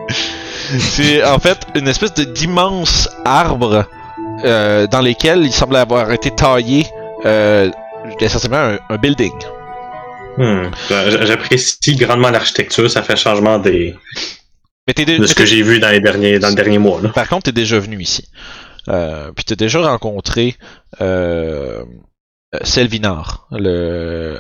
C'est 0.10 1.24
en 1.24 1.40
fait 1.40 1.60
une 1.76 1.88
espèce 1.88 2.14
de 2.14 2.24
d'immenses 2.24 3.10
arbres 3.24 3.88
euh, 4.44 4.88
dans 4.88 5.02
lesquels 5.02 5.44
il 5.46 5.54
semble 5.54 5.76
avoir 5.76 6.12
été 6.12 6.32
taillé 6.32 6.88
euh, 7.26 7.70
essentiellement 8.20 8.58
un, 8.58 8.80
un 8.90 8.98
building. 8.98 9.34
Hmm. 10.38 10.70
J'apprécie 10.90 11.96
grandement 11.96 12.30
l'architecture, 12.30 12.90
ça 12.90 13.02
fait 13.02 13.16
changement 13.16 13.58
des... 13.58 13.96
Mais 14.88 15.06
de 15.06 15.26
ce 15.26 15.34
que 15.34 15.46
j'ai 15.46 15.64
vu 15.64 15.80
dans 15.80 15.90
les 15.90 16.00
derniers, 16.00 16.38
dans 16.38 16.50
le 16.50 16.56
dernier 16.56 16.78
mois. 16.78 17.02
Là. 17.02 17.10
Par 17.10 17.28
contre, 17.28 17.44
t'es 17.44 17.52
déjà 17.52 17.80
venu 17.80 18.00
ici. 18.00 18.28
Euh, 18.88 19.32
puis 19.36 19.44
t'as 19.44 19.56
déjà 19.56 19.82
rencontré 19.82 20.56
euh, 21.02 21.84
Selvinar, 22.62 23.48
le 23.52 24.38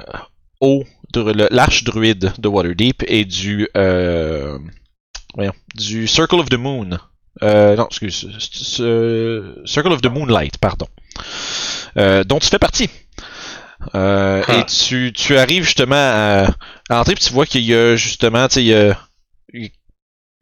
haut, 0.61 0.83
l'arche 1.49 1.83
druide 1.83 2.31
de 2.37 2.47
Waterdeep 2.47 3.03
et 3.07 3.25
du, 3.25 3.67
euh, 3.75 4.59
voyons, 5.35 5.53
du 5.75 6.07
Circle 6.07 6.39
of 6.39 6.49
the 6.49 6.55
Moon. 6.57 6.97
Euh, 7.43 7.75
non, 7.75 7.87
excuse, 7.87 8.27
Circle 9.65 9.91
of 9.91 10.01
the 10.01 10.09
Moonlight, 10.09 10.57
pardon. 10.57 10.87
Euh, 11.97 12.23
dont 12.23 12.39
tu 12.39 12.47
fais 12.47 12.59
partie. 12.59 12.89
Euh, 13.93 14.41
Ah. 14.47 14.57
Et 14.59 14.65
tu, 14.65 15.11
tu 15.13 15.37
arrives 15.37 15.63
justement 15.63 15.95
à, 15.95 16.47
à 16.89 16.99
entrer, 16.99 17.13
puis 17.15 17.23
tu 17.25 17.33
vois 17.33 17.45
qu'il 17.45 17.61
y 17.61 17.73
a 17.75 17.95
justement, 17.95 18.47
tu 18.47 18.55
sais, 18.55 18.63
il 18.63 18.67
y 18.67 18.73
a, 18.73 18.97
il 19.53 19.69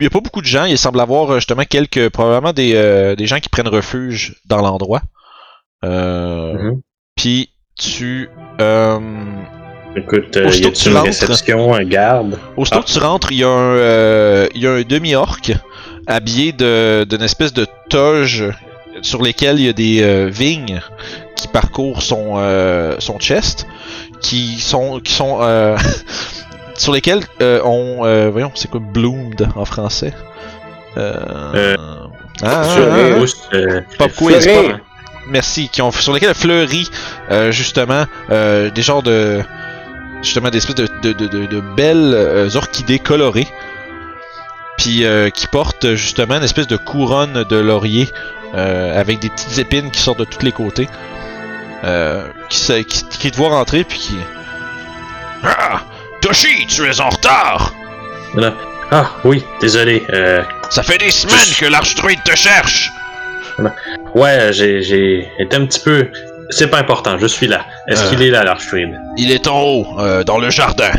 y 0.01 0.05
a 0.05 0.09
pas 0.09 0.19
beaucoup 0.21 0.41
de 0.41 0.45
gens. 0.47 0.65
Il 0.65 0.77
semble 0.77 0.99
avoir 1.01 1.31
euh, 1.31 1.35
justement 1.39 1.63
quelques, 1.65 2.09
probablement 2.09 2.53
des, 2.53 2.73
euh, 2.75 3.15
des 3.15 3.25
gens 3.27 3.39
qui 3.39 3.49
prennent 3.49 3.67
refuge 3.67 4.39
dans 4.45 4.61
l'endroit. 4.61 5.01
Euh, 5.83 6.53
Mhm. 6.53 6.81
Puis 7.15 7.49
tu, 7.77 8.29
euh, 8.61 8.99
Écoute, 9.95 10.35
euh, 10.37 10.45
y 10.45 10.65
a-tu 10.65 10.71
tu 10.71 10.89
une 10.89 10.95
rentres- 10.95 11.05
réception, 11.07 11.73
un 11.73 11.83
garde? 11.83 12.39
aussitôt 12.57 12.79
Ah. 12.79 12.83
que 12.85 12.91
tu 12.91 12.99
rentres, 12.99 13.31
il 13.31 13.37
y 13.39 13.43
a 13.43 13.47
un, 13.49 13.75
euh, 13.77 14.47
y 14.55 14.65
a 14.65 14.71
un 14.71 14.81
demi-orc 14.81 15.51
habillé 16.07 16.51
de- 16.51 17.05
d'une 17.07 17.21
espèce 17.21 17.53
de 17.53 17.67
toge 17.89 18.45
sur 19.01 19.21
lesquelles 19.21 19.59
il 19.59 19.65
y 19.65 19.69
a 19.69 19.73
des 19.73 20.01
euh, 20.01 20.29
vignes 20.31 20.81
qui 21.35 21.47
parcourent 21.47 22.01
son, 22.01 22.33
euh, 22.37 22.95
son 22.99 23.19
chest, 23.19 23.67
qui 24.21 24.59
sont, 24.59 24.99
qui 24.99 25.13
sont 25.13 25.39
euh, 25.41 25.77
sur 26.75 26.91
lesquelles 26.91 27.21
euh, 27.41 27.61
on, 27.63 28.29
voyons, 28.31 28.51
c'est 28.55 28.69
quoi 28.71 28.79
bloomed 28.81 29.47
en 29.55 29.65
français? 29.65 30.13
Euh, 30.97 31.75
ah, 32.41 32.43
ah, 32.43 32.63
ah, 32.65 33.17
ah. 33.53 33.57
Pop 33.97 34.11
quiz, 34.15 34.47
pop- 34.47 34.77
Merci, 35.29 35.69
qui 35.69 35.81
ont 35.81 35.89
sur 35.91 36.11
lesquels 36.13 36.33
fleurit 36.33 36.87
justement 37.51 38.05
des 38.29 38.81
genres 38.81 39.03
de 39.03 39.41
justement 40.23 40.49
des 40.49 40.57
espèces 40.59 40.75
de, 40.75 40.87
de, 41.01 41.11
de, 41.27 41.59
belles 41.75 42.13
euh, 42.15 42.49
orchidées 42.55 42.99
colorées, 42.99 43.47
puis 44.77 45.05
euh, 45.05 45.29
qui 45.29 45.47
portent 45.47 45.95
justement 45.95 46.35
une 46.37 46.43
espèce 46.43 46.67
de 46.67 46.77
couronne 46.77 47.43
de 47.43 47.55
laurier 47.57 48.09
euh, 48.55 48.99
avec 48.99 49.19
des 49.19 49.29
petites 49.29 49.57
épines 49.59 49.91
qui 49.91 49.99
sortent 50.01 50.19
de 50.19 50.25
tous 50.25 50.43
les 50.43 50.51
côtés, 50.51 50.87
qui, 52.49 52.57
se- 52.57 52.81
qui, 52.81 53.03
qui 53.09 53.31
te 53.31 53.37
voient 53.37 53.49
rentrer 53.49 53.83
puis 53.83 53.99
qui 53.99 54.15
ah 55.43 55.81
Toshi, 56.21 56.65
tu 56.67 56.85
es 56.89 57.01
en 57.01 57.09
retard. 57.09 57.73
Ah, 58.91 59.09
oui, 59.25 59.43
désolé. 59.59 60.01
Euh, 60.13 60.41
Ça 60.69 60.83
fait 60.83 60.97
des 60.97 61.11
semaines 61.11 61.53
que 61.59 61.65
l'archdruide 61.65 62.23
te 62.23 62.33
cherche. 62.35 62.89
ouais, 64.15 64.53
j'ai, 64.53 64.81
j'ai 64.81 65.29
été 65.39 65.57
un 65.57 65.65
petit 65.65 65.81
peu... 65.81 66.09
C'est 66.49 66.67
pas 66.67 66.77
important, 66.79 67.17
je 67.17 67.27
suis 67.27 67.47
là. 67.47 67.61
Est-ce 67.87 68.03
Euh. 68.05 68.09
qu'il 68.09 68.21
est 68.21 68.29
là, 68.29 68.43
l'archduide? 68.43 68.99
Il 69.17 69.31
est 69.31 69.47
en 69.47 69.61
haut, 69.61 69.87
euh, 69.99 70.23
dans 70.23 70.37
le 70.37 70.49
jardin. 70.49 70.91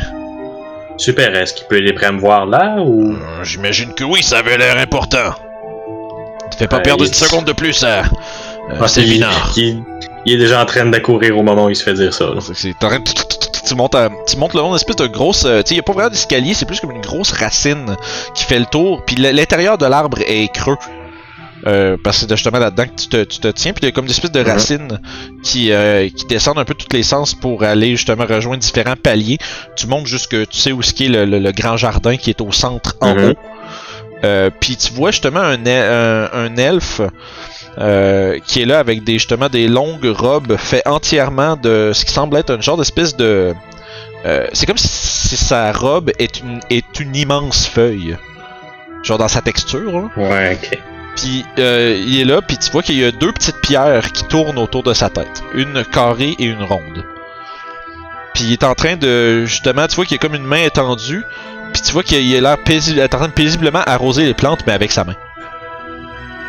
Super, 0.97 1.35
est-ce 1.35 1.55
qu'il 1.55 1.67
peut 1.67 1.77
aller 1.77 1.93
près 1.93 2.11
me 2.13 2.21
voir 2.21 2.47
là, 2.47 2.77
ou... 2.79 3.13
Euh, 3.13 3.45
J'imagine 3.45 3.93
que 3.95 4.05
oui, 4.05 4.23
ça 4.23 4.39
avait 4.39 4.57
l'air 4.57 4.79
important. 4.79 5.35
Ne 6.53 6.57
fais 6.57 6.69
pas 6.69 6.79
perdre 6.81 7.05
il- 7.05 7.09
une 7.09 7.15
seconde 7.15 7.45
de 7.47 7.53
plus 7.53 7.83
à 7.83 8.01
euh, 8.01 8.03
Ah, 8.81 8.89
Selvinar. 8.89 9.53
il, 9.57 9.63
il- 9.65 9.83
il 10.27 10.35
est 10.35 10.39
déjà 10.39 10.63
en 10.63 10.67
train 10.67 10.87
d'accourir 10.87 11.37
au 11.37 11.43
moment 11.43 11.67
où 11.67 11.71
il 11.71 11.77
se 11.77 11.83
fait 11.83 11.95
dire 11.95 12.15
ça. 12.15 12.27
C'est- 12.41 12.55
c'est- 12.55 12.75
Tu 13.67 13.75
montes, 13.75 13.95
à- 13.95 14.11
tu 14.29 14.37
montes 14.37 14.53
le 14.55 14.61
long 14.61 14.69
d'une 14.69 14.77
espèce 14.77 14.97
de 14.97 15.07
grosse. 15.07 15.41
tu 15.41 15.47
sais, 15.65 15.75
y 15.75 15.79
a 15.79 15.83
pas 15.83 15.93
vraiment 15.95 16.11
d'escalier, 16.11 16.53
c'est 16.55 16.67
plus 16.67 16.81
comme 16.81 16.91
une 16.93 17.01
grosse 17.01 17.33
racine 17.33 17.97
qui 18.35 18.45
fait 18.45 18.59
le 18.59 18.67
tour. 18.67 19.03
Puis 19.07 19.17
l'intérieur 19.17 19.79
de 19.79 19.87
l'arbre 19.87 20.19
est 20.27 20.49
creux. 20.53 20.77
Euh, 21.67 21.97
parce 22.05 22.19
que 22.21 22.27
c'est 22.29 22.37
justement 22.37 22.59
là-dedans 22.59 22.85
que 22.85 23.01
tu 23.01 23.09
te, 23.09 23.25
tu 23.25 23.39
te 23.39 23.49
tiens. 23.49 23.73
Puis 23.73 23.81
il 23.83 23.87
y 23.87 23.89
a 23.89 23.93
comme 23.93 24.05
des 24.05 24.11
espèces 24.13 24.33
de 24.33 24.41
Mhm. 24.43 24.47
racines 24.49 25.01
qui, 25.43 25.73
euh, 25.73 26.09
qui 26.15 26.27
descendent 26.27 26.59
un 26.59 26.65
peu 26.67 26.75
tous 26.75 26.95
les 26.95 27.03
sens 27.03 27.35
pour 27.35 27.63
aller 27.63 27.93
justement 27.97 28.27
rejoindre 28.27 28.61
différents 28.63 28.97
paliers. 29.03 29.39
Tu 29.77 29.87
montes 29.87 30.07
jusque. 30.07 30.37
Tu 30.51 30.59
sais 30.59 30.73
où 30.73 30.83
ce 30.83 30.93
qui 30.93 31.07
est 31.07 31.09
le, 31.09 31.25
le- 31.25 31.39
le 31.39 31.53
grand 31.53 31.79
jardin 31.79 32.17
qui 32.19 32.29
est 32.31 32.41
au 32.43 32.53
centre 32.53 32.97
en 33.01 33.15
Mhm. 33.15 33.31
haut. 33.31 33.35
Euh, 34.25 34.51
puis 34.61 34.77
tu 34.77 34.93
vois 34.93 35.11
justement 35.11 35.41
un, 35.41 35.65
el- 35.65 35.69
un, 35.93 36.29
un 36.33 36.57
elfe 36.57 37.01
euh, 37.79 38.39
qui 38.47 38.61
est 38.63 38.67
là 38.67 38.79
avec 38.79 39.03
des 39.05 39.15
justement 39.15 39.49
des 39.49 39.67
longues 39.67 40.05
robes 40.07 40.57
fait 40.57 40.83
entièrement 40.87 41.57
de 41.57 41.93
ce 41.95 42.05
qui 42.05 42.13
semble 42.13 42.37
être 42.37 42.51
un 42.51 42.61
genre 42.61 42.77
d'espèce 42.77 43.17
de 43.17 43.53
euh, 44.27 44.47
c'est 44.53 44.67
comme 44.67 44.79
si 44.79 45.37
sa 45.37 45.73
robe 45.73 46.11
est 46.19 46.41
une 46.41 46.61
est 46.71 47.01
une 47.01 47.17
immense 47.17 47.67
feuille 47.67 48.17
genre 49.03 49.19
dans 49.19 49.29
sa 49.29 49.41
texture 49.43 49.93
là. 49.93 50.09
Ouais, 50.17 50.59
ok. 50.63 50.79
Puis 51.17 51.45
euh, 51.59 51.97
il 52.05 52.21
est 52.21 52.25
là 52.25 52.43
puis 52.43 52.59
tu 52.59 52.71
vois 52.71 52.83
qu'il 52.83 52.97
y 52.97 53.05
a 53.05 53.11
deux 53.11 53.33
petites 53.33 53.61
pierres 53.61 54.13
qui 54.13 54.25
tournent 54.25 54.59
autour 54.59 54.83
de 54.83 54.93
sa 54.93 55.11
tête. 55.11 55.43
Une 55.55 55.85
carrée 55.85 56.35
et 56.39 56.45
une 56.45 56.63
ronde. 56.63 57.05
Puis 58.35 58.45
il 58.45 58.53
est 58.53 58.65
en 58.65 58.75
train 58.75 58.97
de 58.97 59.45
justement 59.45 59.87
tu 59.87 59.97
vois 59.97 60.05
qu'il 60.05 60.17
y 60.17 60.19
a 60.19 60.23
comme 60.23 60.35
une 60.35 60.47
main 60.47 60.65
étendue 60.65 61.23
puis 61.73 61.83
tu 61.83 61.93
vois 61.93 62.03
qu'il 62.03 62.37
a 62.37 62.41
l'air 62.41 62.59
paisible, 62.59 63.01
est 63.01 63.15
en 63.15 63.19
train 63.19 63.29
de 63.29 63.33
paisiblement 63.33 63.83
arroser 63.87 64.25
les 64.25 64.35
plantes 64.35 64.65
mais 64.67 64.73
avec 64.73 64.93
sa 64.93 65.05
main. 65.05 65.15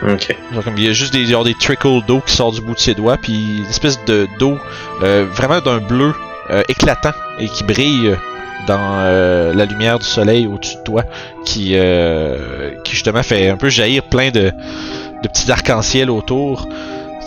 Ok. 0.07 0.35
Comme 0.63 0.77
il 0.77 0.83
y 0.83 0.87
a 0.89 0.93
juste 0.93 1.13
des, 1.13 1.25
genre 1.25 1.43
des 1.43 1.55
trickles 1.55 2.03
d'eau 2.05 2.21
qui 2.25 2.35
sortent 2.35 2.55
du 2.55 2.61
bout 2.61 2.75
de 2.75 2.79
ses 2.79 2.93
doigts, 2.93 3.17
puis 3.17 3.57
une 3.59 3.65
espèce 3.65 4.03
de 4.05 4.27
d'eau 4.39 4.59
euh, 5.01 5.25
vraiment 5.31 5.61
d'un 5.61 5.77
bleu 5.77 6.13
euh, 6.51 6.63
éclatant 6.67 7.13
et 7.39 7.47
qui 7.47 7.63
brille 7.63 8.15
dans 8.67 8.99
euh, 8.99 9.53
la 9.53 9.65
lumière 9.65 9.99
du 9.99 10.05
soleil 10.05 10.47
au-dessus 10.47 10.77
de 10.77 10.83
toi, 10.83 11.03
qui, 11.45 11.71
euh, 11.75 12.71
qui 12.83 12.93
justement 12.93 13.23
fait 13.23 13.49
un 13.49 13.57
peu 13.57 13.69
jaillir 13.69 14.03
plein 14.03 14.31
de, 14.31 14.51
de 15.23 15.27
petits 15.27 15.51
arcs-en-ciel 15.51 16.09
autour. 16.09 16.67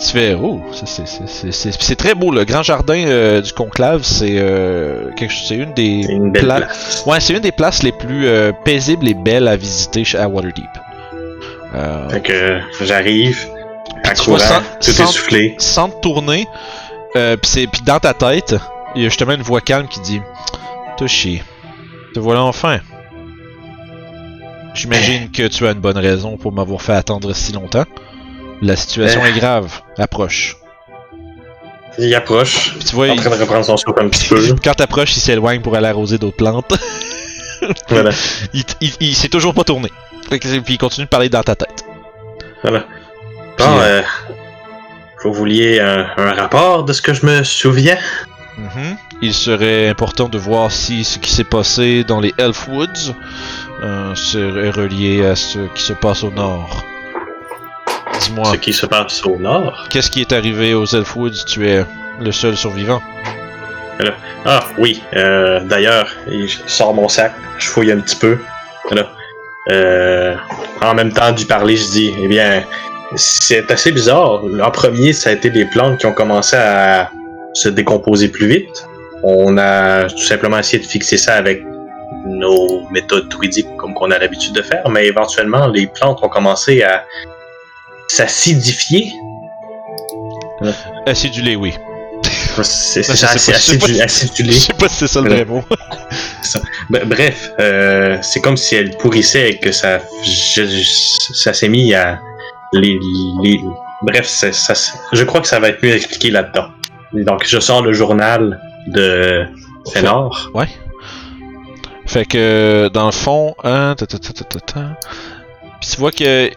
Tu 0.01 0.11
fais 0.11 0.33
oh, 0.41 0.61
c'est- 0.71 1.95
très 1.97 2.15
beau 2.15 2.31
le 2.31 2.45
grand 2.45 2.63
jardin 2.63 3.05
euh, 3.07 3.41
du 3.41 3.51
conclave, 3.51 4.03
c'est 4.03 4.29
une 4.31 5.73
des 5.75 6.05
une 6.09 6.31
belle 6.31 6.43
pla- 6.45 6.55
place. 6.61 7.03
ouais 7.05 7.19
c'est 7.19 7.33
une 7.33 7.41
des 7.41 7.51
places 7.51 7.83
les 7.83 7.91
plus 7.91 8.25
paisibles 8.63 9.09
et 9.09 9.13
belles 9.13 9.47
à 9.49 9.57
visiter 9.57 10.03
à 10.17 10.29
Waterdeep. 10.29 10.69
Fait 12.09 12.21
que 12.21 12.59
j'arrive, 12.81 13.45
à 14.05 14.15
courant, 14.15 14.37
sans- 14.37 14.61
tout 14.81 14.91
sans- 14.91 15.03
essoufflé. 15.09 15.55
sans 15.59 15.89
te 15.89 15.99
tourner, 16.01 16.47
puis 17.13 17.81
dans 17.85 17.99
ta 17.99 18.13
tête, 18.13 18.55
il 18.95 19.01
y 19.03 19.05
a 19.05 19.09
justement 19.09 19.33
une 19.33 19.41
voix 19.41 19.59
calme 19.61 19.87
qui 19.89 19.99
dit 19.99 20.21
Toshi, 20.99 21.41
te 22.13 22.19
voilà 22.19 22.43
enfin. 22.43 22.79
J'imagine 24.73 25.31
que 25.31 25.47
tu 25.47 25.65
as 25.65 25.71
une 25.71 25.79
bonne 25.79 25.97
raison 25.97 26.37
pour 26.37 26.51
m'avoir 26.51 26.81
fait 26.81 26.93
attendre 26.93 27.33
si 27.33 27.51
longtemps. 27.53 27.85
La 28.61 28.75
situation 28.75 29.25
est 29.25 29.31
grave. 29.33 29.81
Approche. 29.97 30.57
Il 31.97 32.13
approche, 32.15 32.75
Puis 32.75 32.83
tu 32.85 32.95
vois, 32.95 33.09
en 33.09 33.13
il- 33.13 33.19
train 33.19 33.29
de 33.29 33.35
reprendre 33.41 33.65
son 33.65 33.75
souffle 33.77 34.01
un 34.01 34.09
petit 34.09 34.27
peu. 34.27 34.55
quand 34.63 34.73
t'approches, 34.73 35.15
il 35.17 35.19
s'éloigne 35.21 35.61
pour 35.61 35.75
aller 35.75 35.87
arroser 35.87 36.17
d'autres 36.17 36.37
plantes. 36.37 36.73
voilà. 37.89 38.11
il 38.53 38.63
il, 38.79 38.91
il 39.01 39.15
s'est 39.15 39.27
toujours 39.29 39.53
pas 39.53 39.63
tourné. 39.63 39.89
Puis 40.29 40.39
il 40.67 40.77
continue 40.77 41.05
de 41.05 41.09
parler 41.09 41.29
dans 41.29 41.43
ta 41.43 41.55
tête. 41.55 41.83
Voilà. 42.61 42.85
Puis, 43.57 43.65
Bon, 43.65 43.79
euh, 43.79 44.01
euh, 44.01 44.01
vous 45.23 45.33
vouliez 45.33 45.79
un, 45.81 46.07
un 46.17 46.33
rapport 46.33 46.83
de 46.85 46.93
ce 46.93 47.01
que 47.01 47.13
je 47.13 47.25
me 47.25 47.43
souviens? 47.43 47.97
Mhm. 48.57 48.97
Il 49.21 49.33
serait 49.33 49.89
important 49.89 50.29
de 50.29 50.37
voir 50.37 50.71
si 50.71 51.03
ce 51.03 51.19
qui 51.19 51.31
s'est 51.31 51.43
passé 51.43 52.03
dans 52.05 52.21
les 52.21 52.33
Elfwoods 52.37 53.13
euh, 53.83 54.15
serait 54.15 54.69
relié 54.69 55.25
à 55.25 55.35
ce 55.35 55.59
qui 55.75 55.83
se 55.83 55.93
passe 55.93 56.23
au 56.23 56.31
nord. 56.31 56.85
Dis-moi, 58.21 58.51
Ce 58.53 58.57
qui 58.57 58.73
se 58.73 58.85
passe 58.85 59.25
au 59.25 59.37
nord? 59.37 59.87
qu'est-ce 59.89 60.09
qui 60.09 60.21
est 60.21 60.31
arrivé 60.31 60.73
aux 60.73 60.85
Elfwoods 60.85 61.45
Tu 61.45 61.67
es 61.67 61.85
le 62.21 62.31
seul 62.31 62.55
survivant. 62.55 63.01
Ah, 64.45 64.63
oui. 64.77 65.01
Euh, 65.15 65.59
D'ailleurs, 65.65 66.07
je 66.27 66.57
sors 66.67 66.93
mon 66.93 67.09
sac, 67.09 67.33
je 67.57 67.67
fouille 67.67 67.91
un 67.91 67.99
petit 67.99 68.15
peu. 68.15 68.37
Euh, 69.71 70.35
en 70.81 70.93
même 70.93 71.11
temps 71.11 71.31
d'y 71.33 71.43
parler, 71.45 71.75
je 71.75 71.89
dis, 71.91 72.13
eh 72.23 72.27
bien, 72.29 72.63
c'est 73.15 73.69
assez 73.69 73.91
bizarre. 73.91 74.41
En 74.63 74.71
premier, 74.71 75.11
ça 75.11 75.29
a 75.31 75.33
été 75.33 75.49
des 75.49 75.65
plantes 75.65 75.99
qui 75.99 76.05
ont 76.05 76.13
commencé 76.13 76.55
à 76.55 77.11
se 77.53 77.67
décomposer 77.67 78.29
plus 78.29 78.47
vite. 78.47 78.85
On 79.23 79.57
a 79.57 80.05
tout 80.09 80.17
simplement 80.23 80.57
essayé 80.59 80.81
de 80.83 80.87
fixer 80.87 81.17
ça 81.17 81.35
avec 81.35 81.63
nos 82.25 82.87
méthodes 82.89 83.27
druidiques 83.29 83.75
comme 83.77 83.93
qu'on 83.93 84.11
a 84.11 84.17
l'habitude 84.19 84.53
de 84.53 84.61
faire, 84.61 84.87
mais 84.89 85.05
éventuellement, 85.07 85.67
les 85.67 85.87
plantes 85.87 86.19
ont 86.23 86.29
commencé 86.29 86.83
à 86.83 87.05
s'acidifier. 88.07 89.11
Acidulé, 91.05 91.55
oui. 91.55 91.73
C'est 92.61 93.03
ça, 93.03 93.27
acidulé. 93.31 94.51
Je 94.53 94.59
sais 94.59 94.73
pas 94.73 94.89
si 94.89 94.95
c'est 94.97 95.07
ça 95.07 95.21
le 95.21 95.29
vrai 95.29 95.45
mot. 95.45 95.63
Bre- 96.89 97.05
Bref, 97.05 97.51
euh, 97.59 98.17
c'est 98.21 98.41
comme 98.41 98.57
si 98.57 98.75
elle 98.75 98.97
pourrissait 98.97 99.51
et 99.51 99.57
que 99.59 99.71
ça, 99.71 99.99
je- 100.23 100.65
je- 100.65 101.33
ça 101.33 101.53
s'est 101.53 101.69
mis 101.69 101.93
à 101.93 102.19
les, 102.73 102.97
les- 103.43 103.61
bref, 104.01 104.25
ça, 104.27 104.73
je 105.13 105.23
crois 105.23 105.41
que 105.41 105.47
ça 105.47 105.59
va 105.59 105.69
être 105.69 105.81
mieux 105.83 105.93
expliqué 105.93 106.31
là-dedans. 106.31 106.67
Donc, 107.13 107.45
je 107.45 107.59
sors 107.59 107.81
le 107.83 107.93
journal 107.93 108.59
de 108.87 109.45
Fenor. 109.93 110.51
Ouais. 110.53 110.67
Fait 112.05 112.25
que 112.25 112.89
dans 112.91 113.05
le 113.05 113.11
fond, 113.11 113.55
hein, 113.63 113.95
ta, 113.95 114.07
ta, 114.07 114.17
ta. 114.17 114.81
Puis 115.79 115.89
tu 115.91 115.97
vois 115.97 116.11
que 116.11 116.49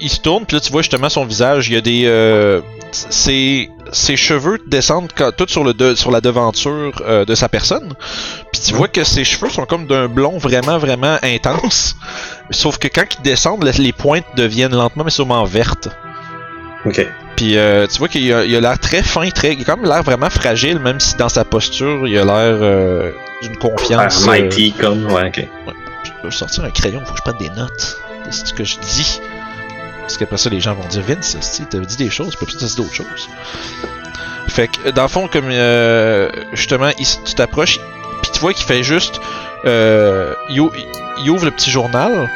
il, 0.00 0.10
se 0.10 0.20
tourne, 0.20 0.44
puis 0.44 0.56
là 0.56 0.60
tu 0.60 0.72
vois 0.72 0.82
justement 0.82 1.08
son 1.08 1.24
visage. 1.24 1.68
Il 1.68 1.74
y 1.74 1.76
a 1.76 1.80
des, 1.80 2.02
euh, 2.06 2.60
ses, 2.90 3.70
ses 3.92 4.16
cheveux 4.16 4.58
descendent 4.66 5.12
tout 5.36 5.46
sur, 5.46 5.62
le 5.62 5.72
de- 5.72 5.94
sur 5.94 6.10
la 6.10 6.20
devanture 6.20 6.92
euh, 7.06 7.24
de 7.24 7.34
sa 7.34 7.48
personne. 7.48 7.94
Puis 8.52 8.62
tu 8.62 8.74
vois 8.74 8.88
que 8.88 9.04
ses 9.04 9.22
cheveux 9.24 9.50
sont 9.50 9.66
comme 9.66 9.86
d'un 9.86 10.08
blond 10.08 10.38
vraiment, 10.38 10.78
vraiment 10.78 11.18
intense. 11.22 11.96
Sauf 12.50 12.78
que 12.78 12.88
quand 12.88 13.04
ils 13.18 13.22
descendent, 13.22 13.64
les 13.78 13.92
pointes 13.92 14.26
deviennent 14.36 14.74
lentement 14.74 15.04
mais 15.04 15.10
sûrement 15.10 15.44
vertes. 15.44 15.88
Ok. 16.84 17.06
Puis 17.40 17.56
euh, 17.56 17.86
tu 17.86 17.96
vois 17.96 18.08
qu'il 18.08 18.30
a 18.34 18.44
l'air 18.44 18.78
très 18.78 19.02
fin, 19.02 19.26
très, 19.30 19.54
il 19.54 19.70
a 19.70 19.74
même 19.74 19.86
l'air 19.86 20.02
vraiment 20.02 20.28
fragile, 20.28 20.78
même 20.78 21.00
si 21.00 21.16
dans 21.16 21.30
sa 21.30 21.42
posture, 21.42 22.06
il 22.06 22.18
a 22.18 22.24
l'air 22.26 22.58
euh, 22.60 23.12
d'une 23.40 23.56
confiance. 23.56 24.26
Ah, 24.28 24.30
mighty 24.30 24.72
comme, 24.72 25.06
ouais, 25.06 25.28
ok. 25.28 25.48
je 26.04 26.10
peux 26.20 26.30
sortir 26.30 26.64
un 26.64 26.70
crayon, 26.70 27.00
faut 27.02 27.12
que 27.12 27.16
je 27.16 27.22
prenne 27.22 27.38
des 27.38 27.48
notes 27.48 27.96
de 28.26 28.30
ce 28.30 28.52
que 28.52 28.62
je 28.62 28.76
dis. 28.80 29.22
Parce 30.02 30.18
qu'après 30.18 30.36
ça, 30.36 30.50
les 30.50 30.60
gens 30.60 30.74
vont 30.74 30.86
dire 30.88 31.00
Vince, 31.00 31.34
tu 31.56 31.64
t'as 31.64 31.78
dit 31.78 31.96
des 31.96 32.10
choses, 32.10 32.36
peut-être 32.36 32.58
dire 32.58 32.76
d'autres 32.76 32.92
choses. 32.92 33.30
Fait 34.48 34.68
que, 34.68 34.90
dans 34.90 35.04
le 35.04 35.08
fond, 35.08 35.26
comme 35.26 35.48
euh, 35.48 36.28
justement, 36.52 36.90
il 36.98 37.06
tu 37.24 37.34
t'approches, 37.34 37.80
puis 38.20 38.32
tu 38.34 38.40
vois 38.40 38.52
qu'il 38.52 38.66
fait 38.66 38.82
juste. 38.82 39.18
Euh, 39.64 40.34
il 40.50 40.60
ouvre 41.30 41.46
le 41.46 41.52
petit 41.52 41.70
journal, 41.70 42.28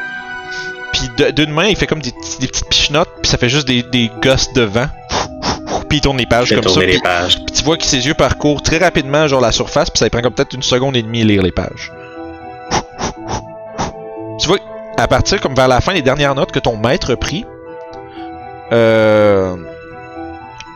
puis 0.94 1.10
de- 1.18 1.30
d'une 1.32 1.52
main, 1.52 1.66
il 1.66 1.76
fait 1.76 1.86
comme 1.86 2.00
des, 2.00 2.12
des 2.40 2.46
petites 2.46 2.68
pichenottes, 2.68 3.08
puis 3.22 3.30
ça 3.30 3.36
fait 3.38 3.48
juste 3.48 3.66
des, 3.68 3.82
des 3.82 4.10
gosses 4.22 4.52
de 4.54 4.62
vent. 4.62 4.86
Puis 5.88 5.98
il 5.98 6.00
tourne 6.00 6.16
les 6.18 6.26
pages 6.26 6.48
comme 6.56 6.64
ça. 6.74 6.80
les 6.80 6.98
pages. 7.00 7.36
puis 7.36 7.54
tu 7.54 7.62
vois 7.62 7.76
que 7.76 7.84
ses 7.84 8.04
yeux 8.06 8.14
parcourent 8.14 8.62
très 8.62 8.78
rapidement 8.78 9.28
genre 9.28 9.40
la 9.40 9.52
surface, 9.52 9.90
puis 9.90 9.98
ça 9.98 10.06
lui 10.06 10.10
prend 10.10 10.22
comme 10.22 10.32
peut-être 10.32 10.54
une 10.54 10.62
seconde 10.62 10.96
et 10.96 11.02
demie 11.02 11.22
à 11.22 11.24
lire 11.24 11.42
les 11.42 11.52
pages. 11.52 11.92
Tu 14.40 14.48
vois, 14.48 14.58
à 14.98 15.06
partir 15.06 15.40
comme 15.40 15.54
vers 15.54 15.68
la 15.68 15.80
fin, 15.80 15.92
les 15.92 16.02
dernières 16.02 16.34
notes 16.34 16.50
que 16.52 16.58
ton 16.58 16.76
maître 16.76 17.12
a 17.12 17.16
pris, 17.16 17.44
euh, 18.72 19.54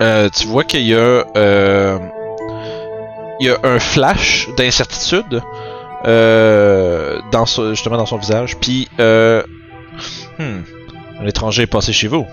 euh, 0.01 0.29
tu 0.33 0.47
vois 0.47 0.63
qu'il 0.65 0.83
y 0.87 0.95
a, 0.95 1.25
euh, 1.37 1.99
il 3.41 3.47
y 3.47 3.51
a 3.51 3.57
un 3.65 3.79
flash 3.81 4.47
d'incertitude 4.57 5.43
dans 6.05 7.47
ce- 7.47 7.71
justement 7.75 7.97
dans 7.97 8.07
son 8.07 8.19
visage. 8.19 8.57
Puis, 8.59 8.89
hmm, 10.39 10.61
un 11.21 11.27
étranger 11.27 11.63
est 11.63 11.67
passé 11.67 11.93
chez 11.93 12.09
vous. 12.09 12.27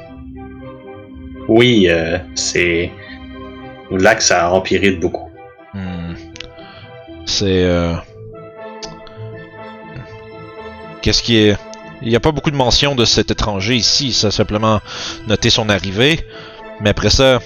Oui, 1.47 1.87
euh, 1.89 2.17
c'est. 2.35 2.91
Là 3.91 4.15
que 4.15 4.23
ça 4.23 4.47
a 4.47 4.49
empiré 4.49 4.91
de 4.91 4.97
beaucoup. 4.97 5.29
Hmm. 5.73 6.13
C'est. 7.25 7.63
euh, 7.63 7.93
Qu'est-ce 11.01 11.21
qui 11.21 11.37
est. 11.37 11.57
Il 12.01 12.09
n'y 12.09 12.15
a 12.15 12.19
pas 12.19 12.31
beaucoup 12.31 12.51
de 12.51 12.55
mention 12.55 12.95
de 12.95 13.05
cet 13.05 13.31
étranger 13.31 13.75
ici, 13.75 14.11
ça 14.11 14.27
a 14.27 14.31
simplement 14.31 14.81
noté 15.27 15.49
son 15.49 15.69
arrivée, 15.69 16.19
mais 16.81 16.89
après 16.89 17.09
ça, 17.09 17.39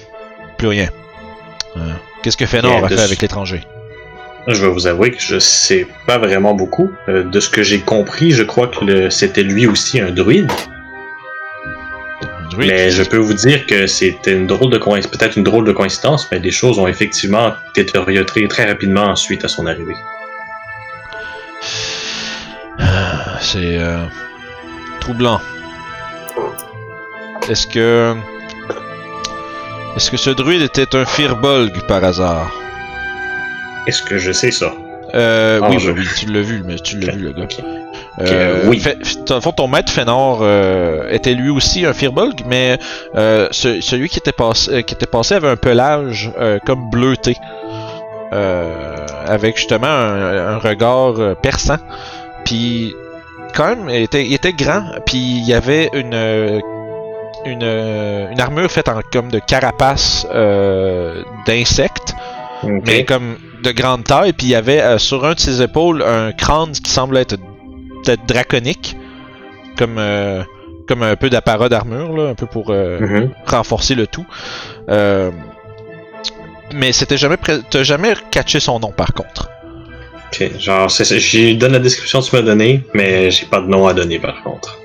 plus 0.58 0.68
rien. 0.68 0.88
Euh, 1.76 1.92
Qu'est-ce 2.22 2.36
que 2.36 2.46
Fëanor 2.46 2.76
Rien 2.76 2.84
a 2.84 2.88
fait 2.88 3.00
avec 3.00 3.22
l'étranger? 3.22 3.60
Je 4.52 4.66
vais 4.66 4.72
vous 4.72 4.86
avouer 4.86 5.12
que 5.12 5.20
je 5.20 5.38
sais 5.38 5.86
pas 6.06 6.18
vraiment 6.18 6.54
beaucoup. 6.54 6.90
Euh, 7.08 7.22
de 7.22 7.40
ce 7.40 7.48
que 7.48 7.62
j'ai 7.62 7.80
compris, 7.80 8.32
je 8.32 8.42
crois 8.42 8.66
que 8.66 9.08
c'était 9.10 9.42
lui 9.42 9.66
aussi 9.66 10.00
un 10.00 10.10
druide. 10.10 10.50
Mais 12.58 12.90
je 12.90 13.02
peux 13.02 13.16
vous 13.16 13.34
dire 13.34 13.64
que 13.66 13.86
c'était 13.86 14.32
une 14.32 14.46
drôle 14.46 14.70
de 14.70 14.78
coïncidence, 14.78 15.16
peut-être 15.16 15.36
une 15.38 15.44
drôle 15.44 15.64
de 15.64 15.72
coïncidence, 15.72 16.28
mais 16.32 16.40
les 16.40 16.50
choses 16.50 16.78
ont 16.78 16.88
effectivement 16.88 17.52
été 17.76 17.96
orientées 17.96 18.48
très 18.48 18.66
rapidement 18.66 19.14
suite 19.14 19.44
à 19.44 19.48
son 19.48 19.66
arrivée. 19.66 19.94
Ah, 22.78 23.38
C'est 23.40 23.78
euh, 23.78 24.04
troublant. 25.00 25.40
Est-ce 27.48 27.66
que. 27.66 28.14
Est-ce 29.96 30.10
que 30.10 30.16
ce 30.16 30.30
druide 30.30 30.62
était 30.62 30.94
un 30.96 31.04
firbolg 31.04 31.72
par 31.86 32.04
hasard? 32.04 32.59
Est-ce 33.86 34.02
que 34.02 34.18
je 34.18 34.32
sais 34.32 34.50
ça? 34.50 34.72
Euh, 35.14 35.60
Ah, 35.62 35.68
oui, 35.70 35.76
oui, 35.96 36.04
tu 36.18 36.26
l'as 36.26 36.42
vu, 36.42 36.62
mais 36.64 36.76
tu 36.76 36.98
l'as 36.98 37.12
vu, 37.12 37.24
le 37.24 37.32
gars. 37.32 37.46
Euh, 38.20 38.62
Ok, 38.64 38.68
oui. 38.70 38.78
fait- 38.80 38.98
ton 39.56 39.66
maître 39.68 39.90
Fëanor 39.92 40.40
euh, 40.42 41.08
était 41.10 41.32
lui 41.34 41.48
aussi 41.50 41.84
un 41.86 41.92
Firbolg, 41.92 42.42
mais 42.46 42.78
euh, 43.16 43.48
ce- 43.50 43.80
celui 43.80 44.08
qui 44.08 44.18
était, 44.18 44.32
passé, 44.32 44.70
euh, 44.72 44.82
qui 44.82 44.94
était 44.94 45.06
passé 45.06 45.34
avait 45.34 45.48
un 45.48 45.56
pelage 45.56 46.30
euh, 46.38 46.58
comme 46.66 46.90
bleuté. 46.90 47.36
Euh, 48.32 49.06
avec 49.26 49.56
justement 49.56 49.88
un, 49.88 50.54
un 50.54 50.58
regard 50.58 51.14
euh, 51.18 51.34
perçant. 51.34 51.78
Puis, 52.44 52.94
quand 53.54 53.68
même, 53.74 53.88
il 53.88 54.02
était, 54.02 54.24
il 54.24 54.32
était 54.34 54.52
grand. 54.52 54.84
Puis, 55.06 55.18
il 55.18 55.44
y 55.48 55.52
avait 55.54 55.90
une, 55.94 56.14
euh, 56.14 56.60
une, 57.44 57.62
euh, 57.64 58.30
une 58.30 58.40
armure 58.40 58.70
faite 58.70 58.88
en 58.88 59.00
comme 59.12 59.30
de 59.32 59.40
carapace 59.40 60.26
euh, 60.32 61.22
d'insectes 61.46 62.14
Mais 62.62 63.04
comme 63.04 63.36
de 63.62 63.70
grande 63.72 64.04
taille, 64.04 64.32
puis 64.32 64.46
il 64.48 64.50
y 64.50 64.54
avait 64.54 64.80
euh, 64.80 64.98
sur 64.98 65.24
un 65.24 65.32
de 65.34 65.40
ses 65.40 65.62
épaules 65.62 66.02
un 66.02 66.32
crâne 66.32 66.72
qui 66.72 66.90
semble 66.90 67.16
être 67.16 67.36
peut-être 68.04 68.26
draconique, 68.26 68.96
comme 69.78 69.96
euh, 69.98 70.42
comme 70.88 71.02
un 71.02 71.16
peu 71.16 71.30
d'apparat 71.30 71.68
d'armure 71.68 72.16
là, 72.16 72.28
un 72.30 72.34
peu 72.34 72.46
pour 72.46 72.66
euh, 72.70 72.98
Mhm. 73.00 73.30
renforcer 73.46 73.94
le 73.94 74.06
tout. 74.06 74.26
Mais 76.72 76.92
c'était 76.92 77.16
jamais 77.16 77.36
pré- 77.36 77.60
t'as 77.68 77.82
jamais 77.82 78.14
catché 78.30 78.60
son 78.60 78.78
nom 78.78 78.92
par 78.92 79.12
contre. 79.12 79.48
Ok, 80.32 80.58
genre, 80.60 80.88
c'est 80.90 81.04
ça. 81.04 81.18
J'y 81.18 81.56
donne 81.56 81.72
la 81.72 81.80
description 81.80 82.20
que 82.20 82.26
tu 82.26 82.36
m'as 82.36 82.42
donnée, 82.42 82.84
mais 82.94 83.30
j'ai 83.32 83.46
pas 83.46 83.60
de 83.60 83.66
nom 83.66 83.88
à 83.88 83.94
donner 83.94 84.20
par 84.20 84.40
contre. 84.44 84.78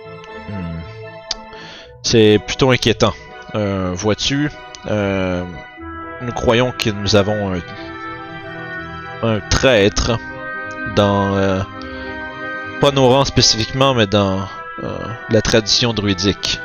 Hmm. 0.49 0.79
C'est 2.01 2.39
plutôt 2.47 2.71
inquiétant. 2.71 3.13
Vois-tu, 3.53 4.49
nous 6.21 6.31
croyons 6.31 6.71
que 6.77 6.89
nous 6.89 7.15
avons 7.15 7.53
un, 7.53 7.59
un 9.27 9.39
traître 9.49 10.17
dans 10.95 11.35
euh, 11.35 11.61
pas 12.81 12.91
nos 12.91 13.07
rangs 13.09 13.25
spécifiquement, 13.25 13.93
mais 13.93 14.07
dans 14.07 14.39
euh, 14.83 14.97
la 15.29 15.41
tradition 15.41 15.93
druidique. 15.93 16.59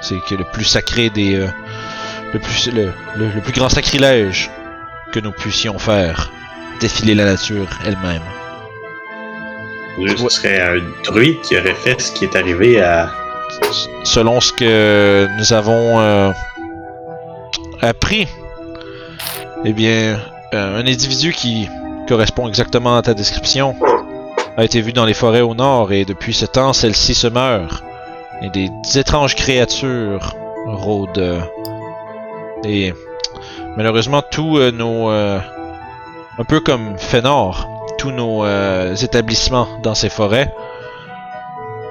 C'est 0.00 0.20
que 0.28 0.34
le 0.34 0.44
plus 0.52 0.64
sacré 0.64 1.08
des 1.10 1.36
euh, 1.36 1.48
le 2.32 2.38
plus 2.40 2.70
le, 2.72 2.92
le- 3.16 3.30
le 3.34 3.40
plus 3.40 3.52
grand 3.52 3.68
sacrilège 3.68 4.50
que 5.12 5.20
nous 5.20 5.32
puissions 5.32 5.78
faire, 5.78 6.30
défiler 6.80 7.14
la 7.14 7.24
nature 7.24 7.66
elle-même. 7.86 8.22
Ce 10.18 10.28
serait 10.28 10.60
un 10.60 10.80
druide 11.04 11.40
qui 11.42 11.56
aurait 11.56 11.74
fait 11.74 12.00
ce 12.00 12.10
qui 12.12 12.24
est 12.24 12.34
arrivé 12.36 12.82
à. 12.82 13.08
selon 14.02 14.40
ce 14.40 14.52
que 14.52 15.28
nous 15.38 15.52
avons 15.52 16.32
appris, 17.80 18.26
eh 19.64 19.72
bien, 19.72 20.18
euh, 20.52 20.80
un 20.80 20.86
individu 20.86 21.32
qui 21.32 21.68
correspond 22.06 22.48
exactement 22.48 22.96
à 22.96 23.02
ta 23.02 23.14
description 23.14 23.74
a 24.56 24.64
été 24.64 24.80
vu 24.80 24.92
dans 24.92 25.04
les 25.04 25.14
forêts 25.14 25.40
au 25.40 25.54
nord 25.54 25.92
et 25.92 26.04
depuis 26.04 26.34
ce 26.34 26.46
temps, 26.46 26.72
celle-ci 26.72 27.14
se 27.14 27.26
meurt. 27.26 27.82
Et 28.42 28.50
des 28.50 28.70
étranges 28.98 29.34
créatures 29.34 30.34
rôdent. 30.66 31.18
euh, 31.18 31.40
et 32.64 32.94
malheureusement, 33.76 34.22
tous 34.22 34.58
euh, 34.58 34.70
nos... 34.70 35.10
euh, 35.10 35.38
un 36.38 36.44
peu 36.44 36.60
comme 36.60 36.98
Fëanor, 36.98 37.68
tous 37.98 38.10
nos 38.10 38.44
établissements 38.94 39.68
dans 39.82 39.94
ces 39.94 40.08
forêts 40.08 40.52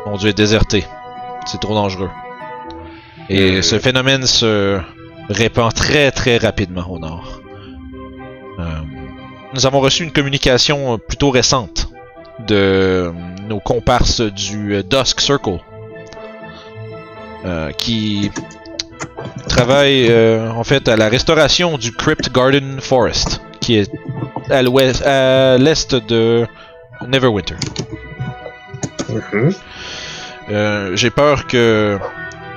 ont 0.05 0.17
dû 0.17 0.27
être 0.27 0.37
désertés. 0.37 0.85
C'est 1.45 1.61
trop 1.61 1.73
dangereux. 1.73 2.09
Et 3.29 3.61
ce 3.61 3.79
phénomène 3.79 4.25
se 4.25 4.79
répand 5.29 5.73
très 5.73 6.11
très 6.11 6.37
rapidement 6.37 6.85
au 6.89 6.99
nord. 6.99 7.42
Euh, 8.59 8.63
nous 9.53 9.65
avons 9.65 9.79
reçu 9.79 10.03
une 10.03 10.11
communication 10.11 10.93
euh, 10.93 10.97
plutôt 10.97 11.29
récente 11.29 11.89
de 12.47 12.55
euh, 12.55 13.11
nos 13.47 13.59
comparses 13.59 14.21
du 14.21 14.83
Dusk 14.83 15.21
Circle 15.21 15.59
qui 17.77 18.31
travaillent 19.49 20.07
euh, 20.09 20.49
en 20.49 20.63
fait 20.63 20.87
à 20.87 20.95
la 20.95 21.09
restauration 21.09 21.77
du 21.77 21.91
Crypt 21.91 22.31
Garden 22.33 22.79
Forest 22.79 23.41
qui 23.59 23.77
est 23.77 23.91
à 24.49 24.61
l'ouest 24.61 25.01
à 25.05 25.57
l'est 25.57 25.95
de 25.95 26.45
Neverwinter. 27.07 27.55
Mhm. 29.09 29.53
Euh, 30.51 30.95
j'ai 30.95 31.09
peur 31.09 31.47
que 31.47 31.97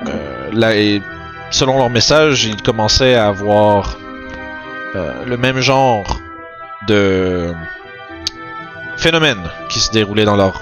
euh, 0.07 0.51
là, 0.53 0.73
selon 1.51 1.79
leur 1.79 1.91
message, 1.91 2.45
ils 2.45 2.61
commençaient 2.63 3.15
à 3.15 3.29
avoir 3.29 3.97
euh, 4.97 5.25
le 5.27 5.37
même 5.37 5.61
genre 5.61 6.19
de 6.89 7.53
phénomène 8.97 9.43
qui 9.69 9.79
se 9.81 9.91
déroulait 9.93 10.25
dans 10.25 10.37
leur 10.37 10.61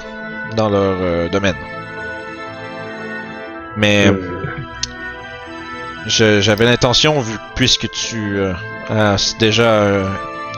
dans 0.57 0.68
leur 0.68 0.97
euh, 1.01 1.28
domaine. 1.28 1.57
Mais 3.76 4.07
Euh, 6.20 6.41
j'avais 6.41 6.64
l'intention, 6.66 7.24
puisque 7.57 7.89
tu 7.91 8.37
euh, 8.39 8.53
as 8.91 9.35
déjà 9.39 10.03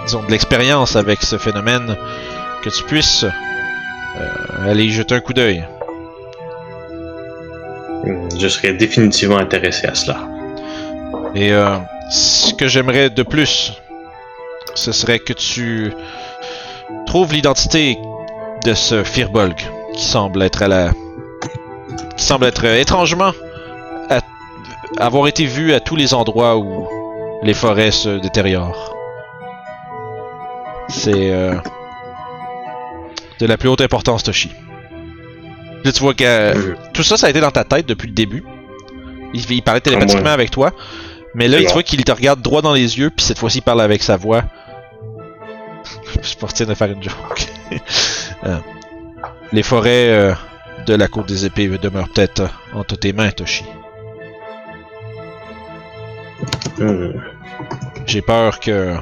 disons, 0.04 0.22
de 0.24 0.30
l'expérience 0.32 0.96
avec 0.96 1.22
ce 1.22 1.38
phénomène, 1.38 1.96
que 2.62 2.70
tu 2.70 2.82
puisses 2.82 3.24
aller 4.66 4.84
y 4.86 4.90
jeter 4.90 5.14
un 5.14 5.20
coup 5.20 5.32
d'œil. 5.34 5.64
Hmm, 8.04 8.28
Je 8.36 8.48
serais 8.48 8.72
définitivement 8.72 9.38
intéressé 9.38 9.86
à 9.86 9.94
cela. 9.94 10.18
Et 11.34 11.52
Ce 12.10 12.54
que 12.54 12.68
j'aimerais 12.68 13.10
de 13.10 13.22
plus, 13.22 13.72
ce 14.74 14.92
serait 14.92 15.18
que 15.18 15.32
tu 15.32 15.92
trouves 17.06 17.32
l'identité 17.32 17.98
de 18.64 18.74
ce 18.74 19.02
Firbolg 19.04 19.56
qui 19.94 20.04
semble 20.04 20.42
être 20.42 20.62
à 20.62 20.68
la. 20.68 20.90
qui 22.16 22.24
semble 22.24 22.46
être 22.46 22.64
euh, 22.64 22.78
étrangement 22.78 23.32
à- 24.10 24.20
avoir 24.98 25.26
été 25.26 25.44
vu 25.46 25.72
à 25.72 25.80
tous 25.80 25.96
les 25.96 26.14
endroits 26.14 26.56
où 26.56 26.86
les 27.42 27.54
forêts 27.54 27.90
se 27.90 28.20
détériorent. 28.20 28.94
C'est 30.88 31.32
euh, 31.32 31.54
de 33.40 33.46
la 33.46 33.56
plus 33.56 33.68
haute 33.68 33.80
importance, 33.80 34.22
Toshi. 34.22 34.50
Là, 35.84 35.92
tu 35.92 36.00
vois 36.00 36.14
que 36.14 36.24
euh, 36.24 36.74
tout 36.92 37.02
ça, 37.02 37.16
ça 37.16 37.26
a 37.26 37.30
été 37.30 37.40
dans 37.40 37.50
ta 37.50 37.64
tête 37.64 37.86
depuis 37.86 38.06
le 38.08 38.14
début. 38.14 38.44
Il, 39.34 39.50
il 39.50 39.62
parlait 39.62 39.80
Comme 39.80 39.92
télépathiquement 39.94 40.30
avec 40.30 40.50
toi. 40.50 40.72
Mais 41.36 41.48
là, 41.48 41.58
tu 41.58 41.70
vois 41.70 41.82
qu'il 41.82 42.02
te 42.02 42.12
regarde 42.12 42.40
droit 42.40 42.62
dans 42.62 42.72
les 42.72 42.98
yeux, 42.98 43.10
puis 43.10 43.24
cette 43.24 43.38
fois-ci, 43.38 43.58
il 43.58 43.60
parle 43.60 43.82
avec 43.82 44.02
sa 44.02 44.16
voix. 44.16 44.44
Je 46.22 46.28
suis 46.28 46.36
parti 46.36 46.64
de 46.64 46.72
faire 46.74 46.90
une 46.90 47.02
joke. 47.02 47.46
Euh, 48.44 48.58
les 49.50 49.62
forêts 49.62 50.10
euh, 50.10 50.34
de 50.84 50.94
la 50.94 51.08
côte 51.08 51.26
des 51.26 51.46
épées 51.46 51.68
demeurent 51.68 52.10
peut-être 52.10 52.40
euh, 52.40 52.48
entre 52.74 52.94
tes 52.96 53.14
mains, 53.14 53.30
Toshi. 53.30 53.64
J'ai 58.04 58.20
peur 58.20 58.60
que. 58.60 58.94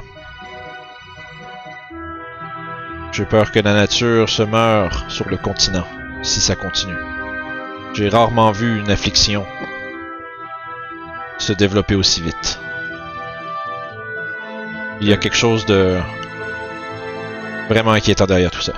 J'ai 3.11 3.25
peur 3.25 3.51
que 3.51 3.59
la 3.59 3.73
nature 3.73 4.29
se 4.29 4.43
meure 4.43 5.05
sur 5.09 5.27
le 5.27 5.35
continent 5.35 5.85
si 6.23 6.39
ça 6.39 6.55
continue. 6.55 6.95
J'ai 7.93 8.07
rarement 8.07 8.51
vu 8.51 8.79
une 8.79 8.89
affliction 8.89 9.45
se 11.37 11.53
développer 11.53 11.95
aussi 11.95 12.21
vite. 12.21 12.59
Il 15.01 15.09
y 15.09 15.13
a 15.13 15.17
quelque 15.17 15.35
chose 15.35 15.65
de 15.65 15.97
vraiment 17.69 17.91
inquiétant 17.91 18.25
derrière 18.25 18.51
tout 18.51 18.61
ça. 18.61 18.73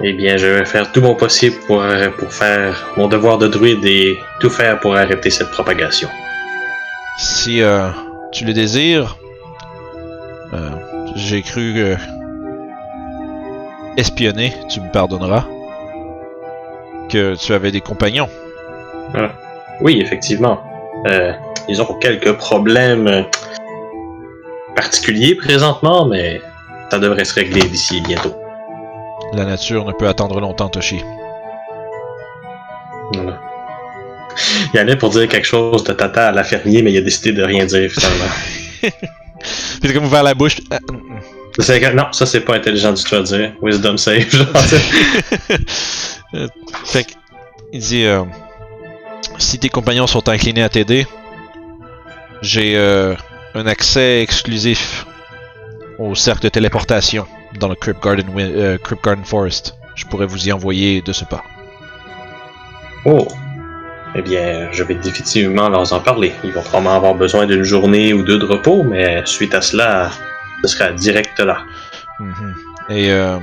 Eh 0.00 0.12
bien, 0.12 0.36
je 0.36 0.46
vais 0.46 0.64
faire 0.64 0.92
tout 0.92 1.00
mon 1.00 1.16
possible 1.16 1.56
pour, 1.66 1.82
euh, 1.82 2.10
pour 2.10 2.32
faire 2.32 2.92
mon 2.96 3.08
devoir 3.08 3.36
de 3.38 3.48
druide 3.48 3.84
et 3.84 4.16
tout 4.38 4.50
faire 4.50 4.78
pour 4.78 4.94
arrêter 4.96 5.28
cette 5.28 5.50
propagation. 5.50 6.08
Si 7.18 7.62
euh, 7.62 7.88
tu 8.30 8.44
le 8.44 8.52
désires, 8.52 9.16
euh, 10.52 10.70
j'ai 11.16 11.42
cru 11.42 11.74
euh, 11.78 11.96
espionner, 13.96 14.54
tu 14.70 14.80
me 14.80 14.88
pardonneras, 14.92 15.44
que 17.10 17.34
tu 17.34 17.52
avais 17.52 17.72
des 17.72 17.80
compagnons. 17.80 18.28
Oui, 19.80 20.00
effectivement. 20.00 20.60
Euh, 21.06 21.32
ils 21.68 21.80
ont 21.80 21.94
quelques 22.00 22.32
problèmes 22.32 23.06
euh, 23.06 23.22
particuliers 24.74 25.34
présentement, 25.36 26.06
mais 26.06 26.40
ça 26.90 26.98
devrait 26.98 27.24
se 27.24 27.34
régler 27.34 27.62
d'ici 27.62 28.00
bientôt. 28.00 28.34
La 29.32 29.44
nature 29.44 29.84
ne 29.84 29.92
peut 29.92 30.08
attendre 30.08 30.40
longtemps, 30.40 30.68
Toshi. 30.68 31.00
Voilà. 33.14 33.38
Il 34.72 34.78
allait 34.78 34.96
pour 34.96 35.10
dire 35.10 35.28
quelque 35.28 35.46
chose 35.46 35.84
de 35.84 35.92
tata 35.92 36.28
à 36.28 36.32
la 36.32 36.44
fermier, 36.44 36.82
mais 36.82 36.92
il 36.92 36.98
a 36.98 37.00
décidé 37.02 37.32
de 37.32 37.42
rien 37.42 37.64
dire 37.66 37.90
finalement. 37.90 38.32
Puis 39.82 39.92
comme 39.92 40.04
ouvert 40.04 40.22
la 40.22 40.34
bouche. 40.34 40.56
ah, 40.70 40.78
que- 41.56 41.94
non, 41.94 42.06
ça 42.12 42.26
c'est 42.26 42.40
pas 42.40 42.54
intelligent 42.56 42.92
du 42.92 43.02
tout 43.02 43.14
à 43.16 43.22
dire. 43.22 43.52
Wisdom 43.62 43.96
save, 43.96 44.28
genre. 44.30 44.46
Euh, 46.34 46.46
fait 46.84 47.04
que, 47.04 47.12
il 47.72 47.80
dit 47.80 48.04
euh, 48.04 48.22
si 49.38 49.58
tes 49.58 49.68
compagnons 49.68 50.06
sont 50.06 50.28
inclinés 50.28 50.62
à 50.62 50.68
t'aider, 50.68 51.06
j'ai 52.42 52.76
euh, 52.76 53.14
un 53.54 53.66
accès 53.66 54.20
exclusif 54.22 55.06
au 55.98 56.14
cercle 56.14 56.42
de 56.44 56.48
téléportation 56.48 57.26
dans 57.58 57.68
le 57.68 57.74
Crypt 57.74 58.02
Garden, 58.02 58.28
Wi- 58.34 58.42
euh, 58.54 58.78
Crypt 58.78 59.02
Garden 59.04 59.24
Forest. 59.24 59.74
Je 59.94 60.04
pourrais 60.04 60.26
vous 60.26 60.46
y 60.48 60.52
envoyer 60.52 61.00
de 61.02 61.12
ce 61.12 61.24
pas. 61.24 61.42
Oh. 63.04 63.26
Eh 64.14 64.22
bien, 64.22 64.68
je 64.72 64.82
vais 64.84 64.94
définitivement 64.94 65.68
leur 65.68 65.92
en 65.92 66.00
parler. 66.00 66.32
Ils 66.44 66.52
vont 66.52 66.62
probablement 66.62 66.96
avoir 66.96 67.14
besoin 67.14 67.46
d'une 67.46 67.62
journée 67.62 68.12
ou 68.14 68.22
deux 68.22 68.38
de 68.38 68.44
repos, 68.46 68.82
mais 68.82 69.22
suite 69.26 69.54
à 69.54 69.60
cela, 69.60 70.10
ce 70.62 70.68
sera 70.68 70.92
direct 70.92 71.38
là. 71.40 71.58
Mhm. 72.20 72.54
Et 72.90 73.10
euh, 73.10 73.38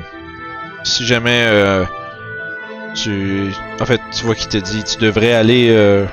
si 0.83 1.05
jamais 1.05 1.45
tu, 2.95 3.53
en 3.79 3.85
fait, 3.85 4.01
tu 4.17 4.25
vois 4.25 4.35
qu'il 4.35 4.47
te 4.49 4.57
dit, 4.57 4.83
tu 4.83 4.97
devrais 4.97 5.33
aller. 5.33 5.69
euh, 5.69 6.05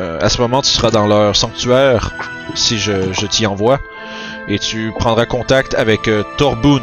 euh, 0.00 0.18
à 0.20 0.28
ce 0.28 0.40
moment, 0.40 0.62
tu 0.62 0.70
seras 0.70 0.90
dans 0.90 1.06
leur 1.06 1.34
sanctuaire 1.34 2.12
si 2.54 2.78
je, 2.78 3.12
je 3.12 3.26
t'y 3.26 3.46
envoie, 3.46 3.78
et 4.46 4.58
tu 4.58 4.92
prendras 4.98 5.26
contact 5.26 5.74
avec 5.74 6.06
euh, 6.08 6.22
Torbun. 6.36 6.80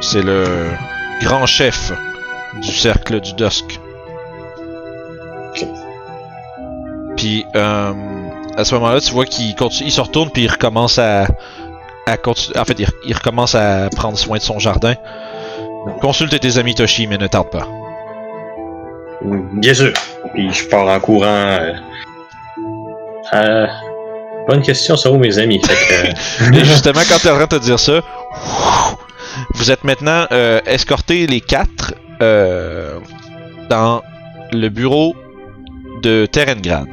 C'est 0.00 0.22
le 0.22 0.44
grand 1.20 1.46
chef 1.46 1.92
du 2.62 2.72
cercle 2.72 3.20
du 3.20 3.34
Dusk. 3.34 3.80
Puis 7.16 7.44
euh, 7.54 7.92
à 8.56 8.64
ce 8.64 8.74
moment-là, 8.76 9.00
tu 9.00 9.12
vois 9.12 9.26
qu'il 9.26 9.54
il 9.80 9.92
se 9.92 10.00
retourne 10.00 10.30
puis 10.30 10.44
il 10.44 10.50
recommence 10.50 10.98
à, 10.98 11.24
à 12.06 12.16
En 12.24 12.64
fait, 12.64 12.78
il, 12.78 12.86
il 13.04 13.14
recommence 13.14 13.54
à 13.54 13.90
prendre 13.94 14.16
soin 14.16 14.38
de 14.38 14.42
son 14.42 14.58
jardin. 14.58 14.94
Consulte 16.00 16.38
tes 16.38 16.58
amis 16.58 16.74
Toshi, 16.74 17.06
mais 17.06 17.18
ne 17.18 17.26
tarde 17.26 17.50
pas. 17.50 17.66
Bien 19.22 19.74
sûr. 19.74 19.92
Puis 20.34 20.52
je 20.52 20.64
pars 20.68 20.86
en 20.86 21.00
courant. 21.00 21.26
Euh... 21.26 21.72
Euh, 23.34 23.66
Bonne 24.48 24.62
question, 24.62 24.96
ça 24.96 25.10
où 25.10 25.18
mes 25.18 25.38
amis? 25.38 25.60
Fait 25.64 25.74
que, 25.74 26.54
Et 26.60 26.64
justement, 26.64 27.00
quand 27.08 27.18
tu 27.18 27.28
es 27.28 27.30
en 27.30 27.34
train 27.36 27.44
de 27.46 27.58
te 27.58 27.62
dire 27.62 27.78
ça, 27.78 28.00
vous 29.54 29.70
êtes 29.70 29.84
maintenant 29.84 30.26
euh, 30.32 30.60
escortés 30.66 31.26
les 31.26 31.40
quatre 31.40 31.94
euh, 32.22 32.98
dans 33.68 34.02
le 34.52 34.68
bureau 34.68 35.14
de 36.02 36.26
Terengrad, 36.26 36.88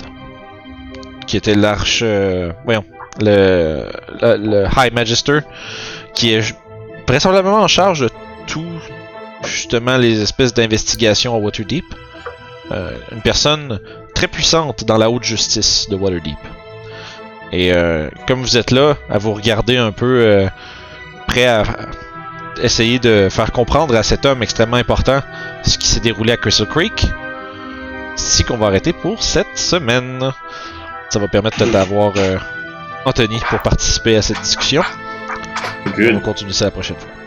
qui 1.25 1.37
était 1.37 1.55
l'arche, 1.55 2.01
euh, 2.03 2.51
voyons, 2.65 2.83
le, 3.21 3.85
le, 4.21 4.37
le 4.37 4.65
High 4.77 4.93
Magister, 4.93 5.39
qui 6.13 6.33
est 6.33 6.55
vraisemblablement 7.07 7.61
en 7.61 7.67
charge 7.67 8.01
de 8.01 8.09
tout, 8.47 8.65
justement, 9.43 9.97
les 9.97 10.21
espèces 10.21 10.53
d'investigations 10.53 11.35
à 11.35 11.37
Waterdeep. 11.37 11.85
Euh, 12.71 12.91
une 13.11 13.21
personne 13.21 13.79
très 14.13 14.27
puissante 14.27 14.83
dans 14.83 14.97
la 14.97 15.09
haute 15.09 15.23
justice 15.23 15.87
de 15.89 15.95
Waterdeep. 15.95 16.37
Et 17.51 17.71
euh, 17.73 18.09
comme 18.27 18.41
vous 18.41 18.57
êtes 18.57 18.71
là, 18.71 18.97
à 19.09 19.19
vous 19.19 19.33
regarder 19.33 19.77
un 19.77 19.91
peu 19.91 20.21
euh, 20.21 20.47
prêt 21.27 21.45
à 21.45 21.63
essayer 22.61 22.99
de 22.99 23.29
faire 23.29 23.51
comprendre 23.51 23.95
à 23.95 24.03
cet 24.03 24.25
homme 24.25 24.43
extrêmement 24.43 24.77
important 24.77 25.21
ce 25.63 25.77
qui 25.77 25.87
s'est 25.87 25.99
déroulé 25.99 26.33
à 26.33 26.37
Crystal 26.37 26.67
Creek, 26.67 27.07
c'est 28.15 28.43
qu'on 28.43 28.57
va 28.57 28.67
arrêter 28.67 28.91
pour 28.91 29.23
cette 29.23 29.57
semaine. 29.57 30.31
Ça 31.09 31.19
va 31.19 31.27
permettre 31.27 31.63
d'avoir 31.65 32.13
Anthony 33.05 33.39
pour 33.49 33.61
participer 33.61 34.17
à 34.17 34.21
cette 34.21 34.41
discussion. 34.41 34.81
On 35.85 36.19
continuer 36.19 36.53
ça 36.53 36.65
la 36.65 36.71
prochaine 36.71 36.97
fois. 36.97 37.26